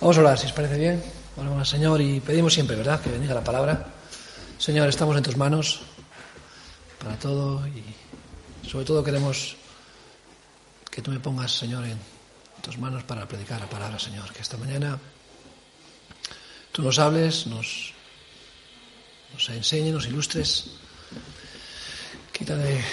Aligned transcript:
Vamos 0.00 0.18
a 0.18 0.20
orar, 0.20 0.38
si 0.38 0.46
os 0.46 0.52
parece 0.52 0.76
bien. 0.78 1.02
Oramos 1.36 1.58
al 1.58 1.66
Señor 1.66 2.00
y 2.02 2.20
pedimos 2.20 2.52
siempre, 2.52 2.76
¿verdad?, 2.76 3.00
que 3.00 3.10
bendiga 3.10 3.34
la 3.34 3.42
palabra. 3.42 3.86
Señor, 4.58 4.88
estamos 4.88 5.16
en 5.16 5.22
tus 5.22 5.36
manos 5.38 5.80
para 6.98 7.18
todo 7.18 7.66
y 7.66 7.82
sobre 8.68 8.84
todo 8.84 9.02
queremos 9.02 9.56
que 10.90 11.00
tú 11.00 11.10
me 11.10 11.18
pongas, 11.18 11.52
Señor, 11.52 11.86
en 11.86 11.98
tus 12.60 12.76
manos 12.76 13.04
para 13.04 13.26
predicar 13.26 13.58
la 13.58 13.70
palabra, 13.70 13.98
Señor. 13.98 14.30
Que 14.34 14.42
esta 14.42 14.58
mañana 14.58 14.98
tú 16.72 16.82
nos 16.82 16.98
hables, 16.98 17.46
nos, 17.46 17.94
nos 19.32 19.48
enseñes, 19.48 19.94
nos 19.94 20.06
ilustres. 20.06 20.72
Quita 22.32 22.54
de, 22.54 22.84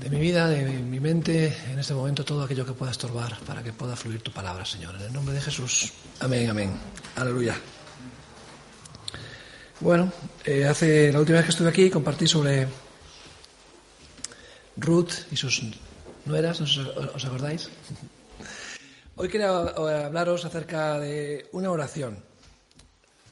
de 0.00 0.10
mi 0.10 0.20
vida, 0.20 0.48
de 0.48 0.64
mi 0.64 1.00
mente, 1.00 1.56
en 1.70 1.78
este 1.78 1.94
momento 1.94 2.24
todo 2.24 2.42
aquello 2.42 2.64
que 2.64 2.72
pueda 2.72 2.92
estorbar 2.92 3.38
para 3.46 3.62
que 3.62 3.72
pueda 3.72 3.96
fluir 3.96 4.22
tu 4.22 4.30
palabra, 4.30 4.64
Señor. 4.64 4.94
En 4.96 5.02
el 5.02 5.12
nombre 5.12 5.34
de 5.34 5.40
Jesús. 5.40 5.92
Amén, 6.20 6.48
amén. 6.48 6.72
Aleluya. 7.16 7.56
Bueno, 9.80 10.12
eh, 10.44 10.64
hace 10.64 11.12
la 11.12 11.20
última 11.20 11.38
vez 11.38 11.46
que 11.46 11.50
estuve 11.52 11.68
aquí 11.68 11.90
compartí 11.90 12.26
sobre 12.26 12.68
Ruth 14.76 15.12
y 15.30 15.36
sus 15.36 15.62
nueras, 16.24 16.60
¿os, 16.60 16.78
os 16.78 17.24
acordáis? 17.24 17.70
Hoy 19.16 19.28
quería 19.28 19.50
hablaros 19.50 20.44
acerca 20.44 20.98
de 21.00 21.48
una 21.52 21.70
oración 21.70 22.22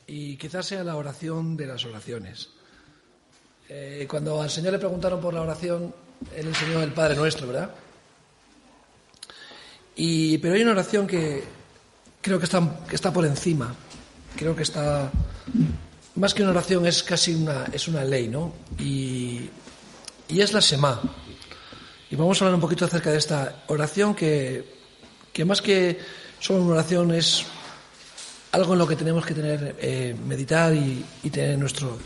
y 0.07 0.37
quizás 0.37 0.66
sea 0.66 0.83
la 0.83 0.96
oración 0.96 1.57
de 1.57 1.66
las 1.66 1.85
oraciones. 1.85 2.51
Eh, 3.69 4.07
cuando 4.09 4.41
al 4.41 4.51
Señor 4.51 4.73
le 4.73 4.79
preguntaron 4.79 5.21
por 5.21 5.35
la 5.35 5.43
oración, 5.43 5.93
Él 6.34 6.48
enseñó 6.48 6.83
el 6.83 6.93
Padre 6.93 7.16
Nuestro, 7.16 7.47
¿verdad? 7.47 7.70
Y, 9.97 10.38
pero 10.38 10.55
hay 10.55 10.62
una 10.62 10.73
oración 10.73 11.07
que 11.07 11.45
creo 12.20 12.38
que 12.38 12.45
está, 12.45 12.80
que 12.88 12.97
está 12.97 13.12
por 13.12 13.24
encima, 13.24 13.74
creo 14.37 14.55
que 14.55 14.62
está 14.62 15.10
más 16.16 16.33
que 16.33 16.43
una 16.43 16.51
oración 16.51 16.87
es 16.87 17.02
casi 17.02 17.35
una, 17.35 17.66
es 17.73 17.88
una 17.88 18.04
ley, 18.04 18.29
¿no? 18.29 18.52
Y, 18.79 19.51
y 20.29 20.41
es 20.41 20.52
la 20.52 20.60
Shema. 20.60 21.01
Y 22.10 22.16
vamos 22.16 22.41
a 22.41 22.45
hablar 22.45 22.54
un 22.54 22.60
poquito 22.60 22.85
acerca 22.85 23.10
de 23.10 23.19
esta 23.19 23.65
oración 23.66 24.15
que, 24.15 24.65
que 25.32 25.45
más 25.45 25.60
que 25.60 25.98
solo 26.41 26.63
una 26.63 26.74
oración 26.74 27.13
es 27.13 27.45
algo 28.52 28.73
en 28.73 28.79
lo 28.79 28.88
que 28.88 28.96
tenemos 28.96 29.26
que 29.26 29.35
tener, 29.35 29.76
eh, 29.79 30.16
meditar 30.26 30.73
y, 30.74 31.04
tener 31.30 31.51
en 31.51 31.60
nuestro, 31.60 31.98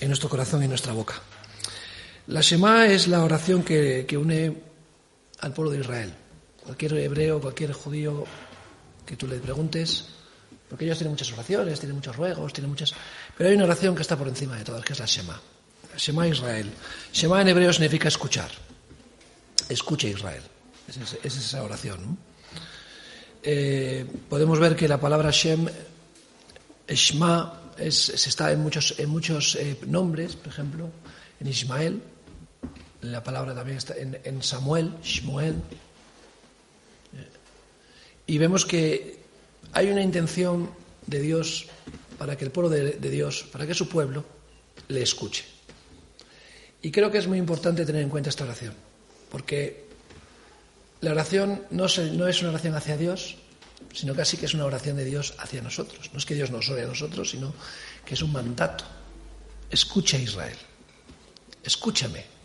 en 0.00 0.08
nuestro 0.08 0.28
corazón 0.28 0.62
y 0.62 0.64
en 0.64 0.70
nuestra 0.70 0.94
boca. 0.94 1.20
La 2.28 2.42
Shema 2.42 2.86
es 2.86 3.08
la 3.08 3.24
oración 3.24 3.62
que, 3.62 4.06
une 4.18 4.54
al 5.40 5.54
pueblo 5.54 5.72
de 5.72 5.80
Israel. 5.80 6.12
Cualquier 6.62 6.98
hebreo, 6.98 7.40
cualquier 7.40 7.72
judío 7.72 8.24
que 9.06 9.16
tú 9.16 9.26
le 9.26 9.38
preguntes, 9.38 10.04
porque 10.68 10.84
ellos 10.84 10.98
tienen 10.98 11.12
muchas 11.12 11.32
oraciones, 11.32 11.80
tienen 11.80 11.96
muchos 11.96 12.14
ruegos, 12.14 12.52
tienen 12.52 12.68
muchas... 12.68 12.92
Pero 13.34 13.48
hay 13.48 13.56
una 13.56 13.64
oración 13.64 13.94
que 13.94 14.02
está 14.02 14.14
por 14.18 14.28
encima 14.28 14.58
de 14.58 14.64
todas, 14.64 14.84
que 14.84 14.92
es 14.92 14.98
la 14.98 15.06
Shema. 15.06 15.40
Shema 15.96 16.28
Israel. 16.28 16.70
Shema 17.14 17.40
en 17.40 17.48
hebreo 17.48 17.72
significa 17.72 18.08
escuchar. 18.08 18.50
Escucha 19.70 20.08
Israel. 20.08 20.42
Es, 20.86 20.98
es 21.24 21.34
esa 21.34 21.62
oración. 21.62 22.18
Eh, 23.42 24.04
podemos 24.28 24.58
ver 24.58 24.76
que 24.76 24.86
la 24.86 25.00
palabra 25.00 25.30
Shem, 25.30 25.66
Shema, 26.88 27.72
es, 27.78 27.96
se 27.96 28.28
está 28.28 28.52
en 28.52 28.60
muchos, 28.60 28.96
en 28.98 29.08
muchos 29.08 29.54
eh, 29.56 29.78
nombres, 29.86 30.36
por 30.36 30.48
ejemplo, 30.52 30.90
en 31.40 31.46
Ismael. 31.46 32.02
La 33.02 33.22
palabra 33.22 33.54
también 33.54 33.78
está 33.78 33.94
en, 33.96 34.42
Samuel, 34.42 34.92
Shmuel. 35.02 35.54
Y 38.26 38.38
vemos 38.38 38.66
que 38.66 39.20
hay 39.72 39.88
una 39.88 40.02
intención 40.02 40.70
de 41.06 41.20
Dios 41.20 41.66
para 42.18 42.36
que 42.36 42.44
el 42.44 42.50
pueblo 42.50 42.68
de, 42.68 43.10
Dios, 43.10 43.46
para 43.52 43.66
que 43.66 43.74
su 43.74 43.88
pueblo 43.88 44.24
le 44.88 45.02
escuche. 45.02 45.44
Y 46.82 46.90
creo 46.90 47.10
que 47.10 47.18
es 47.18 47.26
muy 47.26 47.38
importante 47.38 47.86
tener 47.86 48.02
en 48.02 48.08
cuenta 48.08 48.30
esta 48.30 48.44
oración, 48.44 48.74
porque 49.30 49.86
la 51.00 51.12
oración 51.12 51.62
no, 51.70 51.88
se, 51.88 52.10
no 52.12 52.26
es 52.26 52.40
una 52.40 52.50
oración 52.50 52.74
hacia 52.74 52.96
Dios, 52.96 53.36
sino 53.94 54.14
casi 54.14 54.36
que 54.36 54.46
es 54.46 54.54
una 54.54 54.64
oración 54.64 54.96
de 54.96 55.04
Dios 55.04 55.34
hacia 55.38 55.62
nosotros. 55.62 56.10
No 56.12 56.18
es 56.18 56.26
que 56.26 56.34
Dios 56.34 56.50
nos 56.50 56.68
ore 56.68 56.82
a 56.82 56.86
nosotros, 56.86 57.30
sino 57.30 57.54
que 58.04 58.14
es 58.14 58.22
un 58.22 58.32
mandato. 58.32 58.84
Escucha 59.70 60.18
Israel, 60.18 60.56
escúchame, 61.62 62.37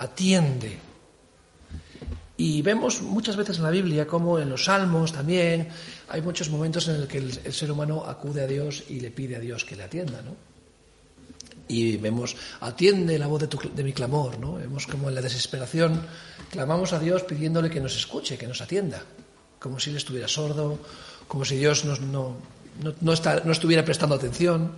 atiende, 0.00 0.78
y 2.40 2.62
vemos 2.62 3.02
muchas 3.02 3.36
veces 3.36 3.58
en 3.58 3.64
la 3.64 3.70
Biblia, 3.70 4.06
como 4.06 4.38
en 4.38 4.48
los 4.48 4.64
Salmos 4.64 5.12
también, 5.12 5.68
hay 6.08 6.22
muchos 6.22 6.48
momentos 6.48 6.88
en 6.88 7.00
los 7.00 7.06
que 7.06 7.18
el, 7.18 7.52
ser 7.52 7.70
humano 7.70 8.04
acude 8.06 8.42
a 8.42 8.46
Dios 8.46 8.84
y 8.88 9.00
le 9.00 9.10
pide 9.10 9.36
a 9.36 9.40
Dios 9.40 9.66
que 9.66 9.76
le 9.76 9.82
atienda, 9.82 10.22
¿no? 10.22 10.34
Y 11.68 11.98
vemos, 11.98 12.34
atiende 12.60 13.18
la 13.18 13.26
voz 13.26 13.42
de, 13.42 13.46
tu, 13.46 13.58
de 13.58 13.84
mi 13.84 13.92
clamor, 13.92 14.38
¿no? 14.38 14.54
Vemos 14.54 14.86
como 14.86 15.10
en 15.10 15.16
la 15.16 15.20
desesperación 15.20 16.00
clamamos 16.50 16.94
a 16.94 16.98
Dios 16.98 17.24
pidiéndole 17.24 17.68
que 17.68 17.78
nos 17.78 17.94
escuche, 17.94 18.38
que 18.38 18.46
nos 18.46 18.62
atienda, 18.62 19.02
como 19.58 19.78
si 19.78 19.90
él 19.90 19.96
estuviera 19.96 20.26
sordo, 20.26 20.78
como 21.28 21.44
si 21.44 21.56
Dios 21.56 21.84
nos, 21.84 22.00
no, 22.00 22.36
no, 22.82 22.94
no, 23.02 23.12
está, 23.12 23.42
no 23.44 23.52
estuviera 23.52 23.84
prestando 23.84 24.14
atención. 24.14 24.72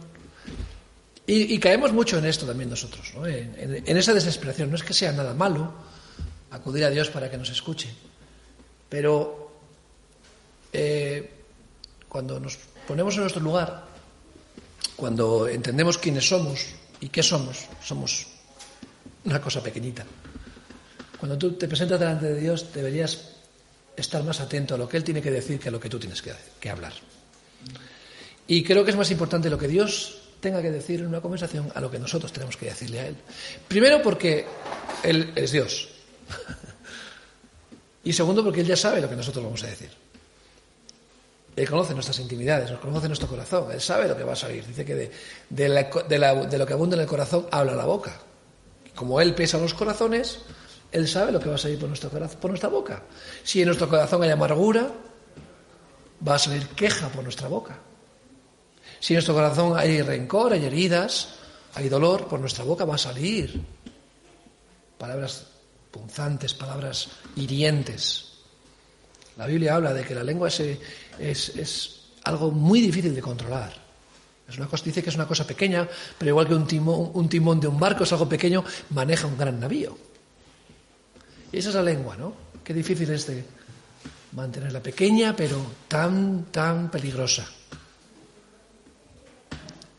Y, 1.24 1.58
caemos 1.60 1.92
mucho 1.92 2.18
en 2.18 2.24
esto 2.24 2.46
también 2.46 2.68
nosotros, 2.68 3.12
¿no? 3.14 3.26
en, 3.26 3.96
esa 3.96 4.12
desesperación. 4.12 4.70
No 4.70 4.76
es 4.76 4.82
que 4.82 4.92
sea 4.92 5.12
nada 5.12 5.34
malo, 5.34 5.72
acudir 6.50 6.84
a 6.84 6.90
Dios 6.90 7.10
para 7.10 7.30
que 7.30 7.38
nos 7.38 7.48
escuche. 7.50 7.88
Pero 8.88 9.52
eh, 10.72 11.30
cuando 12.08 12.40
nos 12.40 12.58
ponemos 12.88 13.14
en 13.14 13.20
nuestro 13.20 13.40
lugar, 13.40 13.84
cuando 14.96 15.46
entendemos 15.46 15.96
quiénes 15.96 16.28
somos 16.28 16.66
y 17.00 17.08
qué 17.08 17.22
somos, 17.22 17.68
somos 17.80 18.26
una 19.24 19.40
cosa 19.40 19.62
pequeñita. 19.62 20.04
Cuando 21.20 21.38
tú 21.38 21.52
te 21.52 21.68
presentas 21.68 22.00
delante 22.00 22.26
de 22.26 22.40
Dios, 22.40 22.72
deberías 22.74 23.30
estar 23.96 24.24
más 24.24 24.40
atento 24.40 24.74
a 24.74 24.78
lo 24.78 24.88
que 24.88 24.96
Él 24.96 25.04
tiene 25.04 25.22
que 25.22 25.30
decir 25.30 25.60
que 25.60 25.68
a 25.68 25.72
lo 25.72 25.78
que 25.78 25.88
tú 25.88 26.00
tienes 26.00 26.20
que 26.20 26.68
hablar. 26.70 26.94
Y 28.48 28.64
creo 28.64 28.84
que 28.84 28.90
es 28.90 28.96
más 28.96 29.10
importante 29.12 29.48
lo 29.48 29.56
que 29.56 29.68
Dios 29.68 30.21
tenga 30.42 30.60
que 30.60 30.70
decir 30.70 31.00
en 31.00 31.06
una 31.06 31.20
conversación 31.22 31.72
a 31.74 31.80
lo 31.80 31.90
que 31.90 31.98
nosotros 31.98 32.32
tenemos 32.32 32.56
que 32.56 32.66
decirle 32.66 33.00
a 33.00 33.06
Él. 33.06 33.16
Primero 33.68 34.02
porque 34.02 34.44
Él 35.02 35.32
es 35.36 35.52
Dios, 35.52 35.88
y 38.04 38.12
segundo, 38.12 38.44
porque 38.44 38.60
Él 38.60 38.66
ya 38.66 38.76
sabe 38.76 39.00
lo 39.00 39.08
que 39.08 39.16
nosotros 39.16 39.42
vamos 39.42 39.62
a 39.62 39.68
decir. 39.68 39.90
Él 41.54 41.68
conoce 41.68 41.94
nuestras 41.94 42.18
intimidades, 42.18 42.70
nos 42.70 42.80
conoce 42.80 43.06
nuestro 43.06 43.28
corazón, 43.28 43.70
Él 43.70 43.80
sabe 43.80 44.08
lo 44.08 44.16
que 44.16 44.24
va 44.24 44.32
a 44.32 44.36
salir. 44.36 44.66
Dice 44.66 44.84
que 44.84 45.12
de, 45.48 46.58
lo 46.58 46.66
que 46.66 46.72
abunda 46.72 46.96
en 46.96 47.02
el 47.02 47.08
corazón 47.08 47.46
habla 47.50 47.74
la 47.74 47.84
boca. 47.84 48.18
Como 48.94 49.20
Él 49.20 49.34
pesa 49.34 49.58
los 49.58 49.74
corazones, 49.74 50.40
Él 50.90 51.06
sabe 51.06 51.30
lo 51.30 51.38
que 51.40 51.48
va 51.48 51.54
a 51.54 51.58
salir 51.58 51.78
por 51.78 51.88
nuestra 52.50 52.68
boca. 52.68 53.02
Si 53.44 53.60
en 53.60 53.66
nuestro 53.66 53.88
corazón 53.88 54.22
hay 54.22 54.30
amargura, 54.30 54.90
va 56.26 56.34
a 56.34 56.38
salir 56.38 56.66
queja 56.68 57.08
por 57.10 57.22
nuestra 57.22 57.48
boca. 57.48 57.78
Si 59.02 59.14
en 59.14 59.16
nuestro 59.16 59.34
corazón 59.34 59.76
hay 59.76 60.00
rencor, 60.00 60.52
hay 60.52 60.64
heridas, 60.64 61.30
hay 61.74 61.88
dolor, 61.88 62.28
por 62.28 62.38
nuestra 62.38 62.62
boca 62.62 62.84
va 62.84 62.94
a 62.94 62.98
salir 62.98 63.60
palabras 64.96 65.44
punzantes, 65.90 66.54
palabras 66.54 67.08
hirientes. 67.34 68.30
La 69.36 69.48
Biblia 69.48 69.74
habla 69.74 69.92
de 69.92 70.04
que 70.04 70.14
la 70.14 70.22
lengua 70.22 70.50
es 71.18 72.00
algo 72.22 72.52
muy 72.52 72.80
difícil 72.80 73.12
de 73.12 73.20
controlar. 73.20 73.72
Es 74.48 74.56
una 74.56 74.68
cosa, 74.68 74.84
dice 74.84 75.02
que 75.02 75.10
es 75.10 75.16
una 75.16 75.26
cosa 75.26 75.44
pequeña, 75.44 75.88
pero 76.16 76.28
igual 76.28 76.46
que 76.46 76.54
un 76.54 76.68
timón, 76.68 77.10
un 77.12 77.28
timón 77.28 77.58
de 77.58 77.66
un 77.66 77.80
barco 77.80 78.04
es 78.04 78.12
algo 78.12 78.28
pequeño, 78.28 78.62
maneja 78.90 79.26
un 79.26 79.36
gran 79.36 79.58
navío. 79.58 79.98
Y 81.50 81.58
esa 81.58 81.70
es 81.70 81.74
la 81.74 81.82
lengua, 81.82 82.16
¿no? 82.16 82.34
Qué 82.62 82.72
difícil 82.72 83.10
es 83.10 83.26
de 83.26 83.44
mantenerla 84.30 84.80
pequeña, 84.80 85.34
pero 85.34 85.60
tan, 85.88 86.44
tan 86.52 86.88
peligrosa. 86.88 87.48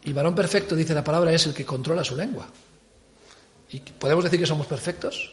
Y 0.05 0.13
varón 0.13 0.35
perfecto, 0.35 0.75
dice 0.75 0.93
la 0.93 1.03
palabra, 1.03 1.31
es 1.31 1.45
el 1.45 1.53
que 1.53 1.65
controla 1.65 2.03
su 2.03 2.15
lengua. 2.15 2.47
¿Y 3.71 3.79
podemos 3.79 4.23
decir 4.23 4.39
que 4.39 4.45
somos 4.45 4.67
perfectos? 4.67 5.31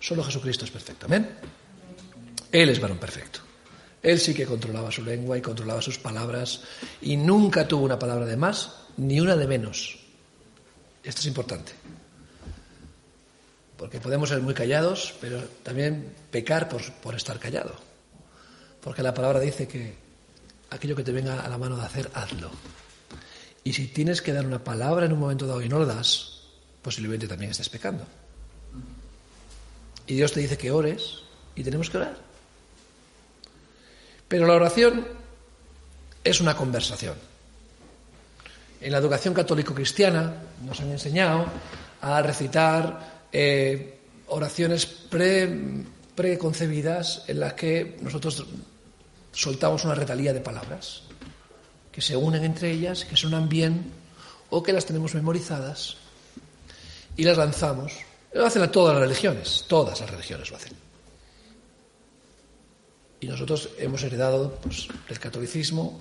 Solo 0.00 0.24
Jesucristo 0.24 0.64
es 0.64 0.70
perfecto. 0.70 1.06
Amén. 1.06 1.28
Él 2.50 2.68
es 2.68 2.80
varón 2.80 2.98
perfecto. 2.98 3.40
Él 4.02 4.18
sí 4.18 4.34
que 4.34 4.46
controlaba 4.46 4.90
su 4.92 5.02
lengua 5.02 5.36
y 5.36 5.42
controlaba 5.42 5.82
sus 5.82 5.98
palabras 5.98 6.62
y 7.00 7.16
nunca 7.16 7.66
tuvo 7.66 7.84
una 7.84 7.98
palabra 7.98 8.26
de 8.26 8.36
más 8.36 8.72
ni 8.96 9.20
una 9.20 9.36
de 9.36 9.46
menos. 9.46 9.98
Esto 11.02 11.20
es 11.20 11.26
importante. 11.26 11.72
Porque 13.76 14.00
podemos 14.00 14.28
ser 14.28 14.40
muy 14.40 14.54
callados, 14.54 15.14
pero 15.20 15.40
también 15.62 16.14
pecar 16.30 16.68
por, 16.68 16.82
por 16.94 17.14
estar 17.14 17.38
callado. 17.38 17.74
Porque 18.80 19.02
la 19.02 19.14
palabra 19.14 19.40
dice 19.40 19.68
que 19.68 19.94
aquello 20.70 20.96
que 20.96 21.04
te 21.04 21.12
venga 21.12 21.40
a 21.40 21.48
la 21.48 21.58
mano 21.58 21.76
de 21.76 21.84
hacer, 21.84 22.10
hazlo. 22.14 22.50
Y 23.64 23.72
si 23.72 23.88
tienes 23.88 24.22
que 24.22 24.32
dar 24.32 24.46
una 24.46 24.62
palabra 24.62 25.06
en 25.06 25.12
un 25.12 25.20
momento 25.20 25.46
dado 25.46 25.62
y 25.62 25.68
no 25.68 25.78
lo 25.78 25.86
das, 25.86 26.42
posiblemente 26.82 27.28
también 27.28 27.50
estés 27.50 27.68
pecando. 27.68 28.04
Y 30.06 30.14
Dios 30.14 30.32
te 30.32 30.40
dice 30.40 30.56
que 30.56 30.70
ores 30.70 31.18
y 31.54 31.62
tenemos 31.62 31.90
que 31.90 31.98
orar. 31.98 32.16
Pero 34.26 34.46
la 34.46 34.54
oración 34.54 35.06
es 36.24 36.40
una 36.40 36.56
conversación. 36.56 37.16
En 38.80 38.92
la 38.92 38.98
educación 38.98 39.34
católico-cristiana 39.34 40.34
nos 40.64 40.80
han 40.80 40.92
enseñado 40.92 41.46
a 42.00 42.22
recitar 42.22 43.26
eh, 43.32 43.98
oraciones 44.28 44.86
preconcebidas 44.86 47.24
en 47.26 47.40
las 47.40 47.54
que 47.54 47.96
nosotros 48.00 48.46
soltamos 49.32 49.84
una 49.84 49.94
retalía 49.94 50.32
de 50.32 50.40
palabras 50.40 51.07
que 51.98 52.02
se 52.02 52.16
unen 52.16 52.44
entre 52.44 52.70
ellas, 52.70 53.04
que 53.04 53.16
suenan 53.16 53.48
bien 53.48 53.90
o 54.50 54.62
que 54.62 54.72
las 54.72 54.86
tenemos 54.86 55.16
memorizadas 55.16 55.96
y 57.16 57.24
las 57.24 57.36
lanzamos. 57.36 57.92
Lo 58.32 58.46
hacen 58.46 58.70
todas 58.70 58.94
las 58.94 59.02
religiones, 59.02 59.64
todas 59.66 60.00
las 60.00 60.08
religiones 60.08 60.48
lo 60.48 60.56
hacen. 60.58 60.74
Y 63.18 63.26
nosotros 63.26 63.70
hemos 63.78 64.00
heredado 64.04 64.60
pues, 64.62 64.86
del 65.08 65.18
catolicismo, 65.18 65.98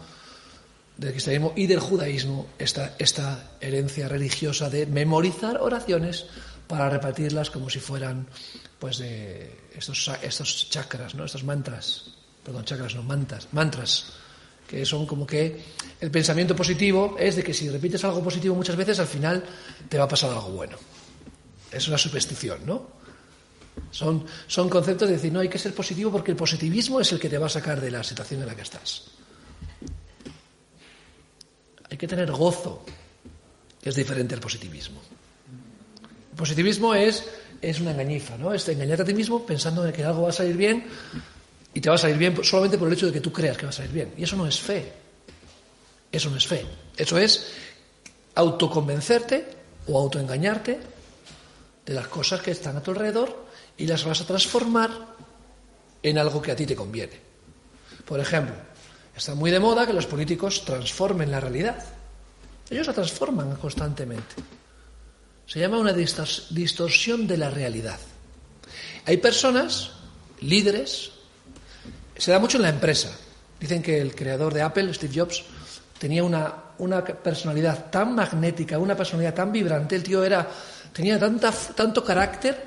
del 0.98 1.14
cristianismo 1.14 1.54
y 1.56 1.66
del 1.66 1.80
judaísmo 1.80 2.46
esta, 2.60 2.94
esta 3.00 3.54
herencia 3.60 4.08
religiosa 4.08 4.70
de 4.70 4.86
memorizar 4.86 5.58
oraciones 5.58 6.28
para 6.68 6.92
repartirlas 6.92 7.50
como 7.50 7.72
si 7.72 7.80
fueran 7.80 8.28
pues 8.78 9.00
de 9.00 9.52
estos, 9.76 10.12
estos 10.22 10.70
chakras, 10.70 11.16
¿no? 11.16 11.26
estos 11.26 11.44
mantras, 11.44 12.12
perdón, 12.44 12.66
chakras 12.66 12.94
no, 12.94 13.02
mantras, 13.02 13.48
mantras, 13.52 14.14
que 14.68 14.86
son 14.86 15.06
como 15.06 15.26
que 15.26 15.64
el 16.00 16.12
pensamiento 16.12 16.56
positivo 16.56 17.16
es 17.18 17.38
de 17.38 17.44
que 17.44 17.54
si 17.54 17.70
repites 17.70 18.04
algo 18.04 18.22
positivo 18.22 18.54
muchas 18.54 18.76
veces 18.76 19.00
al 19.00 19.08
final 19.08 19.44
te 19.88 19.98
va 19.98 20.04
a 20.04 20.08
pasar 20.08 20.30
algo 20.32 20.50
bueno. 20.50 20.78
Es 21.72 21.88
una 21.88 21.98
superstición, 21.98 22.66
¿no? 22.66 22.98
Son, 23.92 24.26
son 24.48 24.70
conceptos 24.70 25.08
de 25.08 25.16
decir, 25.16 25.32
no, 25.32 25.40
hay 25.40 25.50
que 25.50 25.58
ser 25.58 25.74
positivo 25.74 26.12
porque 26.12 26.32
el 26.32 26.38
positivismo 26.38 27.00
es 27.00 27.12
el 27.12 27.20
que 27.20 27.30
te 27.30 27.38
va 27.38 27.46
a 27.46 27.50
sacar 27.50 27.80
de 27.80 27.92
la 27.92 28.04
situación 28.04 28.42
en 28.42 28.48
la 28.48 28.56
que 28.56 28.64
estás. 28.64 29.06
Hay 31.90 31.98
que 31.98 32.08
tener 32.08 32.32
gozo, 32.32 32.84
que 33.82 33.90
es 33.90 33.96
diferente 33.96 34.36
al 34.36 34.42
positivismo. 34.42 35.00
El 36.32 36.38
positivismo 36.38 36.94
es, 36.94 37.24
es 37.62 37.80
una 37.80 37.92
engañifa, 37.92 38.38
¿no? 38.38 38.54
Es 38.54 38.68
engañarte 38.68 39.04
a 39.04 39.06
ti 39.06 39.14
mismo 39.14 39.46
pensando 39.46 39.86
en 39.86 39.94
que 39.94 40.04
algo 40.04 40.24
va 40.24 40.30
a 40.30 40.34
salir 40.34 40.58
bien 40.58 40.86
y 41.74 41.82
te 41.82 41.90
va 41.90 41.96
a 41.96 42.00
salir 42.00 42.18
bien 42.18 42.44
solamente 42.44 42.78
por 42.78 42.88
el 42.88 42.94
hecho 42.94 43.08
de 43.08 43.14
que 43.14 43.22
tú 43.22 43.32
creas 43.32 43.58
que 43.58 43.66
va 43.66 43.70
a 43.70 43.74
salir 43.74 43.92
bien. 43.92 44.14
Y 44.18 44.24
eso 44.24 44.36
no 44.36 44.48
es 44.48 44.60
fe. 44.60 44.92
Eso 46.12 46.30
no 46.30 46.38
es 46.38 46.48
fe. 46.48 46.66
Eso 46.96 47.18
es 47.18 47.52
autoconvencerte 48.36 49.46
o 49.88 50.00
autoengañarte 50.00 50.80
de 51.86 51.94
las 51.94 52.08
cosas 52.08 52.42
que 52.42 52.52
están 52.52 52.78
a 52.78 52.84
tu 52.84 52.92
alrededor 52.92 53.46
y 53.78 53.86
las 53.86 54.04
vas 54.04 54.22
a 54.22 54.26
transformar 54.26 54.92
en 56.04 56.18
algo 56.18 56.42
que 56.42 56.52
a 56.52 56.56
ti 56.56 56.66
te 56.66 56.76
conviene. 56.76 57.20
Por 58.06 58.20
ejemplo, 58.20 58.56
Está 59.18 59.34
muy 59.34 59.50
de 59.50 59.60
moda 59.60 59.88
que 59.88 59.94
los 59.94 60.06
políticos 60.06 60.64
transformen 60.64 61.32
la 61.32 61.40
realidad. 61.40 61.84
Ellos 62.70 62.86
la 62.86 62.94
transforman 62.94 63.56
constantemente. 63.56 64.36
Se 65.48 65.60
llama 65.60 65.80
una 65.80 65.92
distorsión 65.92 67.26
de 67.26 67.38
la 67.38 67.50
realidad. 67.50 68.00
Hay 69.06 69.18
personas, 69.18 69.94
líderes, 70.42 71.14
se 72.18 72.32
da 72.32 72.40
mucho 72.40 72.58
en 72.58 72.64
la 72.64 72.70
empresa. 72.70 73.12
Dicen 73.60 73.82
que 73.82 74.00
el 74.00 74.16
creador 74.16 74.54
de 74.54 74.62
Apple, 74.62 74.94
Steve 74.94 75.14
Jobs, 75.16 75.44
tenía 75.98 76.24
una, 76.24 77.04
personalidad 77.24 77.90
tan 77.90 78.16
magnética, 78.16 78.78
una 78.78 78.96
personalidad 78.96 79.34
tan 79.34 79.52
vibrante. 79.52 79.96
El 79.96 80.04
tío 80.04 80.24
era, 80.24 80.48
tenía 80.94 81.20
tanta, 81.20 81.52
tanto 81.52 82.04
carácter 82.04 82.66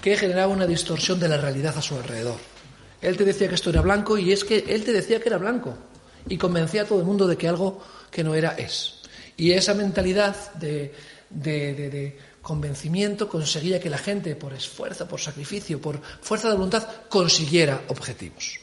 que 0.00 0.16
generaba 0.16 0.52
una 0.52 0.66
distorsión 0.66 1.18
de 1.18 1.28
la 1.28 1.38
realidad 1.38 1.76
a 1.76 1.82
su 1.82 1.94
alrededor. 1.94 2.38
Él 3.00 3.16
te 3.16 3.24
decía 3.24 3.48
que 3.48 3.54
esto 3.54 3.70
era 3.70 3.80
blanco 3.80 4.18
y 4.18 4.32
es 4.32 4.44
que 4.44 4.64
él 4.68 4.84
te 4.84 4.92
decía 4.92 5.20
que 5.20 5.28
era 5.28 5.38
blanco 5.38 5.76
y 6.28 6.36
convencía 6.36 6.82
a 6.82 6.84
todo 6.84 6.98
el 7.00 7.04
mundo 7.04 7.26
de 7.26 7.36
que 7.36 7.48
algo 7.48 7.82
que 8.10 8.24
no 8.24 8.34
era 8.34 8.50
es. 8.56 9.00
Y 9.36 9.52
esa 9.52 9.74
mentalidad 9.74 10.34
de, 10.54 12.18
convencimiento 12.40 13.28
conseguía 13.28 13.80
que 13.80 13.90
la 13.90 13.98
gente, 13.98 14.36
por 14.36 14.52
esfuerzo, 14.52 15.06
por 15.06 15.20
sacrificio, 15.20 15.80
por 15.80 16.00
fuerza 16.20 16.48
de 16.48 16.54
voluntad, 16.54 16.86
consiguiera 17.08 17.82
objetivos. 17.88 18.60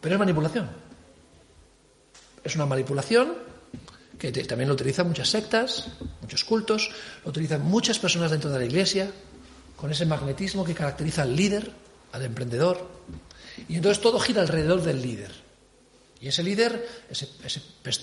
Pero 0.00 0.14
es 0.14 0.18
manipulación. 0.18 0.68
Es 2.44 2.54
una 2.54 2.66
manipulación 2.66 3.34
que 4.18 4.32
también 4.32 4.68
lo 4.68 4.74
utilizan 4.74 5.06
muchas 5.06 5.28
sectas, 5.28 5.88
muchos 6.20 6.44
cultos, 6.44 6.90
lo 7.24 7.30
utilizan 7.30 7.62
muchas 7.62 7.98
personas 7.98 8.30
dentro 8.30 8.50
de 8.50 8.58
la 8.58 8.64
iglesia, 8.64 9.10
con 9.76 9.92
ese 9.92 10.06
magnetismo 10.06 10.64
que 10.64 10.74
caracteriza 10.74 11.22
al 11.22 11.36
líder, 11.36 11.70
al 12.12 12.24
emprendedor. 12.24 12.88
Y 13.68 13.76
entonces 13.76 14.02
todo 14.02 14.18
gira 14.18 14.42
alrededor 14.42 14.82
del 14.82 15.00
líder. 15.00 15.30
Y 16.20 16.28
ese 16.28 16.42
líder, 16.42 16.84
ese, 17.08 17.28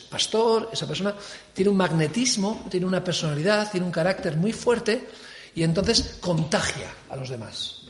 pastor, 0.10 0.70
esa 0.72 0.88
persona, 0.88 1.14
tiene 1.54 1.70
un 1.70 1.76
magnetismo, 1.76 2.66
tiene 2.72 2.86
una 2.86 3.04
personalidad, 3.04 3.70
tiene 3.70 3.86
un 3.86 3.92
carácter 3.92 4.38
muy 4.38 4.54
fuerte 4.54 5.06
y 5.54 5.64
entonces 5.64 6.18
contagia 6.22 6.94
a 7.10 7.18
los 7.18 7.30
demás. 7.30 7.82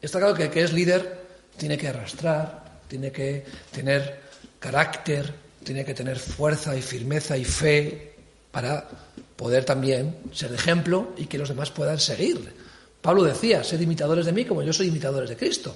Está 0.00 0.18
claro 0.18 0.34
que 0.34 0.44
el 0.44 0.50
que 0.50 0.62
es 0.62 0.72
líder 0.74 1.22
tiene 1.56 1.78
que 1.78 1.88
arrastrar, 1.88 2.80
tiene 2.88 3.10
que 3.10 3.44
tener 3.70 4.20
carácter, 4.58 5.32
tiene 5.64 5.84
que 5.84 5.94
tener 5.94 6.18
fuerza 6.18 6.76
y 6.76 6.82
firmeza 6.82 7.36
y 7.36 7.44
fe 7.44 8.14
para 8.50 8.88
poder 9.36 9.64
también 9.64 10.16
ser 10.32 10.52
ejemplo 10.52 11.12
y 11.16 11.26
que 11.26 11.38
los 11.38 11.48
demás 11.48 11.70
puedan 11.70 11.98
seguir. 11.98 12.52
Pablo 13.00 13.24
decía, 13.24 13.64
sed 13.64 13.80
imitadores 13.80 14.26
de 14.26 14.32
mí 14.32 14.44
como 14.44 14.62
yo 14.62 14.72
soy 14.72 14.88
imitadores 14.88 15.30
de 15.30 15.36
Cristo. 15.36 15.74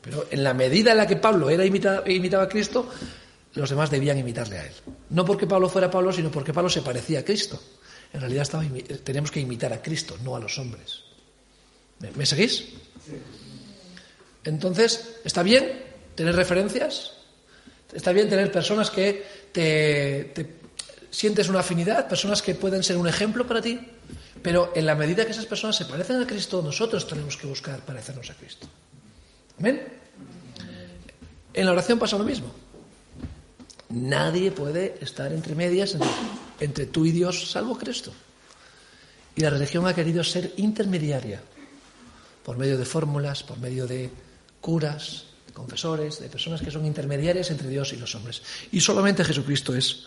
Pero 0.00 0.26
en 0.30 0.44
la 0.44 0.54
medida 0.54 0.92
en 0.92 0.98
la 0.98 1.06
que 1.06 1.16
Pablo 1.16 1.50
era 1.50 1.64
imitaba 1.64 2.44
a 2.44 2.48
Cristo, 2.48 2.88
los 3.54 3.70
demás 3.70 3.90
debían 3.90 4.18
imitarle 4.18 4.58
a 4.58 4.66
él. 4.66 4.72
No 5.10 5.24
porque 5.24 5.46
Pablo 5.46 5.68
fuera 5.68 5.90
Pablo, 5.90 6.12
sino 6.12 6.30
porque 6.30 6.52
Pablo 6.52 6.70
se 6.70 6.82
parecía 6.82 7.20
a 7.20 7.24
Cristo. 7.24 7.60
En 8.12 8.20
realidad 8.20 8.42
estaba, 8.42 8.64
teníamos 9.02 9.32
que 9.32 9.40
imitar 9.40 9.72
a 9.72 9.82
Cristo, 9.82 10.16
no 10.22 10.36
a 10.36 10.40
los 10.40 10.58
hombres. 10.58 11.02
¿Me, 12.14 12.26
seguís? 12.26 12.68
Entonces, 14.46 15.18
¿está 15.24 15.42
bien 15.42 15.82
tener 16.14 16.34
referencias? 16.34 17.12
¿Está 17.92 18.12
bien 18.12 18.28
tener 18.28 18.50
personas 18.50 18.90
que 18.90 19.24
te, 19.52 20.32
te 20.34 20.46
sientes 21.10 21.48
una 21.48 21.60
afinidad, 21.60 22.08
personas 22.08 22.42
que 22.42 22.54
pueden 22.54 22.82
ser 22.82 22.96
un 22.96 23.08
ejemplo 23.08 23.46
para 23.46 23.60
ti? 23.60 23.78
Pero 24.42 24.72
en 24.74 24.86
la 24.86 24.94
medida 24.94 25.24
que 25.24 25.32
esas 25.32 25.46
personas 25.46 25.76
se 25.76 25.84
parecen 25.84 26.22
a 26.22 26.26
Cristo, 26.26 26.62
nosotros 26.62 27.06
tenemos 27.06 27.36
que 27.36 27.46
buscar 27.46 27.80
parecernos 27.80 28.30
a 28.30 28.34
Cristo. 28.34 28.66
¿Amén? 29.58 29.82
En 31.52 31.64
la 31.64 31.72
oración 31.72 31.98
pasa 31.98 32.18
lo 32.18 32.24
mismo. 32.24 32.52
Nadie 33.88 34.50
puede 34.50 34.98
estar 35.00 35.32
entre 35.32 35.54
medias 35.54 35.96
entre, 36.60 36.86
tú 36.86 37.06
y 37.06 37.12
Dios, 37.12 37.50
salvo 37.50 37.78
Cristo. 37.78 38.12
Y 39.34 39.40
la 39.40 39.50
religión 39.50 39.86
ha 39.86 39.94
querido 39.94 40.22
ser 40.24 40.52
intermediaria, 40.56 41.42
por 42.44 42.56
medio 42.56 42.76
de 42.78 42.84
fórmulas, 42.84 43.42
por 43.42 43.58
medio 43.58 43.86
de 43.86 44.10
curas, 44.60 45.24
confesores, 45.52 46.20
de 46.20 46.28
personas 46.28 46.60
que 46.60 46.70
son 46.70 46.84
intermediarias 46.84 47.50
entre 47.50 47.68
Dios 47.68 47.92
y 47.92 47.96
los 47.96 48.14
hombres. 48.14 48.42
Y 48.72 48.80
solamente 48.80 49.24
Jesucristo 49.24 49.74
es 49.74 50.04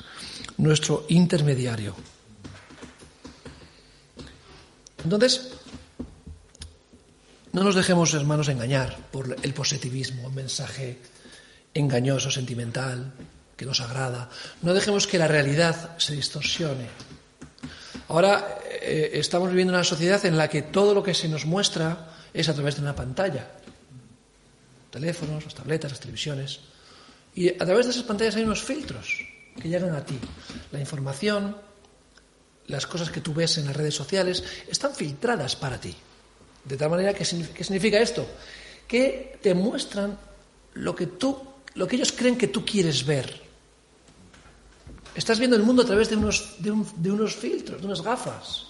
nuestro 0.58 1.06
intermediario. 1.10 1.96
Entonces, 5.03 5.50
no 7.51 7.63
nos 7.63 7.75
dejemos, 7.75 8.13
hermanos, 8.13 8.50
engañar 8.50 8.98
por 9.12 9.36
el 9.41 9.53
positivismo, 9.53 10.27
un 10.27 10.36
mensaje 10.36 11.00
engañoso, 11.74 12.29
sentimental, 12.29 13.12
que 13.58 13.65
nos 13.65 13.82
agrada. 13.82 14.29
No 14.62 14.74
dejemos 14.74 15.08
que 15.08 15.18
la 15.18 15.27
realidad 15.27 15.98
se 15.98 16.15
distorsione. 16.15 16.88
Ahora 18.08 18.60
eh, 18.82 19.12
estamos 19.13 19.50
viviendo 19.50 19.74
una 19.74 19.84
sociedad 19.84 20.24
en 20.25 20.38
la 20.38 20.48
que 20.48 20.62
todo 20.62 20.94
lo 20.94 21.03
que 21.03 21.13
se 21.13 21.27
nos 21.27 21.46
muestra 21.46 22.08
es 22.34 22.50
a 22.50 22.53
través 22.53 22.75
de 22.75 22.82
una 22.82 22.96
pantalla. 22.96 23.48
Teléfonos, 24.89 25.43
las 25.43 25.55
tabletas, 25.55 25.91
las 25.91 26.00
televisiones. 26.00 26.60
Y 27.36 27.50
a 27.50 27.65
través 27.65 27.86
de 27.86 27.91
esas 27.91 28.03
pantallas 28.03 28.36
hay 28.36 28.43
unos 28.43 28.63
filtros 28.63 29.25
que 29.62 29.69
llegan 29.69 29.96
a 29.96 30.03
ti. 30.03 30.17
La 30.72 30.79
información, 30.79 31.55
las 32.67 32.88
cosas 32.88 33.10
que 33.10 33.22
tú 33.22 33.34
ves 33.34 33.58
en 33.58 33.65
las 33.65 33.75
redes 33.75 33.96
sociales, 33.96 34.43
están 34.67 34.96
filtradas 34.96 35.55
para 35.55 35.79
ti. 35.79 35.96
De 36.65 36.77
tal 36.77 36.89
manera 36.89 37.13
que 37.13 37.25
¿qué 37.53 37.63
significa 37.63 38.00
esto? 38.00 38.27
Que 38.88 39.38
te 39.41 39.53
muestran 39.53 40.17
lo 40.74 40.96
que 40.96 41.08
tú, 41.08 41.38
lo 41.75 41.88
que 41.88 41.96
ellos 41.96 42.12
creen 42.12 42.38
que 42.38 42.48
tú 42.48 42.65
quieres 42.65 43.05
ver. 43.05 43.41
Estás 45.15 45.39
viendo 45.39 45.55
el 45.55 45.63
mundo 45.63 45.81
a 45.84 45.86
través 45.86 46.10
de 46.10 46.15
unos, 46.15 46.55
de, 46.60 47.12
unos 47.12 47.36
filtros, 47.36 47.81
de 47.81 47.88
unas 47.88 48.01
gafas. 48.01 48.67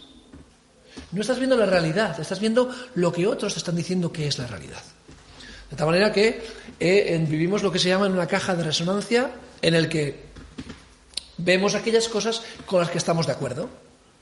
No 1.12 1.22
estás 1.22 1.38
viendo 1.38 1.56
la 1.56 1.66
realidad, 1.66 2.20
estás 2.20 2.40
viendo 2.40 2.74
lo 2.96 3.12
que 3.12 3.28
otros 3.28 3.56
están 3.56 3.76
diciendo 3.76 4.12
que 4.12 4.28
es 4.28 4.38
la 4.38 4.48
realidad. 4.48 4.82
De 5.70 5.78
tal 5.78 5.88
manera 5.88 6.12
que 6.12 6.42
eh, 6.80 7.26
vivimos 7.28 7.64
lo 7.64 7.72
que 7.72 7.80
se 7.80 7.90
llama 7.90 8.08
en 8.08 8.14
una 8.14 8.28
caja 8.28 8.56
de 8.56 8.64
resonancia 8.64 9.32
en 9.62 9.76
el 9.76 9.90
que 9.90 10.30
vemos 11.38 11.76
aquellas 11.76 12.08
cosas 12.08 12.42
con 12.66 12.80
las 12.80 12.90
que 12.90 12.98
estamos 12.98 13.28
de 13.28 13.34
acuerdo. 13.34 13.70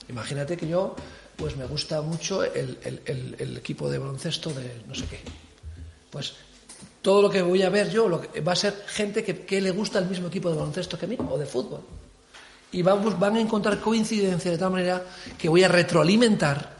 Imagínate 0.10 0.58
que 0.58 0.68
yo 0.68 0.96
pues 1.36 1.56
me 1.56 1.66
gusta 1.66 2.02
mucho 2.02 2.44
el, 2.44 3.58
equipo 3.58 3.90
de 3.90 4.00
baloncesto 4.00 4.50
de 4.52 4.82
no 4.88 4.96
sé 4.96 5.06
qué. 5.06 5.20
Pues 6.10 6.34
todo 7.02 7.22
lo 7.22 7.30
que 7.30 7.42
voy 7.42 7.62
a 7.62 7.70
ver 7.70 7.90
yo 7.92 8.10
va 8.46 8.52
a 8.52 8.56
ser 8.56 8.84
gente 8.88 9.24
que, 9.24 9.46
que, 9.46 9.62
le 9.62 9.72
gusta 9.72 10.00
el 10.00 10.08
mismo 10.08 10.28
equipo 10.28 10.50
de 10.50 10.58
baloncesto 10.58 10.98
que 10.98 11.06
a 11.06 11.10
mí 11.10 11.18
o 11.30 11.38
de 11.38 11.46
fútbol. 11.46 11.82
Y 12.72 12.82
vamos, 12.82 13.18
van 13.18 13.36
a 13.38 13.40
encontrar 13.40 13.80
coincidencia 13.80 14.52
de 14.52 14.58
tal 14.58 14.72
manera 14.72 15.04
que 15.38 15.48
voy 15.48 15.64
a 15.64 15.68
retroalimentar 15.68 16.76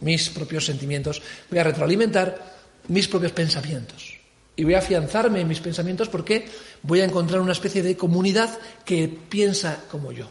mis 0.00 0.28
propios 0.30 0.66
sentimientos, 0.66 1.22
voy 1.48 1.58
a 1.58 1.64
retroalimentar 1.64 2.59
mis 2.90 3.06
propios 3.06 3.32
pensamientos. 3.32 4.18
Y 4.56 4.64
voy 4.64 4.74
a 4.74 4.78
afianzarme 4.78 5.40
en 5.40 5.48
mis 5.48 5.60
pensamientos 5.60 6.08
porque 6.08 6.48
voy 6.82 7.00
a 7.00 7.04
encontrar 7.04 7.40
una 7.40 7.52
especie 7.52 7.82
de 7.82 7.96
comunidad 7.96 8.58
que 8.84 9.08
piensa 9.08 9.84
como 9.90 10.12
yo. 10.12 10.28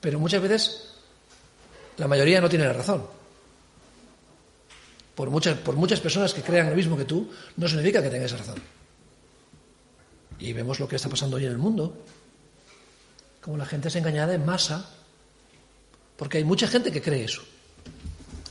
Pero 0.00 0.18
muchas 0.18 0.42
veces 0.42 0.94
la 1.98 2.08
mayoría 2.08 2.40
no 2.40 2.48
tiene 2.48 2.64
la 2.64 2.72
razón. 2.72 3.06
Por 5.14 5.30
muchas, 5.30 5.58
por 5.58 5.76
muchas 5.76 6.00
personas 6.00 6.32
que 6.32 6.42
crean 6.42 6.70
lo 6.70 6.74
mismo 6.74 6.96
que 6.96 7.04
tú, 7.04 7.30
no 7.56 7.68
significa 7.68 8.02
que 8.02 8.08
tengas 8.08 8.32
razón. 8.32 8.56
Y 10.38 10.52
vemos 10.52 10.80
lo 10.80 10.88
que 10.88 10.96
está 10.96 11.08
pasando 11.08 11.36
hoy 11.36 11.44
en 11.44 11.52
el 11.52 11.58
mundo. 11.58 11.96
Como 13.42 13.58
la 13.58 13.66
gente 13.66 13.88
es 13.88 13.96
engañada 13.96 14.34
en 14.34 14.44
masa. 14.44 14.90
Porque 16.16 16.38
hay 16.38 16.44
mucha 16.44 16.66
gente 16.66 16.90
que 16.90 17.02
cree 17.02 17.24
eso. 17.24 17.42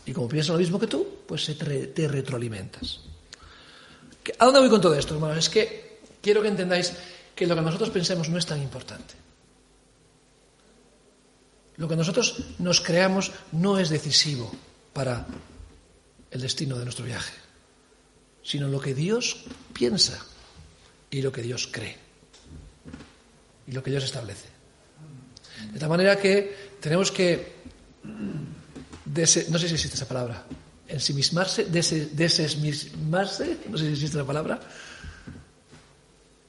Y 0.06 0.14
como 0.14 0.28
piensa 0.28 0.54
lo 0.54 0.60
mismo 0.60 0.80
que 0.80 0.88
tú, 0.88 1.22
pues 1.28 1.52
te 1.58 2.08
retroalimentas. 2.08 3.13
¿A 4.40 4.46
dónde 4.46 4.60
voy 4.60 4.70
con 4.70 4.82
todo 4.82 4.96
esto, 4.96 5.16
hermanos? 5.16 5.38
Es 5.38 5.50
que 5.50 6.00
quiero 6.22 6.42
que 6.42 6.48
entendáis 6.48 6.94
que 7.36 7.48
lo 7.48 7.56
que 7.56 7.62
nosotros 7.62 7.90
pensemos 7.90 8.30
no 8.30 8.38
es 8.38 8.46
tan 8.46 8.62
importante. 8.62 9.16
Lo 11.78 11.88
que 11.88 11.96
nosotros 11.96 12.38
nos 12.60 12.82
creamos 12.82 13.32
no 13.52 13.80
es 13.80 13.90
decisivo 13.90 14.52
para 14.94 15.26
el 16.30 16.42
destino 16.42 16.78
de 16.78 16.84
nuestro 16.84 17.06
viaje, 17.06 17.34
sino 18.44 18.68
lo 18.68 18.80
que 18.80 18.94
Dios 18.94 19.44
piensa 19.74 20.24
y 21.10 21.22
lo 21.22 21.32
que 21.32 21.42
Dios 21.42 21.68
cree 21.72 21.98
y 23.68 23.72
lo 23.72 23.82
que 23.82 23.92
Dios 23.92 24.04
establece. 24.04 24.48
De 25.72 25.80
tal 25.80 25.90
manera 25.90 26.18
que 26.18 26.76
tenemos 26.80 27.12
que, 27.12 27.54
no 29.06 29.26
sé 29.26 29.68
si 29.68 29.74
existe 29.74 29.96
esa 29.96 30.08
palabra, 30.08 30.46
ensimismarse, 30.94 31.66
desesmismarse, 31.66 33.58
no 33.70 33.78
sé 33.78 33.86
si 33.86 33.94
existe 33.94 34.18
la 34.18 34.26
palabra, 34.26 34.60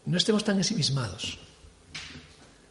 no 0.06 0.16
estemos 0.18 0.44
tan 0.44 0.58
ensimismados. 0.58 1.38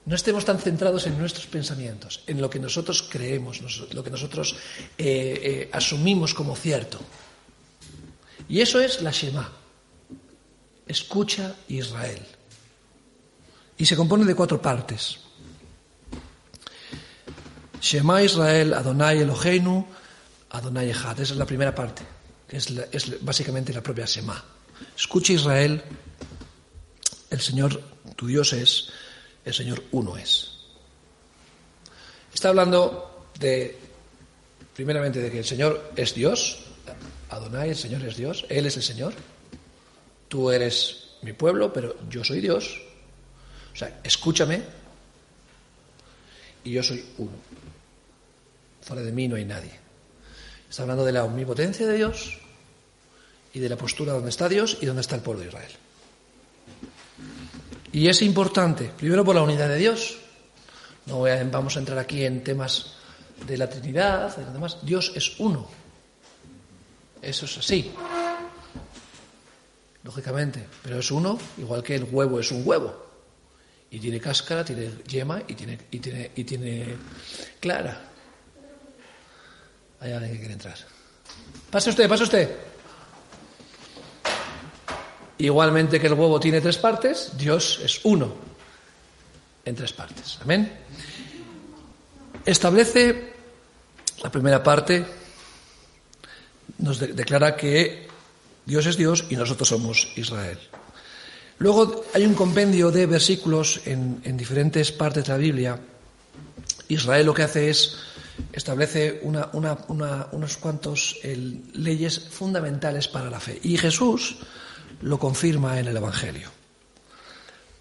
No 0.06 0.15
estemos 0.15 0.44
tan 0.44 0.60
centrados 0.60 1.08
en 1.08 1.18
nuestros 1.18 1.48
pensamientos, 1.48 2.24
en 2.27 2.42
lo 2.42 2.50
que 2.50 2.60
nosotros 2.60 3.08
creemos, 3.10 3.62
lo 3.94 4.03
que 4.03 4.10
nosotros 4.10 4.56
eh, 4.98 5.39
eh, 5.42 5.70
asumimos 5.72 6.34
como 6.34 6.56
cierto. 6.58 7.00
Y 8.50 8.60
eso 8.60 8.82
es 8.82 9.01
la 9.01 9.12
Shema. 9.12 9.50
Escucha 10.86 11.56
Israel. 11.70 12.20
Y 13.77 13.86
se 13.86 13.96
compone 13.96 14.25
de 14.25 14.36
cuatro 14.36 14.62
partes. 14.62 15.20
Shema 17.80 18.22
Israel, 18.22 18.74
Adonai 18.74 19.22
Eloheinu, 19.22 19.88
Adonai 20.54 20.90
Echad. 20.90 21.20
Esa 21.20 21.34
es 21.34 21.40
la 21.40 21.46
primera 21.46 21.76
parte, 21.76 22.04
que 22.48 22.58
es, 22.58 22.70
es 22.92 23.24
básicamente 23.24 23.74
la 23.74 23.82
propia 23.82 24.06
Shema. 24.06 24.44
Escucha 24.96 25.34
Israel, 25.34 25.84
el 27.30 27.42
Señor 27.42 27.94
tu 28.16 28.28
Dios 28.28 28.54
es 28.54 28.90
el 29.46 29.54
Señor 29.54 29.84
uno 29.92 30.18
es. 30.18 30.52
Está 32.34 32.50
hablando 32.50 33.28
de, 33.40 33.78
primeramente, 34.76 35.20
de 35.20 35.32
que 35.32 35.40
el 35.40 35.46
Señor 35.46 35.92
es 35.96 36.14
Dios, 36.16 36.60
Adonai, 37.30 37.70
el 37.70 37.76
Señor 37.76 38.04
es 38.04 38.16
Dios, 38.16 38.46
Él 38.50 38.66
es 38.66 38.78
el 38.78 38.84
Señor, 38.84 39.14
tú 40.28 40.52
eres 40.52 41.18
mi 41.22 41.34
pueblo, 41.34 41.72
pero 41.72 41.96
yo 42.10 42.24
soy 42.24 42.42
Dios, 42.42 42.82
o 43.74 43.76
sea, 43.76 44.00
escúchame, 44.04 44.62
y 46.64 46.72
yo 46.72 46.84
soy 46.84 47.04
uno. 47.18 47.32
Fuera 48.82 49.02
de 49.02 49.12
mí 49.12 49.28
no 49.28 49.36
hay 49.36 49.46
nadie. 49.46 49.83
Está 50.74 50.82
hablando 50.82 51.06
de 51.06 51.12
la 51.12 51.24
omnipotencia 51.24 51.86
de 51.86 51.98
Dios 51.98 52.39
y 53.53 53.60
de 53.60 53.70
la 53.70 53.77
postura 53.77 54.13
donde 54.13 54.32
está 54.32 54.50
Dios 54.50 54.80
y 54.82 54.88
donde 54.88 55.01
está 55.01 55.13
el 55.13 55.22
pueblo 55.22 55.42
de 55.42 55.50
Israel. 55.50 55.72
Y 57.92 58.08
es 58.08 58.24
importante, 58.24 58.86
primero 58.98 59.24
por 59.24 59.36
la 59.36 59.44
unidad 59.44 59.70
de 59.70 59.77
Dios. 59.77 60.18
No 61.06 61.25
vamos 61.51 61.75
a 61.75 61.80
entrar 61.80 62.00
aquí 62.00 62.25
en 62.25 62.44
temas 62.44 62.96
de 63.46 63.56
la 63.56 63.70
Trinidad, 63.70 64.36
de 64.36 64.51
demás. 64.51 64.80
Dios 64.82 65.12
es 65.13 65.39
uno. 65.39 65.68
Eso 67.22 67.46
es 67.46 67.56
así. 67.60 67.92
Lógicamente, 70.03 70.68
pero 70.82 70.98
es 70.98 71.12
uno, 71.12 71.38
igual 71.60 71.84
que 71.84 71.94
el 71.98 72.06
huevo 72.06 72.39
es 72.39 72.50
un 72.50 72.68
huevo. 72.68 73.12
Y 73.92 74.00
tiene 74.00 74.20
cáscara, 74.20 74.65
tiene 74.65 74.89
yema 75.08 75.44
y 75.48 75.53
tiene, 75.53 75.77
y 75.92 76.00
tiene, 76.00 76.32
y 76.36 76.44
tiene 76.44 76.96
clara. 77.60 78.12
Hay 80.04 80.12
alguien 80.12 80.34
que 80.34 80.40
quiere 80.40 80.54
entrar. 80.54 80.76
Pase 81.72 81.90
usted, 81.90 82.10
pase 82.10 82.24
usted. 82.24 82.56
Igualmente 85.38 86.00
que 86.00 86.08
el 86.08 86.14
huevo 86.14 86.40
tiene 86.40 86.62
tres 86.62 86.78
partes, 86.78 87.32
Dios 87.38 87.80
es 87.84 88.02
uno 88.04 88.34
en 89.66 89.76
tres 89.76 89.94
partes. 89.94 90.38
Amén. 90.42 90.72
Establece 92.46 93.34
la 94.22 94.30
primera 94.30 94.62
parte, 94.62 95.06
nos 96.80 97.00
declara 97.00 97.56
que 97.56 98.08
Dios 98.66 98.86
es 98.86 98.98
Dios 98.98 99.26
y 99.30 99.38
nosotros 99.38 99.70
somos 99.70 100.12
Israel. 100.18 100.60
Luego 101.60 102.04
hay 102.14 102.26
un 102.26 102.34
compendio 102.34 102.92
de 102.92 103.06
versículos 103.06 103.82
en, 103.86 104.22
diferentes 104.36 104.92
partes 104.92 105.24
de 105.24 105.32
la 105.32 105.38
Biblia. 105.38 105.80
Israel 106.90 107.26
lo 107.26 107.34
que 107.34 107.44
hace 107.44 107.70
es 107.70 107.98
establece 108.52 109.22
unos 109.24 110.58
cuantos 110.58 111.20
leyes 111.74 112.20
fundamentales 112.20 113.08
para 113.08 113.30
la 113.30 113.40
fe. 113.40 113.60
Y 113.63 113.78
Jesús 113.78 114.38
lo 115.02 115.20
confirma 115.20 115.80
en 115.80 115.88
el 115.88 115.98
Evangelio. 115.98 116.50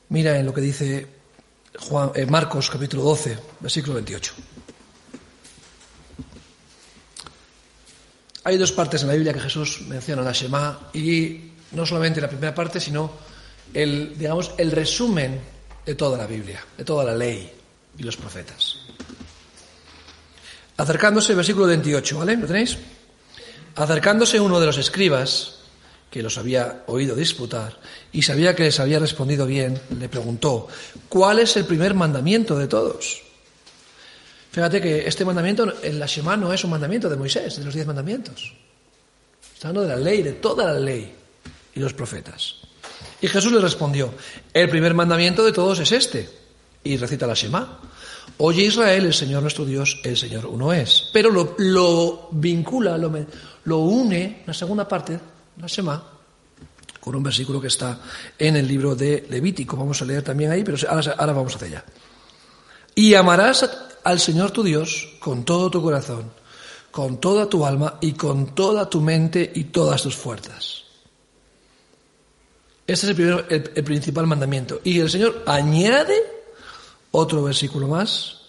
Mira 0.09 0.39
en 0.39 0.47
lo 0.47 0.53
que 0.53 0.61
dice 0.61 1.07
Juan, 1.79 2.13
eh, 2.15 2.27
Marcos 2.27 2.69
capítulo 2.71 3.03
12, 3.03 3.39
versículo 3.61 3.95
28. 3.95 4.35
Hay 8.45 8.59
dos 8.59 8.73
partes 8.73 9.03
en 9.03 9.09
la 9.09 9.15
Biblia 9.15 9.33
que 9.33 9.41
Jesús 9.41 9.83
menciona 9.89 10.23
la 10.23 10.33
Shema 10.33 10.91
y 10.93 11.53
no 11.73 11.87
solamente 11.87 12.21
la 12.21 12.29
primera 12.29 12.55
parte, 12.55 12.81
sino 12.81 13.13
el, 13.73 14.19
digamos, 14.19 14.53
el 14.59 14.73
resumen 14.73 15.41
de 15.87 15.95
toda 15.95 16.19
la 16.19 16.27
Biblia, 16.27 16.65
de 16.77 16.85
toda 16.85 17.05
la 17.05 17.15
ley 17.15 17.51
y 17.97 18.03
los 18.03 18.17
profetas. 18.17 18.82
Acercándose, 20.77 21.35
versículo 21.35 21.67
28, 21.67 22.19
¿vale? 22.19 22.37
¿Lo 22.37 22.47
tenéis? 22.47 22.79
Acercándose 23.75 24.41
uno 24.41 24.61
de 24.61 24.67
los 24.67 24.79
escribas, 24.79 25.63
que 26.13 26.23
los 26.23 26.37
había 26.37 26.83
oído 26.89 27.17
disputar 27.17 27.79
y 28.13 28.21
sabía 28.21 28.55
que 28.55 28.65
les 28.65 28.79
había 28.79 28.99
respondido 28.99 29.47
bien, 29.47 29.81
le 29.99 30.11
preguntó, 30.11 30.69
¿cuál 31.09 31.39
es 31.39 31.57
el 31.57 31.65
primer 31.65 31.95
mandamiento 31.95 32.59
de 32.59 32.69
todos? 32.69 33.23
Fíjate 34.51 34.83
que 34.83 35.09
este 35.09 35.25
mandamiento 35.25 35.73
en 35.83 35.99
la 35.99 36.05
Shema 36.05 36.37
no 36.37 36.53
es 36.53 36.63
un 36.65 36.71
mandamiento 36.71 37.09
de 37.09 37.17
Moisés, 37.17 37.57
de 37.57 37.65
los 37.65 37.73
diez 37.73 37.87
mandamientos. 37.87 38.53
Está 39.55 39.69
hablando 39.69 39.89
de 39.89 39.97
la 39.97 40.03
ley, 40.03 40.23
de 40.23 40.33
toda 40.33 40.75
la 40.75 40.79
ley 40.79 41.15
y 41.75 41.81
los 41.81 41.95
profetas. 41.95 42.57
Y 43.23 43.29
Jesús 43.29 43.51
le 43.51 43.61
respondió, 43.61 44.13
el 44.53 44.69
primer 44.69 44.93
mandamiento 44.93 45.43
de 45.43 45.53
todos 45.53 45.79
es 45.79 45.93
este. 45.93 46.29
Y 46.85 46.97
recita 46.97 47.27
la 47.27 47.35
Shema. 47.35 47.79
Oye 48.39 48.65
Israel, 48.65 49.07
el 49.07 49.15
Señor 49.15 49.43
nuestro 49.43 49.65
Dios, 49.65 50.01
el 50.05 50.17
Señor 50.17 50.47
uno 50.47 50.73
es. 50.73 51.11
Pero 51.13 51.31
lo, 51.31 52.29
vincula, 52.33 52.99
lo, 52.99 53.13
lo 53.65 53.79
une, 53.79 54.43
la 54.47 54.55
segunda 54.55 54.89
parte, 54.89 55.19
la 55.61 55.67
Shema, 55.67 56.03
con 57.03 57.17
un 57.17 57.23
versículo 57.23 57.61
que 57.61 57.67
está 57.67 57.99
en 58.39 58.57
el 58.57 58.67
libro 58.67 58.95
de 58.95 59.27
Levítico. 59.29 59.77
Vamos 59.77 60.01
a 60.03 60.05
leer 60.05 60.23
también 60.23 60.51
ahí, 60.51 60.63
pero 60.63 60.79
ahora, 60.89 61.33
vamos 61.33 61.57
hacia 61.57 61.67
allá. 61.67 61.85
Y 62.95 63.15
amarás 63.15 63.69
al 64.05 64.21
Señor 64.21 64.51
tu 64.53 64.63
Dios 64.63 65.17
con 65.19 65.45
todo 65.45 65.71
tu 65.71 65.83
corazón, 65.83 66.31
con 66.91 67.21
toda 67.21 67.49
tu 67.49 67.67
alma 67.67 67.99
y 68.01 68.13
con 68.13 68.55
toda 68.55 68.89
tu 68.89 69.01
mente 69.01 69.51
y 69.55 69.65
todas 69.65 70.03
tus 70.03 70.15
fuerzas. 70.15 70.85
Este 72.87 73.07
es 73.07 73.11
el, 73.11 73.17
primero, 73.17 73.45
el, 73.49 73.85
principal 73.85 74.27
mandamiento. 74.27 74.81
Y 74.85 75.01
el 75.01 75.11
Señor 75.11 75.43
añade 75.47 76.15
otro 77.13 77.45
versículo 77.45 77.87
más, 77.87 78.43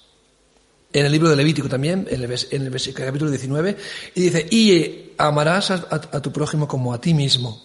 en 0.92 1.06
el 1.06 1.12
libro 1.12 1.30
de 1.30 1.36
Levítico 1.36 1.68
también, 1.68 2.08
en 2.10 2.22
el, 2.22 2.94
capítulo 2.94 3.30
19, 3.30 3.78
y 4.16 4.22
dice, 4.22 4.48
y 4.50 5.14
amarás 5.18 5.72
a, 5.72 6.22
tu 6.22 6.32
prójimo 6.32 6.68
como 6.68 6.94
a 6.94 7.02
ti 7.02 7.14
mismo. 7.14 7.62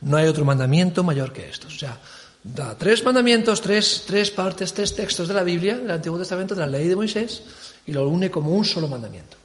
No 0.00 0.16
hay 0.16 0.26
otro 0.26 0.44
mandamiento 0.44 1.02
mayor 1.02 1.32
que 1.32 1.48
estos. 1.48 1.74
O 1.74 1.78
sea, 1.78 2.00
da 2.42 2.76
tres 2.76 3.04
mandamientos, 3.04 3.60
tres, 3.60 4.04
tres 4.06 4.30
partes, 4.30 4.72
tres 4.72 4.94
textos 4.94 5.28
de 5.28 5.34
la 5.34 5.42
Biblia, 5.42 5.76
del 5.76 5.90
Antiguo 5.90 6.18
Testamento, 6.18 6.54
de 6.54 6.60
la 6.60 6.66
ley 6.66 6.88
de 6.88 6.96
Moisés, 6.96 7.42
y 7.86 7.92
lo 7.92 8.08
une 8.08 8.30
como 8.30 8.50
un 8.50 8.64
solo 8.64 8.88
mandamiento. 8.88 9.36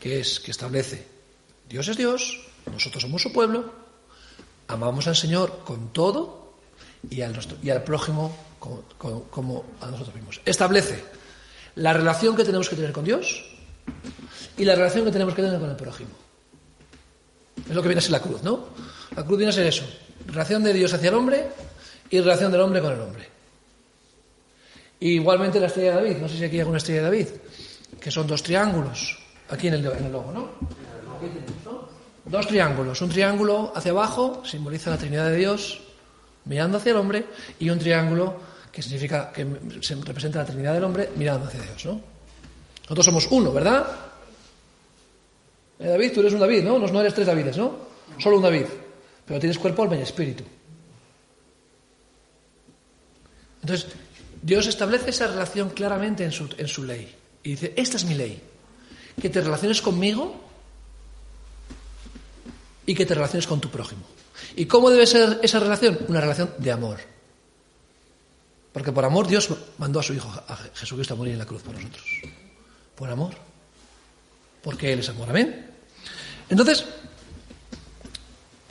Que 0.00 0.20
es, 0.20 0.40
que 0.40 0.50
establece, 0.50 1.06
Dios 1.68 1.86
es 1.88 1.96
Dios, 1.96 2.40
nosotros 2.70 3.02
somos 3.02 3.22
su 3.22 3.32
pueblo, 3.32 3.72
amamos 4.66 5.06
al 5.06 5.16
Señor 5.16 5.60
con 5.64 5.92
todo 5.92 6.54
y 7.10 7.22
al, 7.22 7.38
y 7.62 7.70
al 7.70 7.82
prójimo 7.84 8.47
como, 8.58 9.64
a 9.80 9.86
nosotros 9.86 10.14
mismos. 10.14 10.40
Establece 10.44 11.02
la 11.76 11.92
relación 11.92 12.36
que 12.36 12.44
tenemos 12.44 12.68
que 12.68 12.76
tener 12.76 12.92
con 12.92 13.04
Dios 13.04 13.44
y 14.56 14.64
la 14.64 14.74
relación 14.74 15.04
que 15.04 15.12
tenemos 15.12 15.34
que 15.34 15.42
tener 15.42 15.60
con 15.60 15.70
el 15.70 15.76
prójimo. 15.76 16.10
Es 17.68 17.74
lo 17.74 17.82
que 17.82 17.88
viene 17.88 17.98
a 17.98 18.02
ser 18.02 18.12
la 18.12 18.20
cruz, 18.20 18.42
¿no? 18.42 18.68
La 19.16 19.24
cruz 19.24 19.38
viene 19.38 19.50
a 19.50 19.54
ser 19.54 19.66
eso. 19.66 19.84
Relación 20.26 20.62
de 20.62 20.72
Dios 20.72 20.92
hacia 20.92 21.08
el 21.08 21.14
hombre 21.14 21.48
y 22.10 22.20
relación 22.20 22.52
del 22.52 22.60
hombre 22.60 22.80
con 22.80 22.92
el 22.92 23.00
hombre. 23.00 23.28
igualmente 25.00 25.60
la 25.60 25.66
estrella 25.66 25.90
de 25.90 25.96
David, 25.96 26.16
no 26.18 26.28
sé 26.28 26.38
si 26.38 26.44
aquí 26.44 26.56
hay 26.56 26.60
alguna 26.60 26.78
estrella 26.78 27.00
de 27.00 27.06
David, 27.06 27.28
que 28.00 28.10
son 28.10 28.26
dos 28.26 28.42
triángulos, 28.42 29.18
aquí 29.48 29.68
en 29.68 29.74
el, 29.74 29.86
en 29.86 30.12
logo, 30.12 30.32
¿no? 30.32 30.50
Dos 32.24 32.46
triángulos. 32.46 33.00
Un 33.00 33.08
triángulo 33.08 33.72
hacia 33.74 33.92
abajo 33.92 34.42
simboliza 34.44 34.90
la 34.90 34.98
Trinidad 34.98 35.30
de 35.30 35.36
Dios, 35.36 35.80
mirando 36.48 36.78
hacia 36.78 36.90
el 36.90 36.96
hombre, 36.96 37.26
y 37.60 37.70
un 37.70 37.78
triángulo 37.78 38.40
que 38.72 38.82
significa 38.82 39.32
que 39.32 39.46
se 39.80 39.94
representa 39.94 40.40
la 40.40 40.46
Trinidad 40.46 40.74
del 40.74 40.84
hombre 40.84 41.10
mirando 41.16 41.46
hacia 41.46 41.62
Dios, 41.62 41.84
¿no? 41.84 42.00
Nosotros 42.82 43.04
somos 43.04 43.28
uno, 43.30 43.52
¿verdad? 43.52 43.86
Eh, 45.78 45.88
David, 45.88 46.12
tú 46.12 46.20
eres 46.20 46.32
un 46.32 46.40
David, 46.40 46.64
¿no? 46.64 46.78
No 46.78 47.00
eres 47.00 47.14
tres 47.14 47.26
Davides, 47.26 47.56
¿no? 47.56 47.76
Solo 48.18 48.36
un 48.36 48.42
David. 48.42 48.64
Pero 49.26 49.38
tienes 49.38 49.58
cuerpo, 49.58 49.82
alma 49.82 49.96
y 49.96 50.00
espíritu. 50.00 50.42
Entonces, 53.60 53.88
Dios 54.40 54.66
establece 54.66 55.10
esa 55.10 55.26
relación 55.26 55.70
claramente 55.70 56.24
en 56.24 56.32
su, 56.32 56.48
en 56.56 56.68
su 56.68 56.84
ley. 56.84 57.14
Y 57.42 57.50
dice, 57.50 57.74
esta 57.76 57.96
es 57.96 58.04
mi 58.04 58.14
ley. 58.14 58.40
Que 59.20 59.28
te 59.28 59.40
relaciones 59.40 59.82
conmigo 59.82 60.40
y 62.86 62.94
que 62.94 63.04
te 63.04 63.14
relaciones 63.14 63.46
con 63.46 63.60
tu 63.60 63.68
prójimo. 63.68 64.06
¿Y 64.56 64.66
cómo 64.66 64.90
debe 64.90 65.06
ser 65.06 65.40
esa 65.42 65.60
relación? 65.60 65.98
Una 66.08 66.20
relación 66.20 66.52
de 66.58 66.72
amor. 66.72 66.98
Porque 68.72 68.92
por 68.92 69.04
amor 69.04 69.26
Dios 69.26 69.48
mandó 69.78 70.00
a 70.00 70.02
su 70.02 70.14
Hijo, 70.14 70.28
a 70.28 70.56
Jesucristo, 70.74 71.14
a 71.14 71.16
morir 71.16 71.32
en 71.32 71.38
la 71.38 71.46
cruz 71.46 71.62
por 71.62 71.74
nosotros. 71.74 72.04
Por 72.94 73.10
amor. 73.10 73.34
Porque 74.62 74.92
Él 74.92 75.00
es 75.00 75.08
amor. 75.08 75.30
Amén. 75.30 75.70
Entonces, 76.48 76.84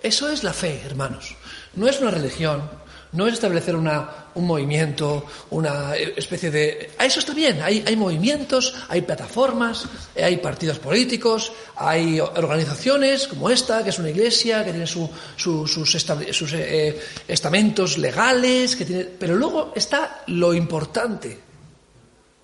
eso 0.01 0.29
es 0.29 0.43
la 0.43 0.53
fe, 0.53 0.81
hermanos. 0.86 1.36
No 1.75 1.88
es 1.88 2.00
una 2.00 2.12
religión, 2.12 2.69
no 3.13 3.27
es 3.27 3.35
establecer 3.35 3.75
una, 3.75 4.27
un 4.35 4.45
movimiento, 4.45 5.25
una 5.51 5.95
especie 5.95 6.51
de... 6.51 6.91
A 6.97 7.05
eso 7.05 7.19
está 7.19 7.33
bien, 7.33 7.61
hay, 7.61 7.83
hay, 7.85 7.95
movimientos, 7.95 8.75
hay 8.89 9.01
plataformas, 9.01 9.85
hay 10.15 10.37
partidos 10.37 10.79
políticos, 10.79 11.51
hay 11.75 12.19
organizaciones 12.19 13.27
como 13.27 13.49
esta, 13.49 13.83
que 13.83 13.91
es 13.91 13.99
una 13.99 14.09
iglesia, 14.09 14.63
que 14.65 14.71
tiene 14.71 14.87
sus, 14.87 15.09
sus 15.37 16.53
eh, 16.53 16.99
estamentos 17.27 17.97
legales, 17.97 18.75
que 18.75 18.85
tiene... 18.85 19.03
pero 19.05 19.35
luego 19.35 19.71
está 19.75 20.23
lo 20.27 20.53
importante, 20.53 21.39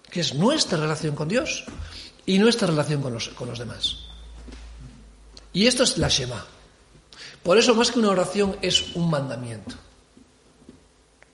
que 0.10 0.22
es 0.22 0.34
nuestra 0.34 0.78
relación 0.78 1.16
con 1.16 1.28
Dios 1.28 1.66
y 2.26 2.40
nuestra 2.40 2.68
relación 2.68 3.02
con 3.02 3.14
los, 3.14 3.30
con 3.30 3.50
los 3.50 3.60
demás. 3.60 3.98
Y 5.52 5.68
esto 5.68 5.84
es 5.84 5.98
la 5.98 6.08
Shema. 6.08 6.46
Por 7.44 7.58
eso, 7.58 7.76
más 7.76 7.92
que 7.92 8.00
una 8.00 8.10
oración, 8.10 8.56
es 8.62 8.96
un 8.96 9.10
mandamiento 9.10 9.76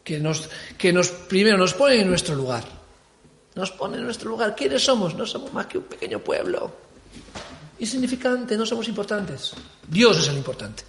que 0.09 0.17
nos, 0.17 0.49
que 0.75 0.91
nos 0.91 1.09
primero 1.29 1.55
nos 1.55 1.75
pone 1.77 2.01
en 2.01 2.09
nuestro 2.09 2.33
lugar. 2.33 2.65
Nos 3.53 3.69
pone 3.69 3.97
en 3.97 4.05
nuestro 4.05 4.29
lugar. 4.29 4.55
¿Quiénes 4.55 4.81
somos? 4.83 5.13
No 5.13 5.23
somos 5.27 5.53
más 5.53 5.67
que 5.67 5.77
un 5.77 5.83
pequeño 5.83 6.17
pueblo. 6.17 6.71
Insignificante, 7.77 8.57
no 8.57 8.65
somos 8.65 8.87
importantes. 8.87 9.53
Dios 9.87 10.17
es 10.17 10.27
el 10.29 10.37
importante. 10.37 10.81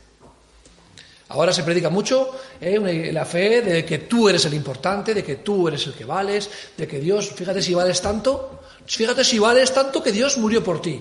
Ahora 1.29 1.53
se 1.53 1.63
predica 1.63 1.91
mucho 1.91 2.35
eh, 2.61 3.13
la 3.13 3.27
fe 3.27 3.61
de 3.61 3.85
que 3.85 3.99
tú 3.99 4.27
eres 4.27 4.47
el 4.47 4.55
importante, 4.55 5.13
de 5.13 5.23
que 5.23 5.37
tú 5.37 5.69
eres 5.69 5.87
el 5.87 5.93
que 5.93 6.07
vales, 6.07 6.51
de 6.79 6.89
que 6.89 6.99
Dios, 6.99 7.29
fíjate 7.29 7.61
si 7.61 7.75
vales 7.75 8.01
tanto, 8.01 8.63
fíjate 8.87 9.23
si 9.23 9.39
vales 9.39 9.71
tanto 9.73 10.03
que 10.03 10.13
Dios 10.13 10.39
murió 10.39 10.65
por 10.65 10.81
ti. 10.81 11.01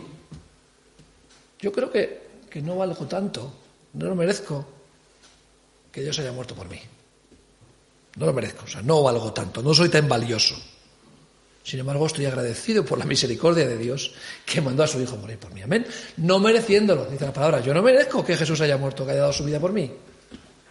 Yo 1.58 1.72
creo 1.72 1.90
que, 1.90 2.28
que 2.50 2.62
no 2.62 2.76
valgo 2.76 3.06
tanto, 3.08 3.52
no 3.94 4.08
lo 4.08 4.16
merezco 4.16 4.68
que 5.92 6.02
Dios 6.02 6.20
haya 6.20 6.34
muerto 6.34 6.54
por 6.54 6.68
mí. 6.68 6.80
No 8.16 8.26
lo 8.26 8.34
merezco, 8.34 8.66
o 8.66 8.68
sea, 8.68 8.82
no 8.82 9.04
valgo 9.04 9.32
tanto, 9.34 9.62
no 9.62 9.74
soy 9.74 9.90
tan 9.90 10.08
valioso. 10.08 10.56
Sin 11.64 11.80
embargo, 11.80 12.08
estoy 12.08 12.26
agradecido 12.26 12.84
por 12.84 12.98
la 12.98 13.06
misericordia 13.06 13.68
de 13.68 13.78
Dios 13.78 14.14
que 14.46 14.62
mandó 14.62 14.84
a 14.84 14.88
su 14.88 15.00
Hijo 15.00 15.18
morir 15.18 15.38
por 15.38 15.54
mí. 15.54 15.62
Amén. 15.62 15.86
No 16.18 16.40
mereciéndolo, 16.40 17.06
dice 17.06 17.26
la 17.26 17.34
palabra. 17.34 17.60
Yo 17.60 17.74
no 17.74 17.84
merezco 17.84 18.26
que 18.26 18.36
Jesús 18.36 18.60
haya 18.62 18.78
muerto, 18.78 19.06
que 19.06 19.12
haya 19.12 19.22
dado 19.22 19.34
su 19.34 19.44
vida 19.44 19.60
por 19.60 19.72
mí, 19.72 19.92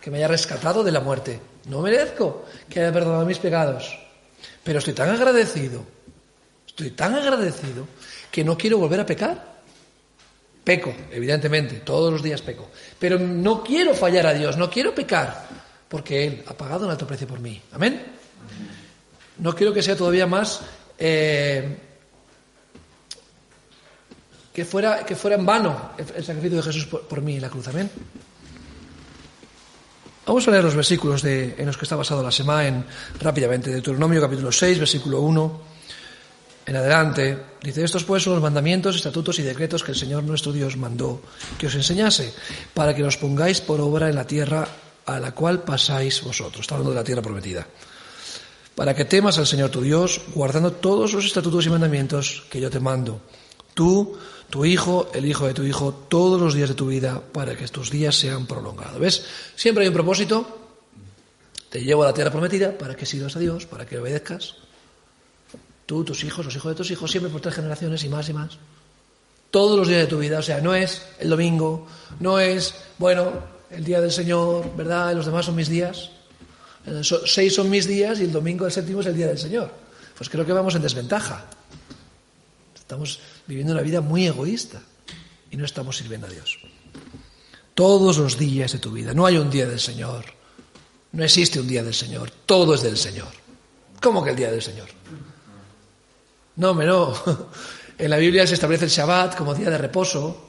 que 0.00 0.10
me 0.10 0.18
haya 0.18 0.28
rescatado 0.28 0.82
de 0.82 0.90
la 0.90 1.00
muerte. 1.00 1.40
No 1.66 1.82
merezco 1.82 2.46
que 2.68 2.80
haya 2.80 2.92
perdonado 2.92 3.24
mis 3.26 3.38
pecados. 3.38 3.96
Pero 4.64 4.80
estoy 4.80 4.94
tan 4.94 5.10
agradecido, 5.10 5.84
estoy 6.66 6.90
tan 6.90 7.14
agradecido 7.14 7.86
que 8.30 8.42
no 8.42 8.58
quiero 8.58 8.78
volver 8.78 9.00
a 9.00 9.06
pecar. 9.06 9.58
Peco, 10.64 10.92
evidentemente, 11.12 11.76
todos 11.76 12.12
los 12.12 12.22
días 12.22 12.42
peco. 12.42 12.70
Pero 12.98 13.18
no 13.18 13.62
quiero 13.62 13.94
fallar 13.94 14.26
a 14.26 14.34
Dios, 14.34 14.56
no 14.56 14.68
quiero 14.68 14.94
pecar 14.94 15.57
porque 15.88 16.26
Él 16.26 16.44
ha 16.46 16.54
pagado 16.54 16.84
un 16.84 16.90
alto 16.90 17.06
precio 17.06 17.26
por 17.26 17.40
mí. 17.40 17.60
Amén. 17.72 18.04
No 19.38 19.54
quiero 19.54 19.72
que 19.72 19.82
sea 19.82 19.96
todavía 19.96 20.26
más 20.26 20.60
eh, 20.98 21.78
que, 24.52 24.64
fuera, 24.64 25.04
que 25.04 25.14
fuera 25.14 25.36
en 25.36 25.46
vano 25.46 25.92
el, 25.96 26.24
sacrificio 26.24 26.58
de 26.58 26.62
Jesús 26.62 26.86
por, 26.86 27.22
mí 27.22 27.36
en 27.36 27.42
la 27.42 27.48
cruz. 27.48 27.68
Amén. 27.68 27.90
Vamos 30.26 30.46
a 30.46 30.50
leer 30.50 30.64
los 30.64 30.74
versículos 30.74 31.22
de, 31.22 31.54
en 31.56 31.66
los 31.66 31.78
que 31.78 31.84
está 31.84 31.96
basado 31.96 32.22
la 32.22 32.32
semana 32.32 32.66
en, 32.66 32.84
rápidamente. 33.20 33.70
Deuteronomio 33.70 34.20
capítulo 34.20 34.52
6, 34.52 34.78
versículo 34.78 35.20
1 35.20 35.60
en 36.66 36.76
adelante. 36.76 37.38
Dice, 37.62 37.82
estos 37.82 38.04
pues 38.04 38.22
son 38.22 38.34
los 38.34 38.42
mandamientos, 38.42 38.94
estatutos 38.94 39.38
y 39.38 39.42
decretos 39.42 39.82
que 39.82 39.92
el 39.92 39.96
Señor 39.96 40.22
nuestro 40.24 40.52
Dios 40.52 40.76
mandó 40.76 41.22
que 41.56 41.66
os 41.66 41.74
enseñase, 41.74 42.34
para 42.74 42.94
que 42.94 43.02
los 43.02 43.16
pongáis 43.16 43.62
por 43.62 43.80
obra 43.80 44.10
en 44.10 44.16
la 44.16 44.26
tierra 44.26 44.68
a 45.08 45.18
la 45.18 45.32
cual 45.32 45.62
pasáis 45.62 46.22
vosotros. 46.22 46.60
Está 46.60 46.74
hablando 46.74 46.90
de 46.90 47.00
la 47.00 47.04
tierra 47.04 47.22
prometida. 47.22 47.66
Para 48.74 48.94
que 48.94 49.06
temas 49.06 49.38
al 49.38 49.46
Señor 49.46 49.70
tu 49.70 49.80
Dios, 49.80 50.20
guardando 50.34 50.72
todos 50.72 51.14
los 51.14 51.24
estatutos 51.24 51.64
y 51.64 51.70
mandamientos 51.70 52.44
que 52.50 52.60
yo 52.60 52.68
te 52.68 52.78
mando. 52.78 53.22
Tú, 53.72 54.18
tu 54.50 54.66
hijo, 54.66 55.10
el 55.14 55.24
hijo 55.24 55.46
de 55.46 55.54
tu 55.54 55.62
hijo, 55.62 55.94
todos 56.08 56.38
los 56.38 56.52
días 56.52 56.68
de 56.68 56.74
tu 56.74 56.88
vida, 56.88 57.22
para 57.32 57.56
que 57.56 57.66
tus 57.68 57.90
días 57.90 58.14
sean 58.16 58.46
prolongados. 58.46 59.00
¿Ves? 59.00 59.24
Siempre 59.56 59.82
hay 59.84 59.88
un 59.88 59.94
propósito. 59.94 60.58
Te 61.70 61.82
llevo 61.82 62.02
a 62.02 62.08
la 62.08 62.14
tierra 62.14 62.30
prometida 62.30 62.76
para 62.76 62.94
que 62.94 63.06
sirvas 63.06 63.34
a 63.34 63.38
Dios, 63.38 63.64
para 63.64 63.86
que 63.86 63.98
obedezcas. 63.98 64.56
Tú, 65.86 66.04
tus 66.04 66.22
hijos, 66.22 66.44
los 66.44 66.54
hijos 66.54 66.72
de 66.72 66.76
tus 66.76 66.90
hijos, 66.90 67.10
siempre 67.10 67.32
por 67.32 67.40
tres 67.40 67.54
generaciones 67.54 68.04
y 68.04 68.10
más 68.10 68.28
y 68.28 68.34
más. 68.34 68.58
Todos 69.50 69.78
los 69.78 69.88
días 69.88 70.02
de 70.02 70.06
tu 70.06 70.18
vida. 70.18 70.38
O 70.38 70.42
sea, 70.42 70.60
no 70.60 70.74
es 70.74 71.00
el 71.18 71.30
domingo, 71.30 71.86
no 72.20 72.38
es, 72.38 72.74
bueno, 72.98 73.57
el 73.70 73.84
día 73.84 74.00
del 74.00 74.12
Señor, 74.12 74.74
¿verdad? 74.76 75.12
Y 75.12 75.14
los 75.14 75.26
demás 75.26 75.46
son 75.46 75.54
mis 75.54 75.68
días. 75.68 76.10
Eh, 76.86 77.02
seis 77.26 77.54
son 77.54 77.70
mis 77.70 77.86
días 77.86 78.20
y 78.20 78.24
el 78.24 78.32
domingo 78.32 78.66
el 78.66 78.72
séptimo 78.72 79.00
es 79.00 79.06
el 79.06 79.16
día 79.16 79.26
del 79.26 79.38
Señor. 79.38 79.70
Pues 80.16 80.28
creo 80.30 80.44
que 80.44 80.52
vamos 80.52 80.74
en 80.74 80.82
desventaja. 80.82 81.46
Estamos 82.74 83.20
viviendo 83.46 83.72
una 83.72 83.82
vida 83.82 84.00
muy 84.00 84.26
egoísta 84.26 84.80
y 85.50 85.56
no 85.56 85.64
estamos 85.64 85.96
sirviendo 85.96 86.26
a 86.26 86.30
Dios. 86.30 86.58
Todos 87.74 88.18
los 88.18 88.38
días 88.38 88.72
de 88.72 88.78
tu 88.78 88.90
vida. 88.90 89.14
No 89.14 89.26
hay 89.26 89.36
un 89.36 89.50
día 89.50 89.66
del 89.66 89.78
Señor. 89.78 90.24
No 91.12 91.24
existe 91.24 91.60
un 91.60 91.68
día 91.68 91.82
del 91.82 91.94
Señor. 91.94 92.30
Todo 92.46 92.74
es 92.74 92.82
del 92.82 92.96
Señor. 92.96 93.28
¿Cómo 94.00 94.24
que 94.24 94.30
el 94.30 94.36
día 94.36 94.50
del 94.50 94.62
Señor? 94.62 94.88
No, 96.56 96.74
me 96.74 96.84
no. 96.84 97.14
En 97.98 98.10
la 98.10 98.16
Biblia 98.16 98.46
se 98.46 98.54
establece 98.54 98.84
el 98.84 98.92
Shabbat 98.92 99.36
como 99.36 99.56
día 99.56 99.70
de 99.70 99.76
reposo 99.78 100.47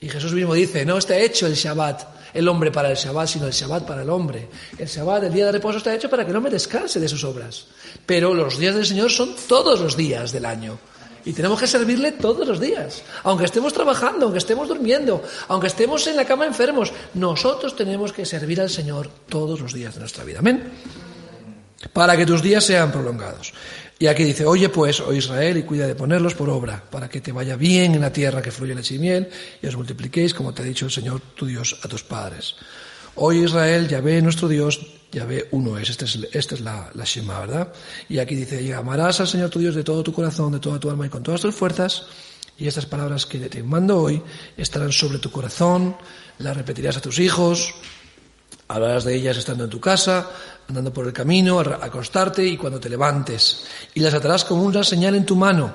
y 0.00 0.08
Jesús 0.08 0.32
mismo 0.32 0.54
dice, 0.54 0.86
no 0.86 0.96
está 0.96 1.18
hecho 1.18 1.46
el 1.46 1.54
Shabbat, 1.54 2.02
el 2.32 2.48
hombre 2.48 2.70
para 2.70 2.90
el 2.90 2.96
Shabbat, 2.96 3.28
sino 3.28 3.46
el 3.46 3.52
Shabbat 3.52 3.86
para 3.86 4.02
el 4.02 4.08
hombre. 4.08 4.48
El 4.78 4.88
Shabbat, 4.88 5.24
el 5.24 5.32
día 5.32 5.46
de 5.46 5.52
reposo, 5.52 5.78
está 5.78 5.94
hecho 5.94 6.08
para 6.08 6.24
que 6.24 6.30
el 6.30 6.36
hombre 6.36 6.50
descanse 6.50 6.98
de 6.98 7.08
sus 7.08 7.22
obras. 7.24 7.66
Pero 8.06 8.32
los 8.32 8.58
días 8.58 8.74
del 8.74 8.86
Señor 8.86 9.10
son 9.10 9.34
todos 9.46 9.80
los 9.80 9.96
días 9.96 10.32
del 10.32 10.46
año. 10.46 10.78
Y 11.26 11.34
tenemos 11.34 11.60
que 11.60 11.66
servirle 11.66 12.12
todos 12.12 12.48
los 12.48 12.58
días. 12.58 13.02
Aunque 13.24 13.44
estemos 13.44 13.74
trabajando, 13.74 14.24
aunque 14.24 14.38
estemos 14.38 14.68
durmiendo, 14.68 15.22
aunque 15.48 15.66
estemos 15.66 16.06
en 16.06 16.16
la 16.16 16.24
cama 16.24 16.46
enfermos, 16.46 16.92
nosotros 17.12 17.76
tenemos 17.76 18.14
que 18.14 18.24
servir 18.24 18.58
al 18.60 18.70
Señor 18.70 19.10
todos 19.28 19.60
los 19.60 19.74
días 19.74 19.94
de 19.94 20.00
nuestra 20.00 20.24
vida. 20.24 20.38
Amén. 20.38 20.72
Para 21.92 22.16
que 22.16 22.26
tus 22.26 22.42
días 22.42 22.64
sean 22.64 22.92
prolongados. 22.92 23.52
Y 23.98 24.06
aquí 24.06 24.24
dice, 24.24 24.46
oye 24.46 24.70
pues, 24.70 25.00
oh 25.00 25.12
Israel, 25.12 25.58
y 25.58 25.62
cuida 25.62 25.86
de 25.86 25.94
ponerlos 25.94 26.34
por 26.34 26.48
obra, 26.48 26.82
para 26.90 27.08
que 27.08 27.20
te 27.20 27.32
vaya 27.32 27.56
bien 27.56 27.94
en 27.94 28.00
la 28.00 28.12
tierra 28.12 28.40
que 28.40 28.50
fluye 28.50 28.74
leche 28.74 28.94
y 28.94 28.98
miel, 28.98 29.28
y 29.62 29.66
os 29.66 29.76
multipliquéis, 29.76 30.32
como 30.32 30.54
te 30.54 30.62
ha 30.62 30.64
dicho 30.64 30.86
el 30.86 30.90
Señor 30.90 31.20
tu 31.34 31.44
Dios 31.44 31.78
a 31.82 31.88
tus 31.88 32.02
padres. 32.02 32.56
Oye 33.16 33.44
Israel, 33.44 33.88
Yahvé 33.88 34.22
nuestro 34.22 34.48
Dios, 34.48 34.80
Yahvé 35.12 35.48
uno 35.50 35.76
es. 35.76 35.90
Esta 35.90 36.06
es, 36.06 36.18
esta 36.32 36.54
es 36.54 36.62
la, 36.62 36.90
la 36.94 37.04
Shema, 37.04 37.40
¿verdad? 37.40 37.72
Y 38.08 38.18
aquí 38.18 38.34
dice, 38.34 38.62
y 38.62 38.72
amarás 38.72 39.20
al 39.20 39.28
Señor 39.28 39.50
tu 39.50 39.58
Dios 39.58 39.74
de 39.74 39.84
todo 39.84 40.02
tu 40.02 40.14
corazón, 40.14 40.52
de 40.52 40.60
toda 40.60 40.80
tu 40.80 40.88
alma 40.88 41.06
y 41.06 41.10
con 41.10 41.22
todas 41.22 41.42
tus 41.42 41.54
fuerzas, 41.54 42.06
y 42.56 42.68
estas 42.68 42.86
palabras 42.86 43.26
que 43.26 43.38
te 43.38 43.62
mando 43.62 43.98
hoy 43.98 44.22
estarán 44.56 44.92
sobre 44.92 45.18
tu 45.18 45.30
corazón, 45.30 45.96
las 46.38 46.56
repetirás 46.56 46.96
a 46.96 47.00
tus 47.00 47.18
hijos, 47.18 47.74
Hablarás 48.70 49.02
de 49.02 49.16
ellas 49.16 49.36
estando 49.36 49.64
en 49.64 49.70
tu 49.70 49.80
casa, 49.80 50.30
andando 50.68 50.92
por 50.92 51.04
el 51.04 51.12
camino, 51.12 51.58
acostarte 51.58 52.46
y 52.46 52.56
cuando 52.56 52.78
te 52.78 52.88
levantes. 52.88 53.64
Y 53.94 53.98
las 53.98 54.14
atarás 54.14 54.44
como 54.44 54.62
una 54.62 54.84
señal 54.84 55.16
en 55.16 55.26
tu 55.26 55.34
mano. 55.34 55.72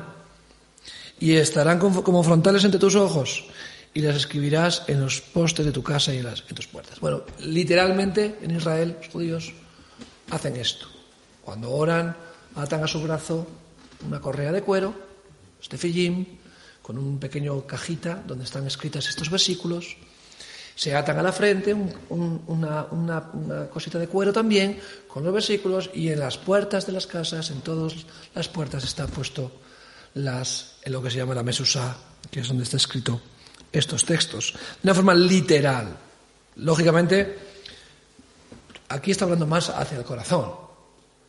Y 1.20 1.34
estarán 1.34 1.78
como 1.78 2.24
frontales 2.24 2.64
entre 2.64 2.80
tus 2.80 2.96
ojos. 2.96 3.48
Y 3.94 4.00
las 4.00 4.16
escribirás 4.16 4.84
en 4.88 5.02
los 5.02 5.20
postes 5.20 5.66
de 5.66 5.74
tu 5.74 5.84
casa 5.84 6.14
y 6.14 6.20
en, 6.20 6.56
tus 6.56 6.68
puertas. 6.68 7.02
Bueno, 7.02 7.24
literalmente 7.40 8.40
en 8.42 8.52
Israel 8.56 8.96
los 8.98 9.10
judíos 9.10 9.52
hacen 10.32 10.56
esto. 10.56 10.88
Cuando 11.44 11.72
oran, 11.72 12.16
atan 12.56 12.82
a 12.82 12.88
su 12.88 13.02
brazo 13.02 13.46
una 14.08 14.22
correa 14.22 14.54
de 14.54 14.62
cuero, 14.62 14.96
este 15.62 15.78
fillín, 15.78 16.40
con 16.82 16.98
un 16.98 17.20
pequeño 17.20 17.68
cajita 17.68 18.24
donde 18.26 18.46
están 18.46 18.66
escritas 18.66 19.10
estos 19.10 19.30
versículos. 19.30 19.98
Se 20.76 20.94
atan 20.94 21.18
a 21.20 21.24
la 21.24 21.32
frente 21.32 21.74
una, 22.10 23.30
cosita 23.72 23.98
de 23.98 24.08
cuero 24.08 24.34
también 24.34 24.80
con 25.08 25.24
los 25.24 25.34
versículos 25.34 25.90
y 25.94 26.10
en 26.10 26.20
las 26.20 26.38
puertas 26.38 26.86
de 26.86 26.92
las 26.92 27.08
casas, 27.08 27.50
en 27.50 27.62
todas 27.62 28.06
las 28.34 28.50
puertas 28.50 28.84
está 28.84 29.08
puesto 29.08 29.52
las, 30.16 30.76
en 30.84 30.92
lo 30.92 31.02
que 31.02 31.10
se 31.10 31.18
llama 31.18 31.34
la 31.34 31.44
mesusa, 31.44 31.96
que 32.30 32.42
es 32.42 32.48
donde 32.48 32.64
está 32.64 32.78
escrito 32.78 33.22
estos 33.72 34.04
textos, 34.04 34.54
de 34.54 34.90
una 34.90 34.96
forma 34.96 35.14
literal. 35.14 35.96
Lógicamente, 36.58 37.38
aquí 38.90 39.12
está 39.12 39.26
hablando 39.26 39.48
más 39.48 39.70
hacia 39.70 39.98
el 39.98 40.04
corazón. 40.04 40.52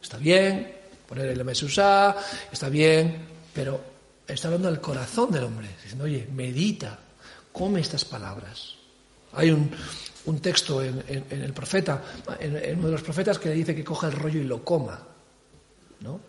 Está 0.02 0.18
bien 0.18 0.74
poner 1.09 1.26
el 1.26 1.44
mesusa, 1.44 2.16
está 2.50 2.68
bien, 2.68 3.26
pero 3.54 3.80
está 4.26 4.48
hablando 4.48 4.68
al 4.68 4.80
corazón 4.80 5.30
del 5.30 5.44
hombre, 5.44 5.68
diciendo, 5.82 6.04
oye, 6.04 6.28
medita, 6.32 6.98
come 7.52 7.80
estas 7.80 8.04
palabras. 8.04 8.76
Hay 9.37 9.51
un, 9.51 9.70
texto 10.40 10.83
en, 10.83 11.03
el 11.31 11.53
profeta, 11.53 12.03
en, 12.40 12.79
uno 12.79 12.87
de 12.87 12.92
los 12.92 13.03
profetas, 13.03 13.38
que 13.38 13.51
dice 13.51 13.75
que 13.75 13.85
coja 13.85 14.09
el 14.09 14.14
rollo 14.14 14.40
y 14.40 14.44
lo 14.44 14.64
coma. 14.64 15.01
¿no? 16.01 16.20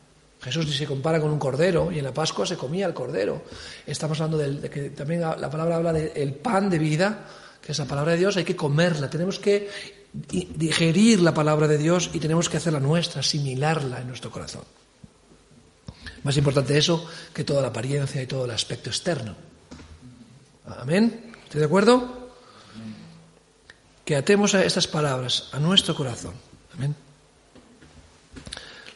Jesús 0.41 0.76
se 0.76 0.86
compara 0.86 1.20
con 1.20 1.32
un 1.32 1.39
cordero 1.39 1.91
y 1.91 1.98
en 1.98 2.06
la 2.06 2.13
Pascua 2.13 2.46
se 2.46 2.58
comía 2.58 2.86
el 2.86 2.93
cordero. 2.93 3.43
Estamos 3.86 4.20
hablando 4.22 4.38
de 4.38 4.70
que 4.70 4.91
también 4.91 5.22
la 5.22 5.50
palabra 5.50 5.78
habla 5.78 5.93
del 5.93 6.34
pan 6.36 6.70
de 6.70 6.78
vida, 6.78 7.26
que 7.62 7.72
es 7.72 7.80
la 7.80 7.86
palabra 7.86 8.12
de 8.12 8.20
Dios, 8.20 8.38
hay 8.38 8.43
que 8.43 8.56
comerla, 8.56 9.10
tenemos 9.10 9.39
que 9.39 9.70
digerir 10.13 11.22
la 11.22 11.34
palabra 11.34 11.67
de 11.67 11.78
Dios 11.78 12.12
y 12.13 12.20
tenemos 12.20 12.50
que 12.50 12.58
hacerla 12.58 12.80
nuestra, 12.80 13.22
asimilarla 13.22 14.02
en 14.02 14.08
nuestro 14.08 14.32
corazón. 14.32 14.63
Más 16.24 16.38
importante 16.38 16.78
eso 16.78 17.08
que 17.34 17.43
toda 17.43 17.62
la 17.62 17.70
apariencia 17.70 18.22
y 18.22 18.28
todo 18.28 18.46
el 18.46 18.52
aspecto 18.52 18.89
externo. 18.89 19.36
Amén. 20.65 21.32
¿Estoy 21.46 21.60
de 21.60 21.65
acuerdo? 21.65 22.16
Que 24.08 24.15
atemos 24.15 24.56
a 24.56 24.63
estas 24.63 24.88
palabras 24.88 25.50
a 25.52 25.60
nuestro 25.60 25.93
corazón. 25.93 26.32
Amén. 26.74 26.96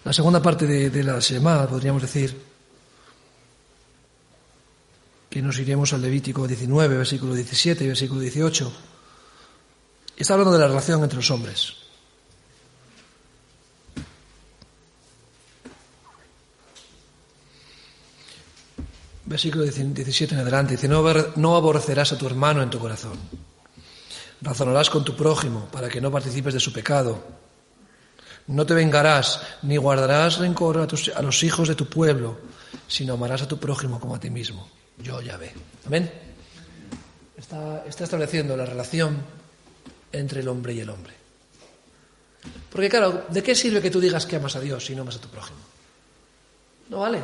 La 0.06 0.14
segunda 0.14 0.42
parte 0.42 0.66
de, 0.66 1.04
la 1.04 1.20
semana 1.20 1.68
podríamos 1.68 2.02
decir 2.02 2.32
que 5.30 5.42
nos 5.42 5.60
iremos 5.60 5.92
al 5.92 6.02
Levítico 6.02 6.48
19, 6.48 6.96
versículo 6.96 7.34
17 7.34 7.84
y 7.84 7.88
versículo 7.88 8.22
18. 8.22 8.72
Está 10.16 10.36
hablando 10.36 10.54
de 10.54 10.60
la 10.60 10.70
relación 10.70 11.04
entre 11.04 11.18
los 11.18 11.30
hombres. 11.30 11.74
Versículo 19.26 19.66
17 19.66 20.36
en 20.36 20.40
adelante 20.40 20.78
dice, 20.78 20.88
no 20.88 21.56
aborrecerás 21.58 22.14
a 22.14 22.18
tu 22.18 22.28
hermano 22.28 22.64
en 22.64 22.70
tu 22.70 22.80
corazón. 22.80 23.51
Razonarás 24.42 24.90
con 24.90 25.04
tu 25.04 25.16
prójimo 25.16 25.68
para 25.72 25.88
que 25.90 26.02
no 26.02 26.12
participes 26.12 26.54
de 26.54 26.60
su 26.60 26.74
pecado. 26.74 27.24
No 28.48 28.66
te 28.66 28.74
vengarás 28.74 29.42
ni 29.62 29.78
guardarás 29.78 30.40
rencor 30.40 30.78
a, 30.78 31.22
los 31.22 31.44
hijos 31.44 31.68
de 31.68 31.76
tu 31.76 31.88
pueblo, 31.88 32.40
sino 32.88 33.14
amarás 33.14 33.44
a 33.44 33.48
tu 33.48 33.60
prójimo 33.60 34.00
como 34.00 34.16
a 34.16 34.20
ti 34.20 34.30
mismo. 34.30 34.68
Yo 34.98 35.22
ya 35.22 35.38
ve. 35.38 35.54
Amén. 35.86 36.12
Está, 37.38 37.86
está 37.86 38.04
estableciendo 38.04 38.58
la 38.58 38.66
relación 38.66 39.18
entre 40.12 40.42
el 40.42 40.48
hombre 40.48 40.74
y 40.74 40.80
el 40.80 40.90
hombre. 40.90 41.14
Porque 42.72 42.90
claro, 42.90 43.26
¿de 43.30 43.44
qué 43.44 43.54
sirve 43.54 43.82
que 43.82 43.92
tú 43.92 44.00
digas 44.00 44.26
que 44.26 44.38
amas 44.38 44.56
a 44.56 44.60
Dios 44.60 44.86
si 44.86 44.96
no 44.96 45.04
amas 45.04 45.18
a 45.18 45.22
tu 45.22 45.28
prójimo? 45.28 45.60
No 46.90 47.00
vale. 47.00 47.24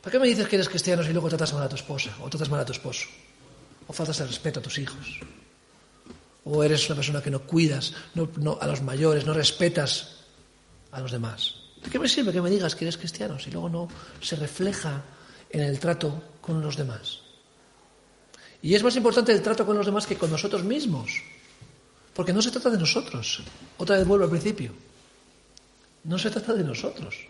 ¿Para 0.00 0.12
qué 0.12 0.18
me 0.18 0.26
dices 0.26 0.48
que 0.48 0.56
eres 0.56 0.68
cristiano 0.68 1.02
si 1.02 1.12
luego 1.12 1.28
tratas 1.28 1.52
mal 1.52 1.62
a 1.62 1.68
tu 1.68 1.76
esposa 1.76 2.10
o 2.20 2.28
tratas 2.28 2.48
mal 2.48 2.60
a 2.60 2.64
tu 2.64 2.72
esposo? 2.72 3.08
O 3.86 3.92
faltas 3.92 4.20
el 4.20 4.28
respeto 4.28 4.60
a 4.60 4.62
tus 4.62 4.78
hijos. 4.78 5.20
O 6.44 6.62
eres 6.62 6.86
una 6.88 6.96
persona 6.96 7.22
que 7.22 7.30
no 7.30 7.40
cuidas 7.42 7.94
a 8.60 8.66
los 8.66 8.82
mayores, 8.82 9.24
no 9.24 9.32
respetas 9.32 10.16
a 10.92 11.00
los 11.00 11.10
demás. 11.10 11.54
¿De 11.82 11.90
qué 11.90 11.98
me 11.98 12.08
sirve 12.08 12.32
que 12.32 12.40
me 12.40 12.50
digas 12.50 12.74
que 12.74 12.84
eres 12.84 12.96
cristiano 12.96 13.38
si 13.38 13.50
luego 13.50 13.68
no 13.68 13.88
se 14.20 14.36
refleja 14.36 15.02
en 15.50 15.60
el 15.62 15.78
trato 15.78 16.36
con 16.40 16.60
los 16.60 16.76
demás? 16.76 17.20
Y 18.62 18.74
es 18.74 18.82
más 18.82 18.96
importante 18.96 19.32
el 19.32 19.42
trato 19.42 19.66
con 19.66 19.76
los 19.76 19.84
demás 19.84 20.06
que 20.06 20.16
con 20.16 20.30
nosotros 20.30 20.64
mismos. 20.64 21.10
Porque 22.14 22.32
no 22.32 22.40
se 22.40 22.50
trata 22.50 22.70
de 22.70 22.78
nosotros. 22.78 23.42
Otra 23.76 23.98
vez 23.98 24.06
vuelvo 24.06 24.24
al 24.24 24.30
principio. 24.30 24.72
No 26.04 26.18
se 26.18 26.30
trata 26.30 26.54
de 26.54 26.64
nosotros. 26.64 27.26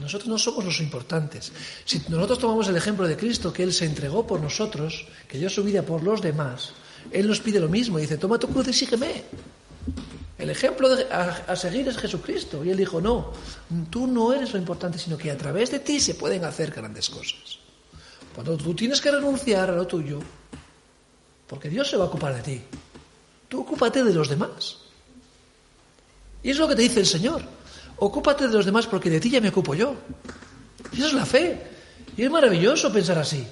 Nosotros 0.00 0.28
no 0.28 0.38
somos 0.38 0.64
los 0.64 0.80
importantes. 0.80 1.52
Si 1.84 2.02
nosotros 2.08 2.38
tomamos 2.38 2.68
el 2.68 2.76
ejemplo 2.76 3.06
de 3.06 3.16
Cristo, 3.16 3.52
que 3.52 3.62
Él 3.62 3.72
se 3.72 3.84
entregó 3.84 4.26
por 4.26 4.40
nosotros, 4.40 5.06
que 5.28 5.38
dio 5.38 5.48
su 5.48 5.62
vida 5.62 5.82
por 5.82 6.02
los 6.02 6.20
demás, 6.20 6.72
Él 7.10 7.26
nos 7.26 7.40
pide 7.40 7.60
lo 7.60 7.68
mismo. 7.68 7.98
Dice, 7.98 8.18
toma 8.18 8.38
tu 8.38 8.48
cruz 8.48 8.68
y 8.68 8.72
sígueme. 8.72 9.24
El 10.38 10.48
ejemplo 10.48 10.88
a, 11.10 11.56
seguir 11.56 11.88
es 11.88 11.98
Jesucristo. 11.98 12.64
Y 12.64 12.70
Él 12.70 12.76
dijo, 12.76 13.00
no, 13.00 13.32
tú 13.90 14.06
no 14.06 14.32
eres 14.32 14.52
lo 14.52 14.58
importante, 14.58 14.98
sino 14.98 15.18
que 15.18 15.30
a 15.30 15.36
través 15.36 15.70
de 15.70 15.80
ti 15.80 16.00
se 16.00 16.14
pueden 16.14 16.44
hacer 16.44 16.70
grandes 16.70 17.10
cosas. 17.10 17.58
Cuando 18.34 18.56
tú 18.56 18.74
tienes 18.74 19.00
que 19.00 19.10
renunciar 19.10 19.70
a 19.70 19.76
lo 19.76 19.86
tuyo, 19.86 20.20
porque 21.46 21.68
Dios 21.68 21.90
se 21.90 21.96
va 21.96 22.04
a 22.04 22.08
ocupar 22.08 22.34
de 22.34 22.42
ti. 22.42 22.62
Tú 23.48 23.60
ocúpate 23.60 24.04
de 24.04 24.14
los 24.14 24.28
demás. 24.28 24.78
Y 26.42 26.50
es 26.50 26.58
lo 26.58 26.68
que 26.68 26.76
te 26.76 26.82
dice 26.82 27.00
el 27.00 27.06
Señor. 27.06 27.42
Ocúpate 27.96 28.48
de 28.48 28.54
los 28.54 28.64
demás 28.64 28.86
porque 28.86 29.10
de 29.10 29.20
ti 29.20 29.28
ya 29.28 29.40
me 29.40 29.48
ocupo 29.48 29.74
yo. 29.74 29.94
Y 30.92 30.98
eso 30.98 31.08
es 31.08 31.12
la 31.12 31.26
fe. 31.26 31.60
Y 32.16 32.22
es 32.22 32.30
maravilloso 32.30 32.92
pensar 32.92 33.18
así. 33.18 33.46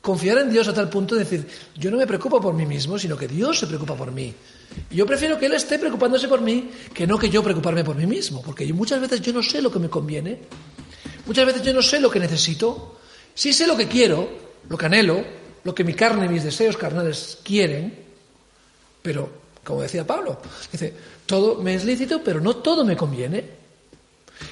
Confiar 0.00 0.38
en 0.38 0.50
Dios 0.50 0.68
a 0.68 0.74
tal 0.74 0.88
punto 0.88 1.14
de 1.14 1.24
decir, 1.24 1.46
yo 1.76 1.90
no 1.90 1.96
me 1.96 2.06
preocupo 2.06 2.40
por 2.40 2.54
mí 2.54 2.64
mismo, 2.64 2.98
sino 2.98 3.16
que 3.16 3.28
Dios 3.28 3.58
se 3.58 3.66
preocupa 3.66 3.94
por 3.94 4.12
mí. 4.12 4.32
Yo 4.90 5.04
prefiero 5.06 5.38
que 5.38 5.46
Él 5.46 5.54
esté 5.54 5.78
preocupándose 5.78 6.28
por 6.28 6.40
mí 6.40 6.70
que 6.94 7.06
no 7.06 7.18
que 7.18 7.28
yo 7.28 7.42
preocuparme 7.42 7.84
por 7.84 7.96
mí 7.96 8.06
mismo. 8.06 8.42
Porque 8.42 8.72
muchas 8.72 9.00
veces 9.00 9.20
yo 9.20 9.32
no 9.32 9.42
sé 9.42 9.60
lo 9.60 9.72
que 9.72 9.78
me 9.78 9.88
conviene. 9.88 10.38
Muchas 11.26 11.46
veces 11.46 11.62
yo 11.62 11.74
no 11.74 11.82
sé 11.82 12.00
lo 12.00 12.10
que 12.10 12.20
necesito. 12.20 12.98
Sí 13.34 13.52
sé 13.52 13.66
lo 13.66 13.76
que 13.76 13.88
quiero, 13.88 14.28
lo 14.68 14.78
que 14.78 14.86
anhelo, 14.86 15.24
lo 15.64 15.74
que 15.74 15.84
mi 15.84 15.94
carne 15.94 16.26
y 16.26 16.28
mis 16.28 16.44
deseos 16.44 16.76
carnales 16.76 17.38
quieren, 17.42 18.06
pero, 19.02 19.28
como 19.64 19.82
decía 19.82 20.06
Pablo, 20.06 20.40
dice, 20.72 20.92
todo 21.26 21.62
me 21.62 21.74
es 21.74 21.84
lícito, 21.84 22.22
pero 22.22 22.40
no 22.40 22.56
todo 22.56 22.84
me 22.84 22.96
conviene. 22.96 23.44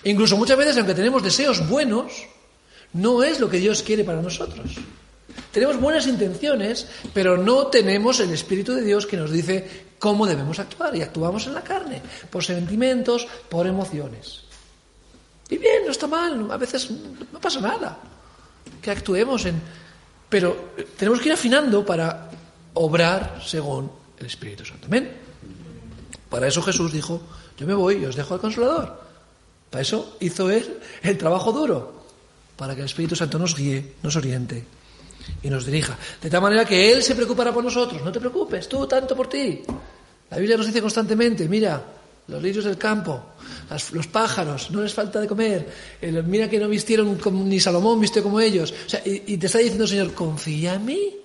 Incluso 0.04 0.36
muchas 0.36 0.58
veces, 0.58 0.76
aunque 0.76 0.94
tenemos 0.94 1.22
deseos 1.22 1.68
buenos, 1.68 2.12
no 2.92 3.22
es 3.22 3.40
lo 3.40 3.48
que 3.48 3.58
Dios 3.58 3.82
quiere 3.82 4.04
para 4.04 4.22
nosotros. 4.22 4.76
Tenemos 5.52 5.80
buenas 5.80 6.06
intenciones, 6.06 6.86
pero 7.14 7.36
no 7.36 7.68
tenemos 7.68 8.20
el 8.20 8.30
Espíritu 8.32 8.74
de 8.74 8.82
Dios 8.82 9.06
que 9.06 9.16
nos 9.16 9.30
dice 9.30 9.86
cómo 9.98 10.26
debemos 10.26 10.58
actuar 10.58 10.94
y 10.94 11.02
actuamos 11.02 11.46
en 11.46 11.54
la 11.54 11.64
carne, 11.64 12.02
por 12.30 12.44
sentimientos, 12.44 13.26
por 13.48 13.66
emociones. 13.66 14.42
Y 15.48 15.58
bien, 15.58 15.84
no 15.84 15.92
está 15.92 16.06
mal, 16.06 16.50
a 16.50 16.56
veces 16.56 16.90
no 17.32 17.40
pasa 17.40 17.60
nada 17.60 17.98
que 18.82 18.90
actuemos 18.90 19.46
en, 19.46 19.60
pero 20.28 20.74
tenemos 20.98 21.20
que 21.20 21.28
ir 21.28 21.32
afinando 21.32 21.86
para 21.86 22.30
obrar 22.74 23.40
según 23.44 23.90
el 24.18 24.26
Espíritu 24.26 24.64
Santo. 24.64 24.86
Amén. 24.86 25.10
Para 26.28 26.48
eso 26.48 26.60
Jesús 26.62 26.92
dijo, 26.92 27.22
yo 27.56 27.66
me 27.66 27.74
voy 27.74 27.96
y 27.96 28.04
os 28.04 28.16
dejo 28.16 28.34
al 28.34 28.40
consolador. 28.40 29.00
Para 29.70 29.82
eso 29.82 30.16
hizo 30.20 30.50
Él 30.50 30.80
el 31.02 31.16
trabajo 31.16 31.52
duro, 31.52 32.04
para 32.56 32.74
que 32.74 32.80
el 32.80 32.86
Espíritu 32.86 33.16
Santo 33.16 33.38
nos 33.38 33.56
guíe, 33.56 33.94
nos 34.02 34.16
oriente 34.16 34.66
y 35.42 35.50
nos 35.50 35.66
dirija. 35.66 35.96
De 36.20 36.30
tal 36.30 36.42
manera 36.42 36.64
que 36.64 36.92
Él 36.92 37.02
se 37.02 37.14
preocupará 37.14 37.52
por 37.52 37.64
nosotros. 37.64 38.02
No 38.02 38.12
te 38.12 38.20
preocupes, 38.20 38.68
tú 38.68 38.86
tanto 38.86 39.16
por 39.16 39.28
ti. 39.28 39.62
La 40.30 40.38
Biblia 40.38 40.56
nos 40.56 40.66
dice 40.66 40.80
constantemente, 40.80 41.48
mira, 41.48 41.82
los 42.28 42.42
lirios 42.42 42.64
del 42.64 42.76
campo, 42.76 43.22
los 43.92 44.06
pájaros, 44.08 44.70
no 44.72 44.82
les 44.82 44.92
falta 44.92 45.20
de 45.20 45.28
comer, 45.28 45.68
mira 46.26 46.50
que 46.50 46.58
no 46.58 46.68
vistieron 46.68 47.18
ni 47.48 47.60
Salomón 47.60 48.00
vistió 48.00 48.22
como 48.22 48.40
ellos. 48.40 48.74
y, 49.04 49.36
te 49.36 49.46
está 49.46 49.58
diciendo 49.58 49.86
Señor, 49.86 50.12
confía 50.12 50.74
en 50.74 50.84
mí. 50.84 51.16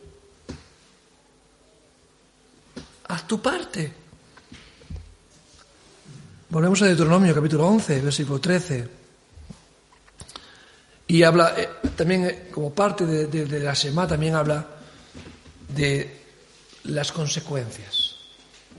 Haz 3.07 3.27
tu 3.27 3.41
parte. 3.41 3.91
Volvemos 6.49 6.81
a 6.81 6.85
Deuteronomio 6.85 7.33
capítulo 7.33 7.67
11, 7.67 8.01
versículo 8.01 8.39
13. 8.39 9.00
Y 11.11 11.23
habla, 11.23 11.53
eh, 11.57 11.67
también 11.97 12.23
eh, 12.23 12.47
como 12.49 12.73
parte 12.73 13.05
de, 13.05 13.59
la 13.59 13.75
Semá, 13.75 14.07
también 14.07 14.33
habla 14.33 14.65
de 15.67 16.21
las 16.85 17.11
consecuencias 17.11 18.15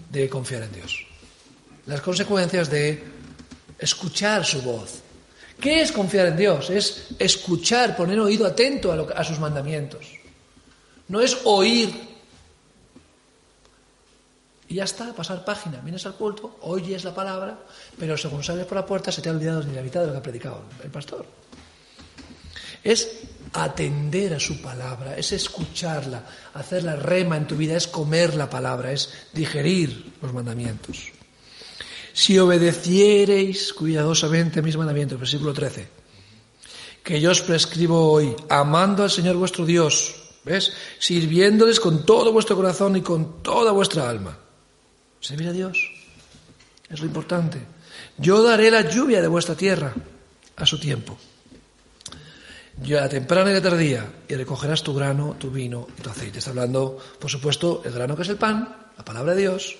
de 0.09 0.31
confiar 0.31 0.63
en 0.63 0.73
Dios. 0.73 1.07
Las 1.85 2.01
consecuencias 2.01 2.71
de 2.71 3.05
escuchar 3.79 4.47
su 4.47 4.63
voz. 4.63 5.03
¿Qué 5.61 5.83
es 5.83 5.93
confiar 5.93 6.29
en 6.29 6.39
Dios? 6.39 6.71
Es 6.71 7.09
escuchar, 7.19 7.95
poner 7.95 8.19
oído 8.19 8.47
atento 8.47 8.93
a, 8.93 9.13
a 9.13 9.25
sus 9.25 9.39
mandamientos. 9.39 10.07
No 11.09 11.21
es 11.21 11.37
oír 11.45 11.93
y 14.69 14.77
ya 14.77 14.85
está, 14.85 15.13
pasar 15.13 15.45
página. 15.45 15.81
Vienes 15.83 16.07
al 16.07 16.15
culto, 16.15 16.57
oyes 16.63 17.05
la 17.05 17.15
palabra, 17.15 17.59
pero 17.99 18.17
según 18.17 18.43
sales 18.43 18.65
por 18.65 18.77
la 18.77 18.87
puerta 18.87 19.13
se 19.13 19.21
te 19.21 19.29
ha 19.29 19.33
olvidado 19.33 19.63
ni 19.65 19.75
la 19.75 19.83
mitad 19.83 20.01
de 20.01 20.07
lo 20.07 20.13
que 20.13 20.19
ha 20.21 20.23
predicado 20.23 20.63
el 20.83 20.91
pastor. 20.91 21.42
Es 22.83 23.09
atender 23.53 24.35
a 24.35 24.41
su 24.41 24.61
palabra, 24.61 25.17
es 25.17 25.33
escucharla, 25.33 26.27
hacer 26.55 26.85
la 26.85 26.97
rema 26.97 27.37
en 27.37 27.47
tu 27.47 27.57
vida, 27.57 27.77
es 27.77 27.87
comer 27.87 28.35
la 28.35 28.49
palabra, 28.49 28.93
es 28.93 29.13
digerir 29.33 30.15
los 30.21 30.33
mandamientos. 30.33 30.99
Si 32.13 32.39
obedeciereis 32.39 33.73
cuidadosamente 33.73 34.61
a 34.61 34.63
mis 34.63 34.77
mandamientos, 34.77 35.19
versículo 35.19 35.53
13, 35.53 35.89
que 37.03 37.21
yo 37.21 37.31
os 37.31 37.43
prescribo 37.43 38.13
hoy, 38.13 38.35
amando 38.49 39.03
al 39.03 39.11
Señor 39.11 39.37
vuestro 39.37 39.65
Dios, 39.65 40.15
¿ves? 40.45 40.73
Sirviéndoles 40.99 41.81
con 41.81 42.05
todo 42.05 42.33
vuestro 42.33 42.57
corazón 42.57 42.97
y 42.97 43.03
con 43.03 43.43
toda 43.43 43.73
vuestra 43.73 44.09
alma 44.09 44.39
Servir 45.23 45.49
a 45.49 45.53
Dios 45.53 45.79
es 46.91 47.01
lo 47.01 47.07
importante. 47.07 47.59
Yo 48.19 48.43
daré 48.43 48.71
la 48.71 48.91
lluvia 48.91 49.23
de 49.23 49.29
vuestra 49.29 49.55
tierra 49.55 49.95
a 50.57 50.67
su 50.67 50.79
tiempo. 50.81 51.17
Yo 52.81 53.03
a 53.03 53.09
temprana 53.09 53.53
y 53.53 53.57
a 53.57 53.63
tardía, 53.63 54.07
y 54.29 54.35
recogerás 54.35 54.83
tu 54.83 54.95
grano, 54.95 55.37
tu 55.39 55.51
vino 55.51 55.87
y 55.99 56.03
tu 56.03 56.11
aceite. 56.11 56.39
Está 56.39 56.51
hablando, 56.51 56.99
por 57.19 57.31
supuesto, 57.31 57.83
el 57.85 57.93
grano 57.93 58.17
que 58.17 58.23
es 58.23 58.29
el 58.29 58.37
pan, 58.37 58.91
la 58.97 59.05
palabra 59.05 59.35
de 59.35 59.43
Dios, 59.43 59.77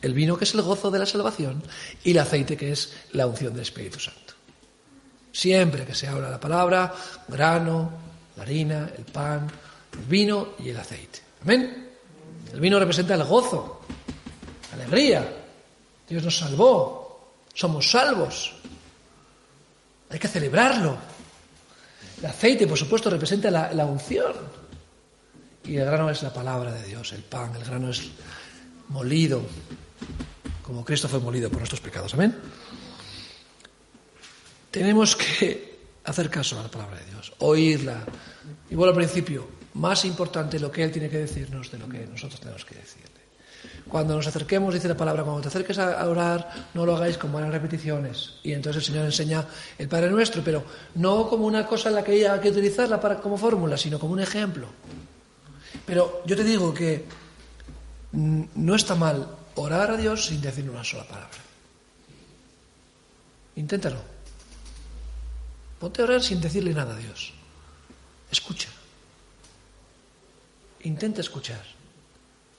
el 0.00 0.14
vino 0.14 0.36
que 0.36 0.44
es 0.44 0.54
el 0.54 0.62
gozo 0.62 0.90
de 0.90 0.98
la 0.98 1.06
salvación 1.06 1.62
y 2.02 2.12
el 2.12 2.18
aceite 2.18 2.56
que 2.56 2.72
es 2.72 2.92
la 3.12 3.26
unción 3.26 3.52
del 3.52 3.62
Espíritu 3.62 4.00
Santo. 4.00 4.34
Siempre 5.32 5.84
que 5.84 5.94
se 5.94 6.08
habla 6.08 6.30
la 6.30 6.40
palabra, 6.40 6.92
grano, 7.28 7.92
la 8.36 8.42
harina, 8.42 8.90
el 8.96 9.04
pan, 9.04 9.46
el 9.92 10.04
vino 10.06 10.54
y 10.58 10.70
el 10.70 10.78
aceite. 10.78 11.20
Amén. 11.42 11.90
El 12.52 12.60
vino 12.60 12.78
representa 12.78 13.14
el 13.14 13.24
gozo, 13.24 13.82
alegría. 14.72 15.36
Dios 16.08 16.24
nos 16.24 16.36
salvó. 16.36 17.00
Somos 17.54 17.90
salvos. 17.90 18.54
Hay 20.08 20.18
que 20.18 20.28
celebrarlo. 20.28 20.96
El 22.20 22.26
aceite, 22.26 22.66
por 22.66 22.76
supuesto, 22.76 23.08
representa 23.08 23.50
la, 23.50 23.84
unción. 23.86 24.34
Y 25.64 25.76
el 25.76 25.84
grano 25.84 26.10
es 26.10 26.22
la 26.22 26.32
palabra 26.32 26.72
de 26.72 26.86
Dios, 26.86 27.12
el 27.12 27.22
pan. 27.22 27.54
El 27.54 27.64
grano 27.64 27.90
es 27.90 28.10
molido, 28.88 29.42
como 30.62 30.84
Cristo 30.84 31.08
fue 31.08 31.20
molido 31.20 31.48
por 31.48 31.58
nuestros 31.58 31.80
pecados. 31.80 32.14
Amén. 32.14 32.36
Tenemos 34.70 35.16
que 35.16 35.78
hacer 36.04 36.30
caso 36.30 36.58
a 36.58 36.62
la 36.62 36.70
palabra 36.70 36.98
de 36.98 37.06
Dios, 37.06 37.32
oírla. 37.38 38.04
Y 38.70 38.74
bueno, 38.74 38.90
al 38.90 38.96
principio, 38.96 39.48
más 39.74 40.04
importante 40.04 40.58
lo 40.58 40.70
que 40.70 40.84
Él 40.84 40.92
tiene 40.92 41.08
que 41.08 41.18
decirnos 41.18 41.70
de 41.70 41.78
lo 41.78 41.88
que 41.88 42.06
nosotros 42.06 42.40
tenemos 42.40 42.64
que 42.64 42.74
decir. 42.74 43.09
Cuando 43.90 44.14
nos 44.14 44.26
acerquemos, 44.28 44.72
dice 44.72 44.86
la 44.86 44.96
palabra, 44.96 45.24
cuando 45.24 45.42
te 45.42 45.48
acerques 45.48 45.76
a 45.78 46.08
orar, 46.08 46.68
no 46.74 46.86
lo 46.86 46.96
hagáis 46.96 47.18
con 47.18 47.32
buenas 47.32 47.50
repeticiones. 47.50 48.34
Y 48.44 48.52
entonces 48.52 48.82
el 48.82 48.86
Señor 48.86 49.04
enseña 49.06 49.44
el 49.78 49.88
Padre 49.88 50.10
Nuestro, 50.10 50.42
pero 50.44 50.62
no 50.94 51.28
como 51.28 51.44
una 51.44 51.66
cosa 51.66 51.88
en 51.88 51.96
la 51.96 52.04
que 52.04 52.28
hay 52.28 52.40
que 52.40 52.50
utilizarla 52.50 53.00
como 53.20 53.36
fórmula, 53.36 53.76
sino 53.76 53.98
como 53.98 54.12
un 54.12 54.20
ejemplo. 54.20 54.68
Pero 55.84 56.22
yo 56.24 56.36
te 56.36 56.44
digo 56.44 56.72
que 56.72 57.04
no 58.12 58.76
está 58.76 58.94
mal 58.94 59.26
orar 59.56 59.90
a 59.90 59.96
Dios 59.96 60.26
sin 60.26 60.40
decir 60.40 60.70
una 60.70 60.84
sola 60.84 61.02
palabra. 61.08 61.38
Inténtalo. 63.56 63.98
Ponte 65.80 66.00
a 66.00 66.04
orar 66.04 66.22
sin 66.22 66.40
decirle 66.40 66.72
nada 66.72 66.94
a 66.94 66.96
Dios. 66.96 67.32
Escucha. 68.30 68.68
Intenta 70.84 71.20
escuchar. 71.20 71.64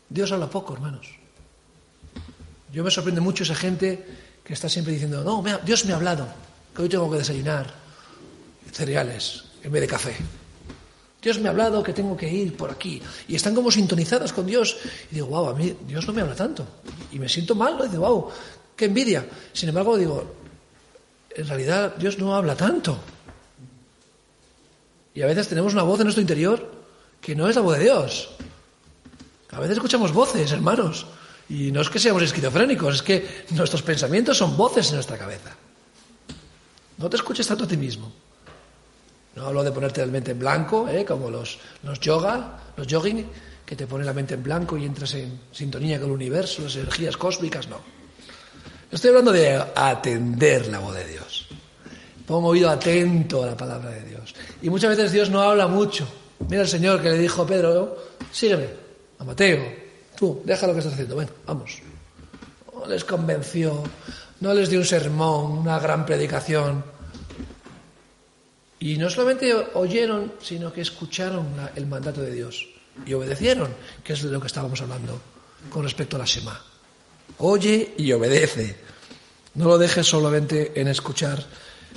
Dios 0.09 0.29
habla 0.33 0.49
poco, 0.49 0.73
hermanos. 0.73 1.20
Yo 2.71 2.83
me 2.83 2.91
sorprende 2.91 3.21
mucho 3.21 3.43
esa 3.43 3.55
gente 3.55 4.05
que 4.43 4.53
está 4.53 4.69
siempre 4.69 4.93
diciendo, 4.93 5.23
no, 5.23 5.43
Dios 5.63 5.85
me 5.85 5.93
ha 5.93 5.95
hablado, 5.95 6.27
que 6.75 6.81
hoy 6.83 6.89
tengo 6.89 7.09
que 7.11 7.17
desayunar 7.17 7.73
cereales 8.71 9.43
en 9.63 9.71
vez 9.71 9.81
de 9.81 9.87
café. 9.87 10.15
Dios 11.21 11.39
me 11.39 11.47
ha 11.47 11.51
hablado 11.51 11.83
que 11.83 11.93
tengo 11.93 12.17
que 12.17 12.27
ir 12.27 12.57
por 12.57 12.71
aquí. 12.71 13.01
Y 13.27 13.35
están 13.35 13.53
como 13.53 13.69
sintonizadas 13.69 14.33
con 14.33 14.47
Dios. 14.47 14.77
Y 15.11 15.15
digo, 15.15 15.27
wow, 15.27 15.49
a 15.49 15.53
mí 15.53 15.75
Dios 15.85 16.07
no 16.07 16.13
me 16.13 16.21
habla 16.21 16.35
tanto. 16.35 16.65
Y 17.11 17.19
me 17.19 17.29
siento 17.29 17.53
mal. 17.53 17.77
Y 17.85 17.89
digo, 17.89 18.07
wow, 18.07 18.31
qué 18.75 18.85
envidia. 18.85 19.27
Sin 19.53 19.69
embargo, 19.69 19.97
digo, 19.97 20.33
en 21.29 21.47
realidad 21.47 21.95
Dios 21.95 22.17
no 22.17 22.35
habla 22.35 22.55
tanto. 22.55 22.97
Y 25.13 25.21
a 25.21 25.27
veces 25.27 25.47
tenemos 25.47 25.73
una 25.73 25.83
voz 25.83 25.99
en 25.99 26.05
nuestro 26.05 26.21
interior 26.21 26.71
que 27.19 27.35
no 27.35 27.47
es 27.47 27.55
la 27.55 27.61
voz 27.61 27.77
de 27.77 27.83
Dios. 27.83 28.29
A 29.51 29.59
veces 29.59 29.77
escuchamos 29.77 30.13
voces, 30.13 30.51
hermanos. 30.51 31.05
Y 31.51 31.69
no 31.69 31.81
es 31.81 31.89
que 31.89 31.99
seamos 31.99 32.23
esquizofrénicos, 32.23 32.95
es 32.95 33.01
que 33.01 33.45
nuestros 33.49 33.81
pensamientos 33.81 34.37
son 34.37 34.55
voces 34.55 34.87
en 34.87 34.95
nuestra 34.95 35.17
cabeza. 35.17 35.51
No 36.97 37.09
te 37.09 37.17
escuches 37.17 37.45
tanto 37.45 37.65
a 37.65 37.67
ti 37.67 37.75
mismo. 37.75 38.09
No 39.35 39.47
hablo 39.47 39.61
de 39.61 39.71
ponerte 39.73 39.99
la 39.99 40.09
mente 40.09 40.31
en 40.31 40.39
blanco, 40.39 40.87
¿eh? 40.87 41.03
como 41.03 41.29
los, 41.29 41.59
los 41.83 41.99
yoga, 41.99 42.57
los 42.77 42.87
jogging, 42.89 43.27
que 43.65 43.75
te 43.75 43.85
ponen 43.85 44.05
la 44.05 44.13
mente 44.13 44.35
en 44.35 44.43
blanco 44.43 44.77
y 44.77 44.85
entras 44.85 45.13
en 45.15 45.41
sintonía 45.51 45.99
con 45.99 46.07
el 46.07 46.15
universo, 46.15 46.61
las 46.61 46.77
energías 46.77 47.17
cósmicas, 47.17 47.67
no. 47.67 47.81
Estoy 48.89 49.09
hablando 49.09 49.33
de 49.33 49.61
atender 49.75 50.67
la 50.67 50.79
voz 50.79 50.95
de 50.95 51.05
Dios. 51.05 51.49
Pongo 52.25 52.47
oído 52.47 52.69
atento 52.69 53.43
a 53.43 53.47
la 53.47 53.57
palabra 53.57 53.89
de 53.89 54.05
Dios. 54.05 54.33
Y 54.61 54.69
muchas 54.69 54.91
veces 54.91 55.11
Dios 55.11 55.29
no 55.29 55.41
habla 55.41 55.67
mucho. 55.67 56.07
Mira 56.47 56.61
el 56.61 56.69
Señor 56.69 57.01
que 57.01 57.09
le 57.09 57.17
dijo 57.17 57.41
a 57.41 57.47
Pedro, 57.47 57.97
sígueme, 58.31 58.69
a 59.19 59.25
Mateo, 59.25 59.80
Deja 60.43 60.67
lo 60.67 60.73
que 60.73 60.79
estás 60.79 60.93
haciendo, 60.93 61.15
bueno, 61.15 61.31
vamos. 61.45 61.79
No 62.73 62.85
les 62.85 63.03
convenció, 63.03 63.83
no 64.39 64.53
les 64.53 64.69
dio 64.69 64.79
un 64.79 64.85
sermón, 64.85 65.51
una 65.51 65.79
gran 65.79 66.05
predicación. 66.05 66.83
Y 68.79 68.97
no 68.97 69.09
solamente 69.09 69.53
oyeron, 69.73 70.33
sino 70.41 70.71
que 70.71 70.81
escucharon 70.81 71.47
el 71.75 71.85
mandato 71.87 72.21
de 72.21 72.31
Dios 72.31 72.67
y 73.05 73.13
obedecieron, 73.13 73.73
que 74.03 74.13
es 74.13 74.21
de 74.21 74.29
lo 74.29 74.39
que 74.39 74.47
estábamos 74.47 74.81
hablando 74.81 75.19
con 75.69 75.83
respecto 75.83 76.15
a 76.15 76.19
la 76.19 76.25
Shema. 76.25 76.61
Oye 77.39 77.93
y 77.97 78.11
obedece. 78.11 78.75
No 79.55 79.65
lo 79.65 79.77
dejes 79.77 80.07
solamente 80.07 80.79
en 80.79 80.87
escuchar, 80.87 81.43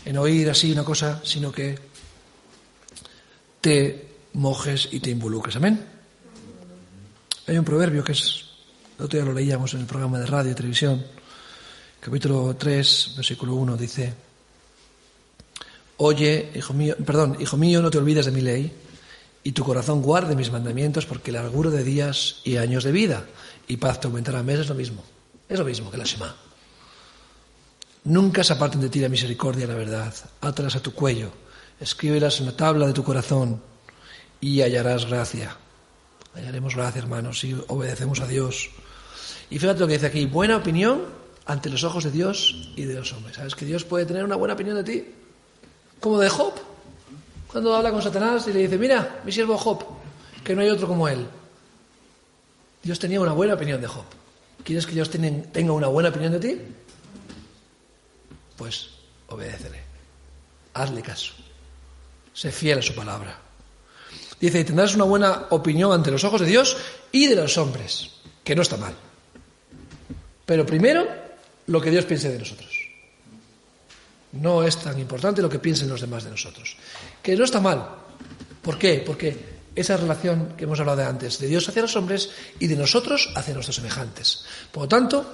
en 0.04 0.18
oír 0.18 0.50
así 0.50 0.72
una 0.72 0.84
cosa, 0.84 1.20
sino 1.24 1.52
que 1.52 1.78
te 3.60 4.08
mojes 4.34 4.88
y 4.90 5.00
te 5.00 5.10
involucres. 5.10 5.56
Amén. 5.56 5.93
Hay 7.46 7.58
un 7.58 7.64
proverbio 7.64 8.02
que 8.02 8.12
es, 8.12 8.46
el 8.98 9.04
otro 9.04 9.18
día 9.18 9.26
lo 9.26 9.34
leíamos 9.34 9.74
en 9.74 9.80
el 9.80 9.86
programa 9.86 10.18
de 10.18 10.24
radio 10.24 10.52
y 10.52 10.54
televisión, 10.54 11.04
capítulo 12.00 12.56
3, 12.56 13.12
versículo 13.16 13.54
1, 13.56 13.76
dice, 13.76 14.14
Oye, 15.98 16.52
hijo 16.54 16.72
mío, 16.72 16.96
perdón, 17.04 17.36
hijo 17.38 17.58
mío, 17.58 17.82
no 17.82 17.90
te 17.90 17.98
olvides 17.98 18.24
de 18.24 18.32
mi 18.32 18.40
ley, 18.40 18.72
y 19.42 19.52
tu 19.52 19.62
corazón 19.62 20.00
guarde 20.00 20.34
mis 20.34 20.50
mandamientos, 20.50 21.04
porque 21.04 21.30
el 21.30 21.34
larguro 21.34 21.70
de 21.70 21.84
días 21.84 22.40
y 22.44 22.56
años 22.56 22.82
de 22.82 22.92
vida 22.92 23.26
y 23.68 23.76
paz 23.76 24.00
te 24.00 24.06
aumentará 24.06 24.42
mes 24.42 24.60
es 24.60 24.68
lo 24.70 24.74
mismo, 24.74 25.04
es 25.46 25.58
lo 25.58 25.66
mismo 25.66 25.90
que 25.90 25.98
la 25.98 26.04
Shema. 26.04 26.34
Nunca 28.04 28.42
se 28.42 28.54
aparten 28.54 28.80
de 28.80 28.88
ti 28.88 29.00
la 29.00 29.10
misericordia 29.10 29.64
y 29.64 29.68
la 29.68 29.74
verdad, 29.74 30.14
átalas 30.40 30.76
a 30.76 30.82
tu 30.82 30.94
cuello, 30.94 31.30
escríbelas 31.78 32.40
en 32.40 32.46
la 32.46 32.56
tabla 32.56 32.86
de 32.86 32.94
tu 32.94 33.04
corazón 33.04 33.60
y 34.40 34.62
hallarás 34.62 35.04
gracia 35.04 35.58
hallaremos 36.34 36.74
gracia, 36.74 37.00
hermanos, 37.00 37.40
si 37.40 37.56
obedecemos 37.68 38.20
a 38.20 38.26
Dios. 38.26 38.70
Y 39.50 39.58
fíjate 39.58 39.80
lo 39.80 39.86
que 39.86 39.94
dice 39.94 40.06
aquí, 40.06 40.26
buena 40.26 40.56
opinión 40.56 41.04
ante 41.46 41.70
los 41.70 41.84
ojos 41.84 42.04
de 42.04 42.10
Dios 42.10 42.72
y 42.76 42.84
de 42.84 42.94
los 42.94 43.12
hombres. 43.12 43.36
¿Sabes 43.36 43.54
que 43.54 43.64
Dios 43.64 43.84
puede 43.84 44.06
tener 44.06 44.24
una 44.24 44.36
buena 44.36 44.54
opinión 44.54 44.76
de 44.76 44.84
ti? 44.84 45.04
Como 46.00 46.18
de 46.18 46.28
Job, 46.28 46.54
cuando 47.48 47.74
habla 47.74 47.90
con 47.90 48.02
Satanás 48.02 48.46
y 48.48 48.52
le 48.52 48.60
dice, 48.60 48.78
mira, 48.78 49.20
mi 49.24 49.32
siervo 49.32 49.56
Job, 49.56 49.84
que 50.42 50.54
no 50.54 50.62
hay 50.62 50.68
otro 50.68 50.88
como 50.88 51.08
él. 51.08 51.26
Dios 52.82 52.98
tenía 52.98 53.20
una 53.20 53.32
buena 53.32 53.54
opinión 53.54 53.80
de 53.80 53.86
Job. 53.86 54.04
¿Quieres 54.62 54.86
que 54.86 54.92
Dios 54.92 55.10
tenga 55.10 55.72
una 55.72 55.86
buena 55.88 56.08
opinión 56.08 56.32
de 56.32 56.40
ti? 56.40 56.60
Pues 58.56 58.90
obedécele. 59.28 59.82
Hazle 60.74 61.02
caso. 61.02 61.32
Sé 62.32 62.50
fiel 62.50 62.78
a 62.78 62.82
su 62.82 62.94
palabra. 62.94 63.43
Dice, 64.44 64.60
y 64.60 64.64
tendrás 64.64 64.94
una 64.94 65.04
buena 65.04 65.46
opinión 65.48 65.90
ante 65.90 66.10
los 66.10 66.22
ojos 66.22 66.42
de 66.42 66.46
Dios 66.46 66.76
y 67.10 67.28
de 67.28 67.34
los 67.34 67.56
hombres, 67.56 68.10
que 68.44 68.54
no 68.54 68.60
está 68.60 68.76
mal. 68.76 68.92
Pero 70.44 70.66
primero, 70.66 71.08
lo 71.68 71.80
que 71.80 71.90
Dios 71.90 72.04
piense 72.04 72.30
de 72.30 72.40
nosotros. 72.40 72.68
No 74.32 74.62
es 74.62 74.76
tan 74.76 74.98
importante 74.98 75.40
lo 75.40 75.48
que 75.48 75.60
piensen 75.60 75.88
los 75.88 76.02
demás 76.02 76.24
de 76.24 76.30
nosotros. 76.30 76.76
Que 77.22 77.34
no 77.36 77.44
está 77.44 77.58
mal. 77.58 77.88
¿Por 78.60 78.76
qué? 78.76 79.02
Porque 79.06 79.34
esa 79.74 79.96
relación 79.96 80.52
que 80.58 80.64
hemos 80.64 80.78
hablado 80.78 80.98
de 80.98 81.06
antes, 81.06 81.38
de 81.38 81.46
Dios 81.46 81.66
hacia 81.66 81.80
los 81.80 81.96
hombres 81.96 82.28
y 82.58 82.66
de 82.66 82.76
nosotros 82.76 83.32
hacia 83.34 83.54
nuestros 83.54 83.76
semejantes. 83.76 84.44
Por 84.70 84.82
lo 84.82 84.88
tanto, 84.90 85.24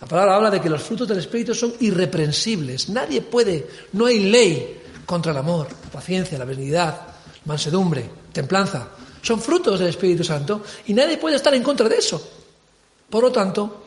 la 0.00 0.06
palabra 0.06 0.36
habla 0.36 0.50
de 0.52 0.60
que 0.60 0.70
los 0.70 0.84
frutos 0.84 1.08
del 1.08 1.18
Espíritu 1.18 1.52
son 1.52 1.74
irreprensibles. 1.80 2.90
Nadie 2.90 3.22
puede, 3.22 3.66
no 3.94 4.06
hay 4.06 4.20
ley 4.20 4.82
contra 5.04 5.32
el 5.32 5.38
amor, 5.38 5.66
la 5.82 5.90
paciencia, 5.90 6.38
la 6.38 6.44
benignidad, 6.44 7.08
mansedumbre, 7.44 8.08
templanza. 8.36 8.92
Son 9.22 9.40
frutos 9.40 9.80
del 9.80 9.88
Espíritu 9.88 10.22
Santo 10.22 10.62
y 10.86 10.92
nadie 10.92 11.16
puede 11.16 11.36
estar 11.36 11.54
en 11.54 11.62
contra 11.64 11.88
de 11.88 11.96
eso. 11.96 12.20
Por 13.08 13.24
lo 13.24 13.32
tanto, 13.32 13.86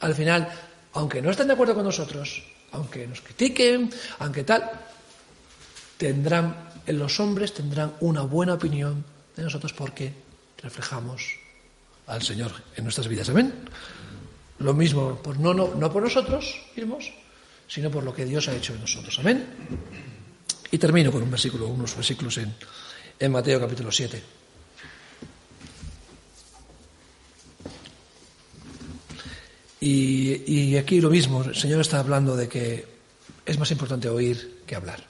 al 0.00 0.14
final, 0.14 0.46
aunque 0.92 1.22
no 1.22 1.30
estén 1.30 1.48
de 1.48 1.54
acuerdo 1.54 1.74
con 1.74 1.84
nosotros, 1.84 2.44
aunque 2.72 3.06
nos 3.08 3.22
critiquen, 3.22 3.90
aunque 4.20 4.44
tal, 4.44 4.68
tendrán, 5.96 6.70
en 6.86 6.98
los 6.98 7.18
hombres 7.18 7.54
tendrán 7.54 7.94
una 8.00 8.22
buena 8.22 8.54
opinión 8.54 9.02
de 9.34 9.42
nosotros 9.42 9.72
porque 9.72 10.12
reflejamos 10.62 11.40
al 12.06 12.22
Señor 12.22 12.52
en 12.76 12.84
nuestras 12.84 13.08
vidas. 13.08 13.30
Amén. 13.30 13.52
Lo 14.58 14.74
mismo, 14.74 15.18
pues 15.22 15.38
no, 15.38 15.54
no, 15.54 15.74
no 15.74 15.92
por 15.92 16.02
nosotros 16.02 16.60
mismos, 16.76 17.12
sino 17.66 17.90
por 17.90 18.04
lo 18.04 18.14
que 18.14 18.24
Dios 18.24 18.46
ha 18.48 18.54
hecho 18.54 18.74
en 18.74 18.80
nosotros. 18.80 19.18
Amén. 19.18 19.46
Y 20.70 20.78
termino 20.78 21.10
con 21.10 21.22
un 21.22 21.30
versículo, 21.30 21.68
unos 21.68 21.94
versículos 21.94 22.38
en, 22.38 22.54
en 23.18 23.32
Mateo 23.32 23.60
capítulo 23.60 23.90
7. 23.90 24.22
Y, 29.80 30.42
y, 30.46 30.76
aquí 30.76 31.00
lo 31.00 31.10
mismo, 31.10 31.44
el 31.44 31.54
Señor 31.54 31.80
está 31.80 32.00
hablando 32.00 32.34
de 32.34 32.48
que 32.48 32.86
es 33.44 33.58
más 33.58 33.70
importante 33.70 34.08
oír 34.08 34.62
que 34.66 34.74
hablar. 34.74 35.04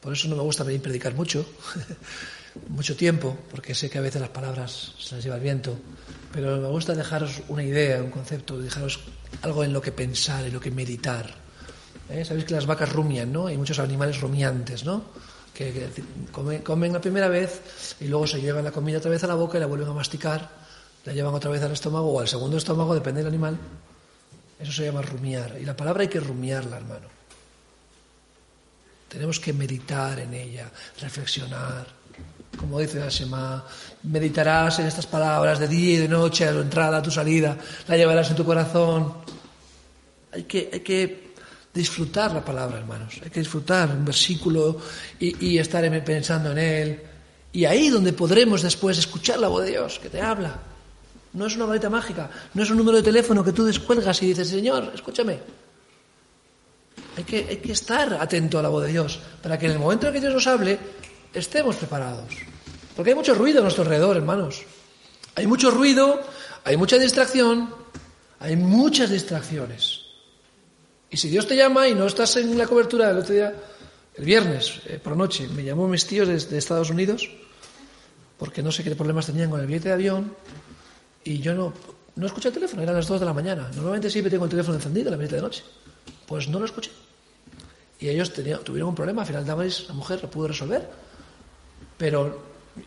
Por 0.00 0.14
eso 0.14 0.28
no 0.28 0.36
me 0.36 0.42
gusta 0.42 0.64
predicar 0.64 1.14
mucho, 1.14 1.46
mucho 2.68 2.96
tiempo, 2.96 3.38
porque 3.50 3.74
sé 3.74 3.90
que 3.90 3.98
a 3.98 4.00
veces 4.00 4.20
las 4.20 4.30
palabras 4.30 4.94
se 4.98 5.14
las 5.14 5.24
lleva 5.24 5.36
el 5.36 5.42
viento, 5.42 5.78
pero 6.32 6.56
me 6.56 6.68
gusta 6.68 6.94
dejaros 6.94 7.42
una 7.48 7.62
idea, 7.62 8.02
un 8.02 8.10
concepto, 8.10 8.58
dejaros 8.58 9.00
algo 9.42 9.62
en 9.62 9.72
lo 9.72 9.82
que 9.82 9.92
pensar, 9.92 10.44
en 10.44 10.54
lo 10.54 10.60
que 10.60 10.70
meditar. 10.70 11.34
¿Eh? 12.08 12.24
Sabéis 12.24 12.46
que 12.46 12.54
las 12.54 12.66
vacas 12.66 12.90
rumian, 12.92 13.30
¿no? 13.30 13.46
Hay 13.46 13.58
muchos 13.58 13.78
animales 13.78 14.20
rumiantes, 14.20 14.84
¿no? 14.84 15.04
Comen, 16.32 16.92
la 16.92 17.00
primera 17.00 17.28
vez 17.28 17.96
y 18.00 18.06
luego 18.06 18.26
se 18.26 18.40
llevan 18.40 18.64
la 18.64 18.72
comida 18.72 18.98
otra 18.98 19.10
vez 19.10 19.22
a 19.24 19.26
la 19.26 19.34
boca 19.34 19.58
y 19.58 19.60
la 19.60 19.66
vuelven 19.66 19.88
a 19.88 19.92
masticar, 19.92 20.48
la 21.04 21.12
llevan 21.12 21.34
otra 21.34 21.50
vez 21.50 21.62
al 21.62 21.72
estómago 21.72 22.10
o 22.10 22.20
al 22.20 22.28
segundo 22.28 22.56
estómago, 22.56 22.94
depende 22.94 23.20
del 23.20 23.28
animal. 23.28 23.58
Eso 24.58 24.72
se 24.72 24.84
llama 24.84 25.02
rumiar. 25.02 25.56
Y 25.60 25.64
la 25.64 25.76
palabra 25.76 26.02
hay 26.02 26.08
que 26.08 26.20
rumiarla, 26.20 26.76
hermano. 26.76 27.08
Tenemos 29.08 29.40
que 29.40 29.52
meditar 29.52 30.18
en 30.20 30.34
ella, 30.34 30.70
reflexionar. 31.00 31.86
Como 32.56 32.78
dice 32.78 33.00
la 33.26 33.64
meditarás 34.02 34.78
en 34.78 34.86
estas 34.86 35.06
palabras 35.06 35.58
de 35.58 35.68
día 35.68 35.94
y 35.94 35.96
de 35.96 36.08
noche, 36.08 36.46
a 36.46 36.52
tu 36.52 36.60
entrada, 36.60 36.98
a 36.98 37.02
tu 37.02 37.10
salida, 37.10 37.56
la 37.88 37.96
llevarás 37.96 38.30
en 38.30 38.36
tu 38.36 38.44
corazón. 38.44 39.14
Hay 40.32 40.44
que, 40.44 40.70
hay 40.72 40.80
que 40.80 41.29
disfrutar 41.72 42.32
la 42.32 42.44
palabra, 42.44 42.78
hermanos. 42.78 43.20
Hay 43.22 43.30
que 43.30 43.40
disfrutar 43.40 43.90
un 43.90 44.04
versículo 44.04 44.78
y, 45.18 45.58
estar 45.58 46.04
pensando 46.04 46.52
en 46.52 46.58
él. 46.58 47.00
Y 47.52 47.64
ahí 47.64 47.88
donde 47.88 48.12
podremos 48.12 48.62
después 48.62 48.98
escuchar 48.98 49.38
la 49.38 49.48
voz 49.48 49.64
de 49.64 49.70
Dios 49.70 49.98
que 49.98 50.08
te 50.08 50.20
habla. 50.20 50.58
No 51.32 51.46
es 51.46 51.54
una 51.54 51.64
varita 51.64 51.88
mágica, 51.88 52.28
no 52.54 52.62
es 52.62 52.70
un 52.70 52.76
número 52.76 52.96
de 52.96 53.04
teléfono 53.04 53.44
que 53.44 53.52
tú 53.52 53.64
descuelgas 53.64 54.20
y 54.22 54.26
dices, 54.26 54.48
Señor, 54.48 54.90
escúchame. 54.94 55.38
Hay 57.16 57.24
que, 57.24 57.46
hay 57.48 57.56
que 57.58 57.72
estar 57.72 58.14
atento 58.14 58.58
a 58.58 58.62
la 58.62 58.68
voz 58.68 58.84
de 58.84 58.92
Dios 58.92 59.20
para 59.42 59.58
que 59.58 59.66
en 59.66 59.72
el 59.72 59.78
momento 59.78 60.08
en 60.08 60.12
que 60.12 60.20
Dios 60.20 60.34
nos 60.34 60.46
hable 60.46 60.78
estemos 61.32 61.76
preparados. 61.76 62.34
Porque 62.96 63.10
hay 63.10 63.16
mucho 63.16 63.34
ruido 63.34 63.60
a 63.60 63.62
nuestro 63.62 63.84
alrededor, 63.84 64.16
hermanos. 64.16 64.62
Hay 65.36 65.46
mucho 65.46 65.70
ruido, 65.70 66.20
hay 66.64 66.76
mucha 66.76 66.98
distracción, 66.98 67.72
hay 68.40 68.56
muchas 68.56 69.10
distracciones. 69.10 69.99
Y 71.10 71.16
si 71.16 71.28
Dios 71.28 71.46
te 71.46 71.56
llama 71.56 71.88
y 71.88 71.94
no 71.94 72.06
estás 72.06 72.36
en 72.36 72.56
la 72.56 72.66
cobertura 72.66 73.08
del 73.08 73.18
otro 73.18 73.34
día, 73.34 73.52
el 74.14 74.24
viernes 74.24 74.80
eh, 74.86 75.00
por 75.02 75.16
noche, 75.16 75.48
me 75.48 75.64
llamó 75.64 75.88
mis 75.88 76.06
tíos 76.06 76.28
de, 76.28 76.58
Estados 76.58 76.90
Unidos 76.90 77.28
porque 78.38 78.62
no 78.62 78.70
sé 78.70 78.84
qué 78.84 78.94
problemas 78.94 79.26
tenían 79.26 79.50
con 79.50 79.60
el 79.60 79.66
billete 79.66 79.88
de 79.88 79.94
avión 79.94 80.34
y 81.24 81.40
yo 81.40 81.52
no, 81.52 81.74
no 82.14 82.26
escuché 82.26 82.48
el 82.48 82.54
teléfono, 82.54 82.82
eran 82.82 82.94
las 82.94 83.08
2 83.08 83.20
de 83.20 83.26
la 83.26 83.34
mañana. 83.34 83.70
Normalmente 83.74 84.08
siempre 84.08 84.30
tengo 84.30 84.44
el 84.44 84.50
teléfono 84.50 84.76
encendido 84.76 85.08
a 85.08 85.10
la 85.10 85.16
media 85.16 85.36
de 85.36 85.42
noche. 85.42 85.62
Pues 86.26 86.48
no 86.48 86.58
lo 86.58 86.64
escuché. 86.64 86.90
Y 87.98 88.08
ellos 88.08 88.32
tuvieron 88.32 88.88
un 88.88 88.94
problema, 88.94 89.22
al 89.22 89.28
final 89.28 89.44
Damaris, 89.44 89.86
la 89.88 89.94
mujer, 89.94 90.22
lo 90.22 90.30
pudo 90.30 90.48
resolver. 90.48 90.88
Pero, 91.98 92.40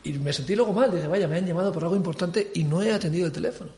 y 0.04 0.14
me 0.14 0.34
sentí 0.34 0.56
luego 0.56 0.74
mal, 0.74 0.92
dije, 0.92 1.08
vaya, 1.08 1.28
me 1.28 1.38
han 1.38 1.46
llamado 1.46 1.72
por 1.72 1.84
algo 1.84 1.96
importante 1.96 2.52
y 2.56 2.64
no 2.64 2.82
he 2.82 2.92
atendido 2.92 3.28
el 3.28 3.32
teléfono. 3.32 3.70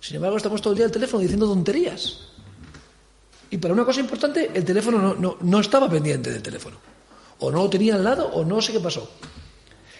Sin 0.00 0.16
embargo, 0.16 0.38
estamos 0.38 0.62
todo 0.62 0.72
el 0.72 0.78
día 0.78 0.86
al 0.86 0.92
teléfono 0.92 1.20
diciendo 1.20 1.46
tonterías. 1.46 2.31
Y 3.52 3.58
para 3.58 3.74
una 3.74 3.84
cosa 3.84 4.00
importante, 4.00 4.50
el 4.54 4.64
teléfono 4.64 4.96
no, 4.96 5.14
no, 5.14 5.36
no 5.38 5.60
estaba 5.60 5.86
pendiente 5.86 6.30
del 6.32 6.40
teléfono. 6.40 6.78
O 7.40 7.50
no 7.50 7.64
lo 7.64 7.68
tenía 7.68 7.96
al 7.96 8.02
lado, 8.02 8.26
o 8.28 8.46
no 8.46 8.62
sé 8.62 8.72
qué 8.72 8.80
pasó. 8.80 9.10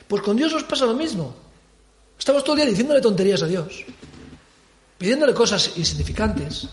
Pues 0.09 0.23
con 0.23 0.39
Dios 0.39 0.55
nos 0.55 0.65
pasa 0.65 0.87
lo 0.87 0.95
mismo. 0.95 1.37
Estamos 2.19 2.45
todo 2.45 2.55
el 2.55 2.63
día 2.63 2.71
diciéndole 2.71 3.03
tonterías 3.03 3.43
a 3.43 3.47
Dios, 3.47 3.85
pidiéndole 4.97 5.35
cosas 5.35 5.77
insignificantes, 5.77 6.67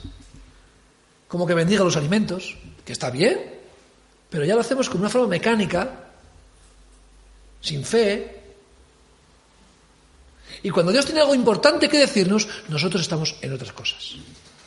como 1.28 1.46
que 1.46 1.54
bendiga 1.54 1.84
los 1.84 1.98
alimentos, 1.98 2.56
que 2.86 2.94
está 2.94 3.10
bien, 3.10 3.60
pero 4.30 4.46
ya 4.46 4.56
lo 4.56 4.62
hacemos 4.62 4.88
con 4.88 5.02
una 5.02 5.10
forma 5.10 5.28
mecánica, 5.28 6.12
sin 7.60 7.84
fe. 7.84 8.42
Y 10.63 10.70
cuando 10.70 10.94
Dios 10.94 11.04
tiene 11.04 11.20
algo 11.20 11.36
importante 11.36 11.89
que 11.89 12.00
decirnos, 12.00 12.48
nosotros 12.70 13.02
estamos 13.02 13.36
en 13.42 13.52
otras 13.52 13.74
cosas. 13.74 14.15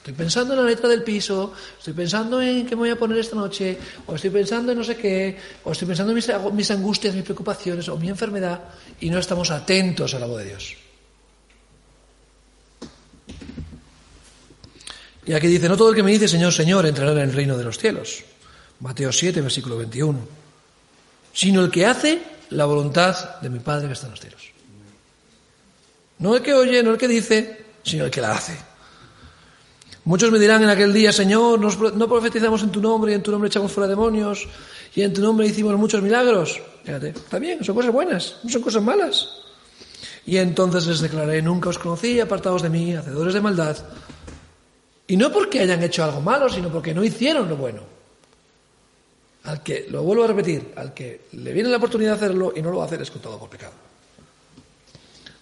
Estoy 0.02 0.14
pensando 0.14 0.54
en 0.54 0.60
la 0.64 0.66
letra 0.66 0.88
del 0.88 1.04
piso, 1.04 1.52
estoy 1.78 1.92
pensando 1.92 2.42
en 2.42 2.66
qué 2.66 2.74
me 2.74 2.80
voy 2.80 2.90
a 2.90 2.98
poner 2.98 3.18
esta 3.18 3.36
noche, 3.36 3.78
o 4.04 4.16
estoy 4.16 4.30
pensando 4.30 4.72
en 4.72 4.78
no 4.78 4.82
sé 4.82 4.96
qué, 4.96 5.38
o 5.62 5.70
estoy 5.70 5.86
pensando 5.86 6.10
en 6.10 6.16
mis, 6.56 6.70
angustias, 6.72 7.14
mis 7.14 7.22
preocupaciones, 7.22 7.88
o 7.88 7.96
mi 7.96 8.08
enfermedad, 8.08 8.64
y 8.98 9.10
no 9.10 9.20
estamos 9.20 9.52
atentos 9.52 10.12
a 10.14 10.18
la 10.18 10.26
voz 10.26 10.38
de 10.38 10.44
Dios. 10.46 10.74
Y 15.24 15.34
aquí 15.34 15.46
dice, 15.46 15.68
no 15.68 15.76
todo 15.76 15.90
el 15.90 15.94
que 15.94 16.02
me 16.02 16.10
dice 16.10 16.26
Señor, 16.26 16.52
Señor 16.52 16.84
entrará 16.84 17.12
en 17.12 17.18
el 17.18 17.32
reino 17.32 17.56
de 17.56 17.62
los 17.62 17.78
cielos. 17.78 18.24
Mateo 18.80 19.12
7, 19.12 19.40
versículo 19.40 19.76
21. 19.76 20.18
Sino 21.32 21.62
el 21.62 21.70
que 21.70 21.86
hace 21.86 22.20
la 22.50 22.64
voluntad 22.64 23.40
de 23.40 23.48
mi 23.48 23.60
Padre 23.60 23.86
que 23.86 23.92
está 23.92 24.06
en 24.06 24.10
los 24.10 24.20
cielos. 24.20 24.42
No 26.18 26.34
el 26.34 26.42
que 26.42 26.54
oye, 26.54 26.82
no 26.82 26.90
el 26.90 26.98
que 26.98 27.06
dice, 27.06 27.66
sino 27.84 28.06
el 28.06 28.10
que 28.10 28.20
la 28.20 28.32
hace. 28.32 28.71
Muchos 30.04 30.32
me 30.32 30.38
dirán 30.40 30.62
en 30.64 30.68
aquel 30.68 30.92
día, 30.92 31.12
Señor, 31.12 31.60
no 31.60 32.08
profetizamos 32.08 32.62
en 32.62 32.70
tu 32.70 32.80
nombre 32.80 33.12
y 33.12 33.14
en 33.14 33.22
tu 33.22 33.30
nombre 33.30 33.46
echamos 33.46 33.70
fuera 33.70 33.86
demonios 33.86 34.48
y 34.94 35.02
en 35.02 35.12
tu 35.12 35.20
nombre 35.20 35.46
hicimos 35.46 35.76
muchos 35.76 36.02
milagros. 36.02 36.60
Fíjate, 36.84 37.10
está 37.10 37.38
bien, 37.38 37.62
son 37.62 37.76
cosas 37.76 37.92
buenas, 37.92 38.36
no 38.42 38.50
son 38.50 38.62
cosas 38.62 38.82
malas. 38.82 39.28
Y 40.26 40.36
entonces 40.38 40.86
les 40.86 41.00
declaré, 41.00 41.40
nunca 41.40 41.68
os 41.68 41.78
conocí, 41.78 42.18
apartados 42.18 42.62
de 42.62 42.70
mí, 42.70 42.94
hacedores 42.94 43.34
de 43.34 43.40
maldad. 43.40 43.76
Y 45.06 45.16
no 45.16 45.32
porque 45.32 45.60
hayan 45.60 45.82
hecho 45.82 46.02
algo 46.02 46.20
malo, 46.20 46.48
sino 46.48 46.68
porque 46.68 46.94
no 46.94 47.04
hicieron 47.04 47.48
lo 47.48 47.56
bueno. 47.56 47.82
Al 49.44 49.62
que, 49.62 49.86
lo 49.88 50.02
vuelvo 50.02 50.24
a 50.24 50.28
repetir, 50.28 50.72
al 50.76 50.94
que 50.94 51.22
le 51.32 51.52
viene 51.52 51.68
la 51.68 51.76
oportunidad 51.76 52.12
de 52.12 52.16
hacerlo 52.16 52.52
y 52.54 52.62
no 52.62 52.70
lo 52.70 52.78
va 52.78 52.86
a 52.86 52.94
es 52.94 53.10
con 53.10 53.20
todo 53.20 53.38
por 53.38 53.48
pecado. 53.48 53.72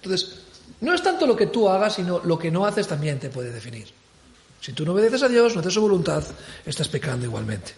Entonces, 0.03 0.41
no 0.81 0.95
es 0.95 1.03
tanto 1.03 1.27
lo 1.27 1.37
que 1.37 1.47
tú 1.47 1.69
hagas, 1.69 1.95
sino 1.95 2.21
lo 2.25 2.39
que 2.39 2.51
no 2.51 2.65
haces 2.65 2.87
también 2.87 3.19
te 3.19 3.29
puede 3.29 3.53
definir. 3.53 4.00
Si 4.61 4.73
tú 4.73 4.85
no 4.85 4.93
obedeces 4.93 5.23
a 5.23 5.29
Dios, 5.29 5.55
no 5.55 5.61
haces 5.61 5.75
su 5.75 5.81
voluntad, 5.81 6.23
estás 6.67 6.89
pecando 6.89 7.25
igualmente. 7.27 7.73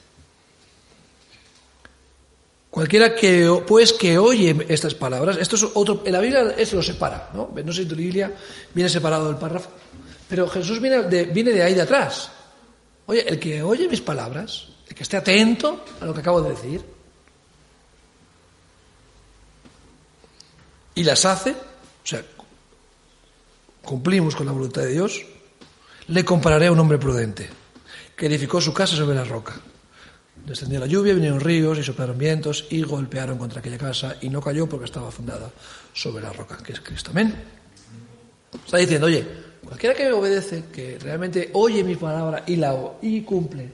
Cualquiera 2.71 3.15
que, 3.15 3.63
pues, 3.67 3.93
que 3.93 4.19
oye 4.19 4.67
estas 4.69 4.95
palabras, 4.95 5.37
esto 5.37 5.57
es 5.57 5.67
otro, 5.75 6.03
en 6.07 6.13
la 6.13 6.21
Biblia 6.21 6.55
eso 6.57 6.77
lo 6.77 6.83
separa, 6.83 7.31
¿no? 7.35 7.53
No 7.55 7.73
sé 7.73 7.83
si 7.83 7.89
tu 7.89 7.95
Biblia 7.95 8.35
viene 8.73 8.89
separado 8.89 9.27
del 9.27 9.37
párrafo, 9.37 9.71
pero 10.27 10.49
Jesús 10.49 10.81
viene 10.81 11.03
de, 11.03 11.25
viene 11.25 11.51
de 11.51 11.63
ahí 11.63 11.75
de 11.75 11.83
atrás. 11.83 12.31
Oye, 13.07 13.29
el 13.29 13.39
que 13.39 13.63
oye 13.63 13.89
mis 13.89 14.01
palabras, 14.01 14.69
el 14.89 14.95
que 14.95 15.03
esté 15.03 15.19
atento 15.19 15.85
a 16.01 16.07
lo 16.07 16.15
que 16.15 16.21
acabo 16.21 16.41
de 16.41 16.51
decir, 16.51 16.83
y 20.95 21.05
las 21.05 21.25
hace, 21.27 21.51
o 21.51 22.07
sea, 22.07 22.25
cumplimos 23.83 24.35
con 24.35 24.47
la 24.47 24.53
voluntad 24.53 24.81
de 24.81 24.93
Dios, 24.93 25.23
le 26.13 26.27
compararé 26.27 26.67
a 26.67 26.73
un 26.73 26.79
hombre 26.79 26.99
prudente, 26.99 27.49
que 28.15 28.27
edificó 28.27 28.61
su 28.61 28.75
casa 28.75 28.95
sobre 28.97 29.15
la 29.15 29.25
roca. 29.25 29.55
Descendió 30.45 30.79
la 30.79 30.87
lluvia, 30.87 31.15
vinieron 31.15 31.41
ríos 31.41 31.79
y 31.79 31.83
soplaron 31.83 32.19
vientos 32.19 32.67
y 32.69 32.83
golpearon 32.83 33.39
contra 33.39 33.61
aquella 33.61 33.79
casa 33.79 34.17
y 34.21 34.29
no 34.29 34.43
cayó 34.43 34.69
porque 34.69 34.85
estaba 34.85 35.11
fundada 35.11 35.51
sobre 35.95 36.23
la 36.23 36.33
roca, 36.33 36.59
que 36.59 36.73
es 36.73 36.81
Cristo. 36.81 37.13
Amén. 37.13 37.35
Está 38.63 38.77
diciendo, 38.77 39.07
oye, 39.07 39.27
cualquiera 39.65 39.95
que 39.95 40.05
me 40.05 40.13
obedece, 40.13 40.65
que 40.71 40.99
realmente 40.99 41.49
oye 41.55 41.83
mi 41.83 41.97
palabra 41.97 42.45
y 42.47 42.57
la 42.57 42.77
y 43.01 43.23
cumple, 43.23 43.71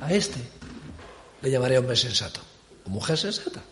a 0.00 0.12
este 0.12 0.38
le 1.42 1.50
llamaré 1.50 1.76
hombre 1.76 1.96
sensato 1.96 2.40
o 2.86 2.90
mujer 2.90 3.18
sensata. 3.18 3.62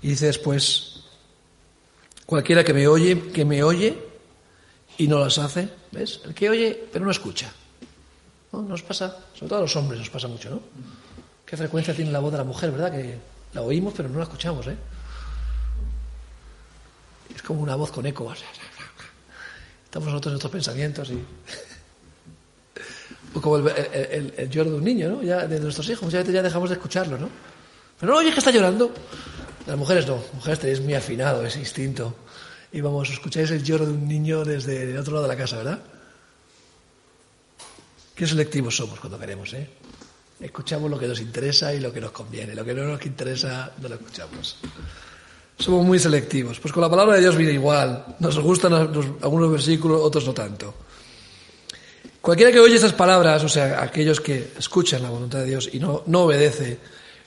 Y 0.00 0.08
dice 0.08 0.26
después, 0.26 0.91
cualquiera 2.26 2.64
que 2.64 2.72
me 2.72 2.86
oye, 2.86 3.30
que 3.32 3.44
me 3.44 3.62
oye 3.62 3.96
y 4.98 5.08
no 5.08 5.18
las 5.18 5.38
hace, 5.38 5.68
¿ves? 5.90 6.20
El 6.24 6.34
que 6.34 6.50
oye 6.50 6.88
pero 6.92 7.04
no 7.04 7.10
escucha. 7.10 7.52
¿No? 8.52 8.62
Nos 8.62 8.82
pasa, 8.82 9.16
sobre 9.34 9.48
todo 9.48 9.58
a 9.58 9.62
los 9.62 9.76
hombres 9.76 9.98
nos 9.98 10.10
pasa 10.10 10.28
mucho, 10.28 10.50
¿no? 10.50 10.60
¿Qué 11.46 11.56
frecuencia 11.56 11.94
tiene 11.94 12.10
la 12.10 12.20
voz 12.20 12.32
de 12.32 12.38
la 12.38 12.44
mujer, 12.44 12.70
verdad? 12.70 12.92
Que 12.92 13.18
la 13.54 13.62
oímos 13.62 13.94
pero 13.96 14.08
no 14.08 14.18
la 14.18 14.24
escuchamos, 14.24 14.66
¿eh? 14.66 14.76
Es 17.34 17.42
como 17.42 17.62
una 17.62 17.76
voz 17.76 17.90
con 17.90 18.04
eco. 18.06 18.32
Estamos 19.84 20.08
nosotros 20.08 20.30
en 20.30 20.32
nuestros 20.32 20.52
pensamientos 20.52 21.10
y... 21.10 21.22
O 23.34 23.40
como 23.40 23.56
el, 23.56 23.66
el, 24.36 24.50
lloro 24.50 24.72
de 24.72 24.76
un 24.76 24.84
niño, 24.84 25.08
¿no? 25.08 25.22
Ya 25.22 25.46
de 25.46 25.58
nuestros 25.58 25.88
hijos, 25.88 26.02
muchas 26.02 26.20
veces 26.20 26.34
ya 26.34 26.42
dejamos 26.42 26.68
de 26.68 26.74
escucharlo, 26.74 27.16
¿no? 27.16 27.30
Pero 27.98 28.12
no, 28.12 28.18
oye, 28.18 28.30
que 28.30 28.38
está 28.40 28.50
llorando. 28.50 28.92
Las 29.66 29.76
mujeres 29.76 30.06
no, 30.06 30.16
las 30.16 30.34
mujeres 30.34 30.58
tenéis 30.58 30.80
muy 30.80 30.94
afinado 30.94 31.44
ese 31.44 31.58
instinto. 31.58 32.14
Y 32.72 32.80
vamos, 32.80 33.10
escucháis 33.10 33.50
el 33.50 33.62
lloro 33.62 33.86
de 33.86 33.92
un 33.92 34.08
niño 34.08 34.44
desde 34.44 34.90
el 34.90 34.96
otro 34.96 35.14
lado 35.14 35.28
de 35.28 35.34
la 35.34 35.38
casa, 35.38 35.56
¿verdad? 35.58 35.80
Qué 38.14 38.26
selectivos 38.26 38.76
somos 38.76 38.98
cuando 38.98 39.18
queremos, 39.18 39.52
¿eh? 39.54 39.68
Escuchamos 40.40 40.90
lo 40.90 40.98
que 40.98 41.06
nos 41.06 41.20
interesa 41.20 41.72
y 41.72 41.80
lo 41.80 41.92
que 41.92 42.00
nos 42.00 42.10
conviene. 42.10 42.54
Lo 42.54 42.64
que 42.64 42.74
no 42.74 42.84
nos 42.84 43.04
interesa, 43.06 43.70
no 43.80 43.88
lo 43.88 43.94
escuchamos. 43.94 44.56
Somos 45.56 45.84
muy 45.84 45.98
selectivos. 45.98 46.58
Pues 46.58 46.72
con 46.72 46.82
la 46.82 46.90
palabra 46.90 47.14
de 47.14 47.20
Dios 47.20 47.36
viene 47.36 47.52
igual. 47.52 48.16
Nos 48.18 48.38
gustan 48.40 48.72
algunos 48.72 49.52
versículos, 49.52 50.00
otros 50.02 50.26
no 50.26 50.34
tanto. 50.34 50.74
Cualquiera 52.20 52.52
que 52.52 52.60
oye 52.60 52.76
esas 52.76 52.92
palabras, 52.92 53.42
o 53.42 53.48
sea, 53.48 53.82
aquellos 53.82 54.20
que 54.20 54.52
escuchan 54.56 55.02
la 55.02 55.10
voluntad 55.10 55.40
de 55.40 55.46
Dios 55.46 55.68
y 55.72 55.80
no, 55.80 56.04
no 56.06 56.22
obedece, 56.22 56.78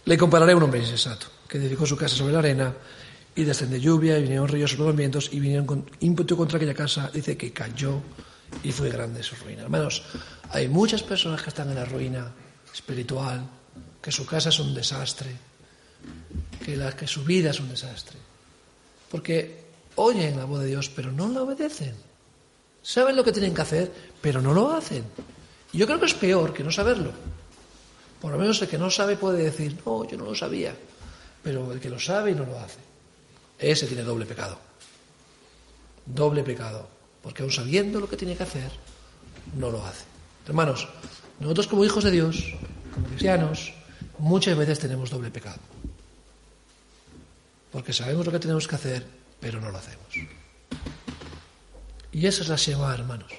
le 0.05 0.17
compararé 0.17 0.53
a 0.53 0.55
un 0.55 0.63
hombre 0.63 0.79
insensato, 0.79 1.27
que 1.55 1.65
edificó 1.65 1.85
su 1.85 1.95
casa 1.95 2.15
sobre 2.15 2.33
la 2.33 2.39
arena 2.39 2.73
y 3.33 3.43
descendió 3.43 3.77
lluvia 3.77 4.17
y 4.17 4.23
vinieron 4.23 4.47
ríos 4.47 4.71
sobre 4.71 4.87
los 4.87 4.95
vientos 4.95 5.29
y 5.31 5.39
vinieron 5.39 5.65
con 5.65 5.89
ímpetu 6.01 6.35
contra 6.35 6.57
aquella 6.57 6.73
casa. 6.73 7.09
Dice 7.13 7.37
que 7.37 7.51
cayó 7.51 8.01
y 8.63 8.71
fue 8.71 8.89
grande 8.89 9.23
su 9.23 9.35
ruina. 9.35 9.63
Hermanos, 9.63 10.03
hay 10.49 10.67
muchas 10.67 11.03
personas 11.03 11.41
que 11.41 11.49
están 11.49 11.69
en 11.69 11.75
la 11.75 11.85
ruina 11.85 12.31
espiritual, 12.73 13.47
que 14.01 14.11
su 14.11 14.25
casa 14.25 14.49
es 14.49 14.59
un 14.59 14.73
desastre, 14.73 15.31
que, 16.63 16.75
la, 16.75 16.91
que 16.93 17.07
su 17.07 17.23
vida 17.23 17.51
es 17.51 17.59
un 17.59 17.69
desastre, 17.69 18.17
porque 19.09 19.63
oyen 19.95 20.37
la 20.37 20.45
voz 20.45 20.59
de 20.59 20.67
Dios 20.67 20.89
pero 20.89 21.11
no 21.11 21.29
la 21.29 21.43
obedecen. 21.43 21.95
Saben 22.83 23.15
lo 23.15 23.23
que 23.23 23.31
tienen 23.31 23.53
que 23.53 23.61
hacer, 23.61 23.91
pero 24.21 24.41
no 24.41 24.53
lo 24.53 24.71
hacen. 24.73 25.03
Y 25.71 25.77
yo 25.77 25.87
creo 25.87 25.99
que 25.99 26.05
es 26.05 26.13
peor 26.13 26.53
que 26.53 26.63
no 26.63 26.71
saberlo. 26.71 27.11
Por 28.21 28.31
lo 28.31 28.37
menos 28.37 28.61
el 28.61 28.67
que 28.67 28.77
no 28.77 28.91
sabe 28.91 29.15
puede 29.15 29.43
decir, 29.43 29.77
no, 29.85 30.05
yo 30.05 30.17
no 30.17 30.25
lo 30.25 30.35
sabía. 30.35 30.75
Pero 31.45 31.71
el 31.71 31.79
que 31.79 31.91
lo 31.91 31.99
sabe 31.99 32.31
y 32.31 32.33
no 32.33 32.43
lo 32.43 32.57
hace, 32.59 32.79
ese 33.59 33.85
tiene 33.85 34.01
doble 34.01 34.25
pecado. 34.25 34.57
Doble 36.03 36.43
pecado. 36.43 36.89
Porque 37.21 37.43
aun 37.43 37.51
sabiendo 37.51 37.99
lo 37.99 38.09
que 38.09 38.17
tiene 38.17 38.35
que 38.35 38.41
hacer, 38.41 38.71
no 39.53 39.69
lo 39.69 39.85
hace. 39.85 40.05
Hermanos, 40.47 40.89
nosotros 41.39 41.67
como 41.67 41.85
hijos 41.85 42.03
de 42.03 42.09
Dios, 42.09 42.55
como 42.91 43.05
cristianos, 43.05 43.73
muchas 44.17 44.57
veces 44.57 44.79
tenemos 44.79 45.11
doble 45.11 45.29
pecado. 45.29 45.59
Porque 47.71 47.93
sabemos 47.93 48.25
lo 48.25 48.31
que 48.31 48.39
tenemos 48.39 48.67
que 48.67 48.75
hacer, 48.75 49.05
pero 49.39 49.61
no 49.61 49.69
lo 49.69 49.77
hacemos. 49.77 50.07
Y 52.11 52.25
esa 52.25 52.41
es 52.41 52.49
la 52.49 52.55
Shema, 52.55 52.91
hermanos. 52.91 53.31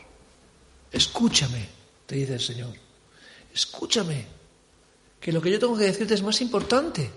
Escúchame, 0.92 1.66
te 2.06 2.14
dice 2.14 2.34
el 2.34 2.40
Señor. 2.40 2.74
Escúchame, 3.52 4.26
que 5.20 5.32
lo 5.32 5.42
que 5.42 5.50
yo 5.50 5.58
tengo 5.58 5.76
que 5.76 5.86
decirte 5.86 6.14
es 6.14 6.22
más 6.22 6.40
importante. 6.40 7.10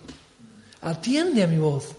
Atiende 0.82 1.43
a 1.43 1.47
mi 1.47 1.57
voz. 1.57 1.95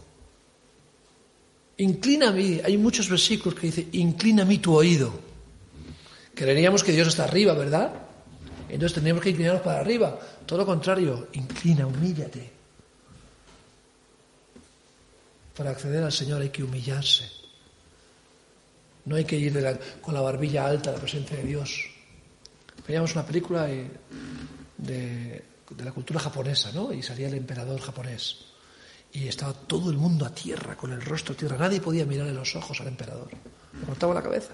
Inclina 1.79 2.31
mí. 2.31 2.61
Hay 2.65 2.77
muchos 2.77 3.09
versículos 3.09 3.59
que 3.59 3.67
dicen, 3.69 3.89
inclina 3.93 4.43
a 4.43 4.47
mí 4.47 4.59
tu 4.59 4.75
oído. 4.75 5.13
Creeríamos 6.35 6.83
que 6.83 6.93
Dios 6.93 7.09
está 7.09 7.25
arriba, 7.25 7.55
¿verdad? 7.55 7.93
Entonces 8.69 8.95
tenemos 8.95 9.23
que 9.23 9.31
inclinarnos 9.31 9.63
para 9.63 9.81
arriba. 9.81 10.19
Todo 10.47 10.61
lo 10.61 10.67
contrario, 10.67 11.29
inclina, 11.33 11.87
humíllate. 11.87 12.51
Para 15.57 15.71
acceder 15.71 16.03
al 16.03 16.13
Señor 16.13 16.41
hay 16.41 16.51
que 16.51 16.63
humillarse. 16.63 17.29
No 19.05 19.17
hay 19.17 19.25
que 19.25 19.37
ir 19.37 19.53
con 20.01 20.15
la 20.15 20.21
barbilla 20.21 20.67
alta 20.67 20.91
a 20.91 20.93
la 20.95 20.99
presencia 21.01 21.37
de 21.37 21.45
Dios. 21.45 21.91
Veíamos 22.87 23.13
una 23.13 23.27
película 23.27 23.67
de, 23.67 25.43
la 25.79 25.93
cultura 25.93 26.21
japonesa, 26.21 26.73
¿no? 26.73 26.93
Y 26.93 27.03
salía 27.03 27.29
el 27.29 27.35
emperador 27.35 27.81
japonés. 27.81 28.50
Y 29.13 29.27
estaba 29.27 29.53
todo 29.53 29.91
el 29.91 29.97
mundo 29.97 30.25
a 30.25 30.31
tierra, 30.31 30.77
con 30.77 30.93
el 30.93 31.01
rostro 31.01 31.35
a 31.35 31.37
tierra. 31.37 31.57
Nadie 31.59 31.81
podía 31.81 32.07
mirarle 32.07 32.33
los 32.33 32.55
ojos 32.55 32.81
al 32.81 32.89
emperador. 32.89 33.29
Le 33.79 33.87
cortaba 33.87 34.15
la 34.15 34.23
cabeza. 34.23 34.53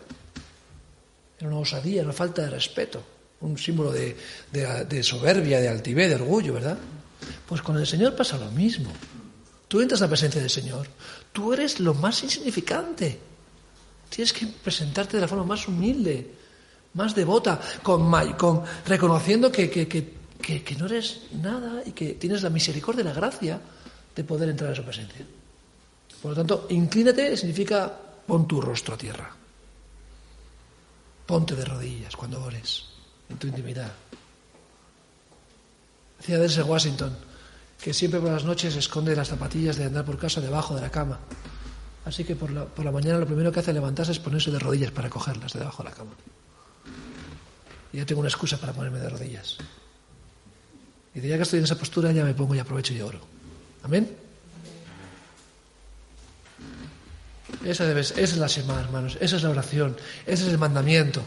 Era 1.38 1.48
una 1.48 1.59
osadía, 1.59 2.02
una 2.02 2.12
falta 2.12 2.42
de 2.42 2.50
respeto. 2.50 3.02
Un 3.40 3.59
símbolo 3.59 3.92
de, 3.92 4.16
de 4.50 5.02
soberbia, 5.02 5.61
de 5.61 5.68
altivez, 5.68 6.09
de 6.09 6.14
orgullo, 6.14 6.54
¿verdad? 6.54 6.78
Pues 7.46 7.61
con 7.61 7.76
el 7.76 7.86
Señor 7.86 8.16
pasa 8.16 8.38
lo 8.38 8.50
mismo. 8.50 8.90
Tú 9.68 9.80
entras 9.80 10.00
a 10.00 10.04
la 10.04 10.11
presencia 10.11 10.40
del 10.40 10.50
Señor. 10.50 10.86
Tú 11.32 11.52
eres 11.52 11.80
lo 11.80 11.94
más 11.94 12.22
insignificante. 12.22 13.18
Tienes 14.09 14.32
que 14.32 14.46
presentarte 14.46 15.16
de 15.16 15.20
la 15.20 15.28
forma 15.28 15.44
más 15.44 15.66
humilde, 15.66 16.30
más 16.94 17.14
devota, 17.14 17.61
con, 17.82 18.11
con 18.36 18.62
reconociendo 18.86 19.50
que, 19.50 19.68
que, 19.68 20.76
no 20.78 20.86
eres 20.86 21.22
nada 21.32 21.82
y 21.84 21.92
que 21.92 22.14
tienes 22.14 22.42
la 22.42 22.50
misericordia 22.50 23.02
y 23.02 23.04
la 23.04 23.12
gracia 23.12 23.61
de 24.16 24.24
poder 24.24 24.48
entrar 24.48 24.72
a 24.72 24.74
su 24.74 24.82
presencia. 24.82 25.24
Por 26.22 26.30
lo 26.32 26.36
tanto, 26.36 26.66
inclínate 26.70 27.36
significa 27.36 27.92
pon 28.26 28.48
tu 28.48 28.60
rostro 28.60 28.94
a 28.94 28.98
tierra. 28.98 29.28
Ponte 31.26 31.54
de 31.54 31.64
rodillas 31.64 32.16
cuando 32.16 32.42
ores, 32.42 32.86
en 33.28 33.36
tu 33.36 33.46
intimidad. 33.46 33.92
Decía 36.18 36.38
Denzel 36.38 36.64
Washington 36.64 37.14
que 37.80 37.92
siempre 37.92 38.20
por 38.20 38.32
las 38.32 38.44
noches 38.44 38.74
esconde 38.74 39.14
las 39.14 39.28
zapatillas 39.28 39.76
de 39.76 39.84
andar 39.84 40.04
por 40.04 40.16
casa 40.16 40.40
debajo 40.40 40.74
de 40.74 40.80
la 40.80 40.90
cama 40.90 41.20
Así 42.06 42.22
que 42.22 42.36
por 42.36 42.52
la, 42.52 42.64
por 42.64 42.84
la 42.84 42.92
mañana 42.92 43.18
lo 43.18 43.26
primero 43.26 43.50
que 43.50 43.58
hace 43.58 43.72
levantarse 43.72 44.12
es 44.12 44.20
ponerse 44.20 44.52
de 44.52 44.60
rodillas 44.60 44.92
para 44.92 45.10
cogerlas 45.10 45.52
de 45.52 45.58
debajo 45.58 45.82
de 45.82 45.90
la 45.90 45.94
cama. 45.94 46.12
Y 47.92 47.96
ya 47.96 48.06
tengo 48.06 48.20
una 48.20 48.28
excusa 48.28 48.58
para 48.58 48.72
ponerme 48.72 49.00
de 49.00 49.10
rodillas. 49.10 49.58
Y 51.12 51.20
de 51.20 51.28
ya 51.28 51.36
que 51.36 51.42
estoy 51.42 51.58
en 51.58 51.64
esa 51.64 51.76
postura, 51.76 52.12
ya 52.12 52.24
me 52.24 52.32
pongo 52.32 52.54
y 52.54 52.60
aprovecho 52.60 52.94
y 52.94 53.00
oro. 53.00 53.36
Amén. 53.87 54.11
Esa, 57.64 57.87
debe, 57.87 58.01
esa 58.01 58.20
es 58.20 58.37
la 58.37 58.49
semana, 58.49 58.80
hermanos. 58.80 59.16
Esa 59.20 59.37
es 59.37 59.45
la 59.45 59.51
oración. 59.51 59.97
Ese 60.26 60.43
es 60.43 60.49
el 60.49 60.59
mandamiento. 60.59 61.22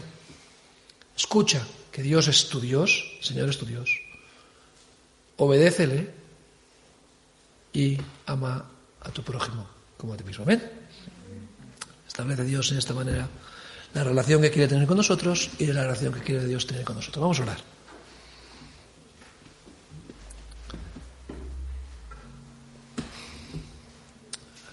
Escucha 1.16 1.66
que 1.90 2.02
Dios 2.02 2.28
es 2.28 2.50
tu 2.50 2.60
Dios, 2.60 3.16
Señor 3.22 3.48
es 3.48 3.56
tu 3.56 3.64
Dios. 3.64 3.98
Obedécele 5.38 6.10
y 7.72 7.96
ama 8.26 8.66
a 9.00 9.10
tu 9.10 9.22
prójimo 9.22 9.66
como 9.96 10.12
a 10.12 10.18
ti 10.18 10.24
mismo. 10.24 10.44
Amén. 10.44 10.62
Establece 12.06 12.44
Dios 12.44 12.70
en 12.72 12.78
esta 12.78 12.92
manera 12.92 13.26
la 13.94 14.04
relación 14.04 14.42
que 14.42 14.50
quiere 14.50 14.68
tener 14.68 14.86
con 14.86 14.98
nosotros 14.98 15.48
y 15.58 15.66
la 15.66 15.84
relación 15.84 16.12
que 16.12 16.20
quiere 16.20 16.44
Dios 16.44 16.66
tener 16.66 16.84
con 16.84 16.96
nosotros. 16.96 17.22
Vamos 17.22 17.40
a 17.40 17.42
orar. 17.44 17.80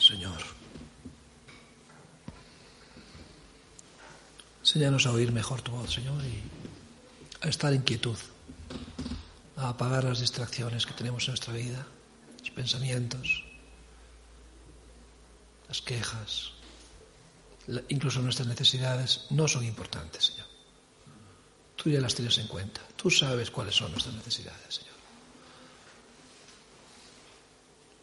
Señor, 0.07 0.37
enséñanos 4.77 5.07
a 5.07 5.11
oír 5.11 5.31
mejor 5.31 5.63
tu 5.63 5.71
voz, 5.71 5.91
Señor, 5.91 6.21
y 6.23 6.37
a 7.41 7.49
estar 7.49 7.73
en 7.73 7.81
quietud, 7.81 8.17
a 9.55 9.69
apagar 9.69 10.03
las 10.03 10.19
distracciones 10.19 10.85
que 10.85 10.93
tenemos 10.93 11.23
en 11.25 11.31
nuestra 11.31 11.51
vida, 11.51 11.87
los 12.39 12.51
pensamientos, 12.51 13.43
las 15.67 15.81
quejas, 15.81 16.51
incluso 17.89 18.21
nuestras 18.21 18.47
necesidades 18.47 19.25
no 19.31 19.47
son 19.47 19.65
importantes, 19.65 20.25
Señor. 20.25 20.45
Tú 21.75 21.89
ya 21.89 21.99
las 21.99 22.13
tienes 22.13 22.37
en 22.37 22.47
cuenta. 22.47 22.81
Tú 22.95 23.09
sabes 23.09 23.49
cuáles 23.49 23.75
son 23.75 23.89
nuestras 23.89 24.13
necesidades, 24.13 24.75
Señor. 24.75 24.93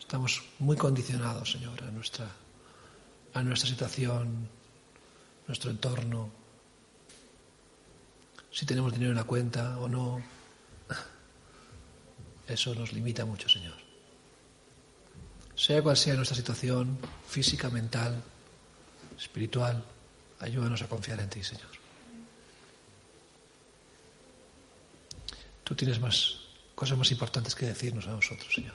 Estamos 0.00 0.42
muy 0.58 0.76
condicionados, 0.76 1.52
Señor, 1.52 1.84
a 1.84 1.90
nuestra, 1.92 2.28
a 3.32 3.42
nuestra 3.44 3.70
situación, 3.70 4.48
nuestro 5.46 5.70
entorno, 5.70 6.43
si 8.55 8.64
tenemos 8.64 8.92
dinero 8.92 9.11
en 9.11 9.16
la 9.16 9.24
cuenta 9.24 9.78
o 9.80 9.88
no. 9.88 10.22
Eso 12.46 12.74
nos 12.74 12.92
limita 12.92 13.24
mucho, 13.24 13.48
Señor 13.48 13.84
sea 15.55 15.82
cual 15.82 15.96
sea 15.96 16.14
nuestra 16.14 16.36
situación 16.36 16.98
física, 17.26 17.70
mental, 17.70 18.22
espiritual, 19.18 19.84
ayúdanos 20.40 20.82
a 20.82 20.88
confiar 20.88 21.20
en 21.20 21.30
ti, 21.30 21.42
Señor. 21.42 21.70
Tú 25.62 25.74
tienes 25.74 26.00
más 26.00 26.40
cosas 26.74 26.98
más 26.98 27.11
importantes 27.12 27.55
que 27.55 27.66
decirnos 27.66 28.07
a 28.07 28.11
nosotros, 28.11 28.52
Señor. 28.52 28.74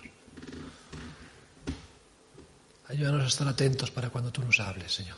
Ayúdanos 2.87 3.23
a 3.23 3.27
estar 3.27 3.47
atentos 3.47 3.91
para 3.91 4.09
cuando 4.09 4.31
tú 4.31 4.41
nos 4.41 4.59
hables, 4.59 4.91
Señor. 4.91 5.17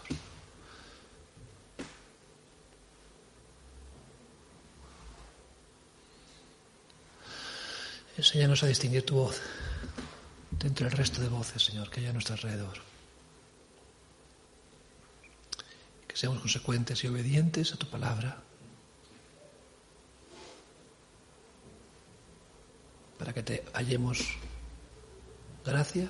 Enséñanos 8.21 8.61
a 8.61 8.67
distinguir 8.67 9.03
tu 9.03 9.15
voz 9.15 9.41
de 10.51 10.67
entre 10.67 10.85
el 10.85 10.91
resto 10.91 11.21
de 11.21 11.27
voces, 11.27 11.65
Señor, 11.65 11.89
que 11.89 12.01
hay 12.01 12.05
a 12.05 12.13
nuestro 12.13 12.35
alrededor. 12.35 12.77
Que 16.07 16.15
seamos 16.15 16.39
consecuentes 16.39 17.03
y 17.03 17.07
obedientes 17.07 17.73
a 17.73 17.77
tu 17.77 17.87
palabra. 17.87 18.37
Para 23.17 23.33
que 23.33 23.41
te 23.41 23.65
hallemos 23.73 24.37
gracia 25.65 26.07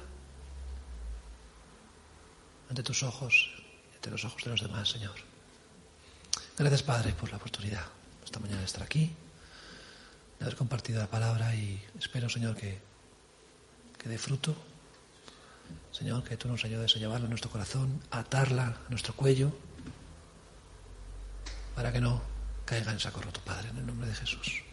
ante 2.68 2.84
tus 2.84 3.04
ojos 3.04 3.56
y 3.90 3.96
ante 3.96 4.12
los 4.12 4.26
ojos 4.26 4.44
de 4.44 4.50
los 4.50 4.62
demás, 4.62 4.90
Señor. 4.90 5.16
Gracias, 6.58 6.84
Padre, 6.84 7.14
por 7.14 7.32
la 7.32 7.38
oportunidad 7.38 7.86
esta 8.22 8.40
mañana 8.40 8.60
de 8.60 8.66
estar 8.66 8.84
aquí 8.84 9.16
de 10.42 10.46
haber 10.48 10.58
compartido 10.58 11.00
la 11.00 11.06
palabra 11.06 11.54
y 11.54 11.80
espero, 12.00 12.28
Señor, 12.28 12.56
que, 12.56 12.82
que 14.00 14.10
dé 14.10 14.18
fruto. 14.18 14.56
Señor, 15.92 16.24
que 16.24 16.36
tú 16.36 16.48
nos 16.48 16.66
ayudes 16.66 16.96
a 16.96 17.00
llevarla 17.00 17.28
a 17.28 17.30
nuestro 17.30 17.52
corazón, 17.52 18.02
a 18.10 18.20
atarla 18.22 18.80
a 18.88 18.90
nuestro 18.90 19.14
cuello, 19.14 19.52
para 21.76 21.92
que 21.92 22.02
no 22.02 22.24
caiga 22.66 22.92
en 22.92 23.00
saco 23.00 23.22
roto, 23.22 23.40
Padre, 23.42 23.70
en 23.70 23.78
el 23.78 23.86
nombre 23.86 24.08
de 24.08 24.16
Jesús. 24.16 24.64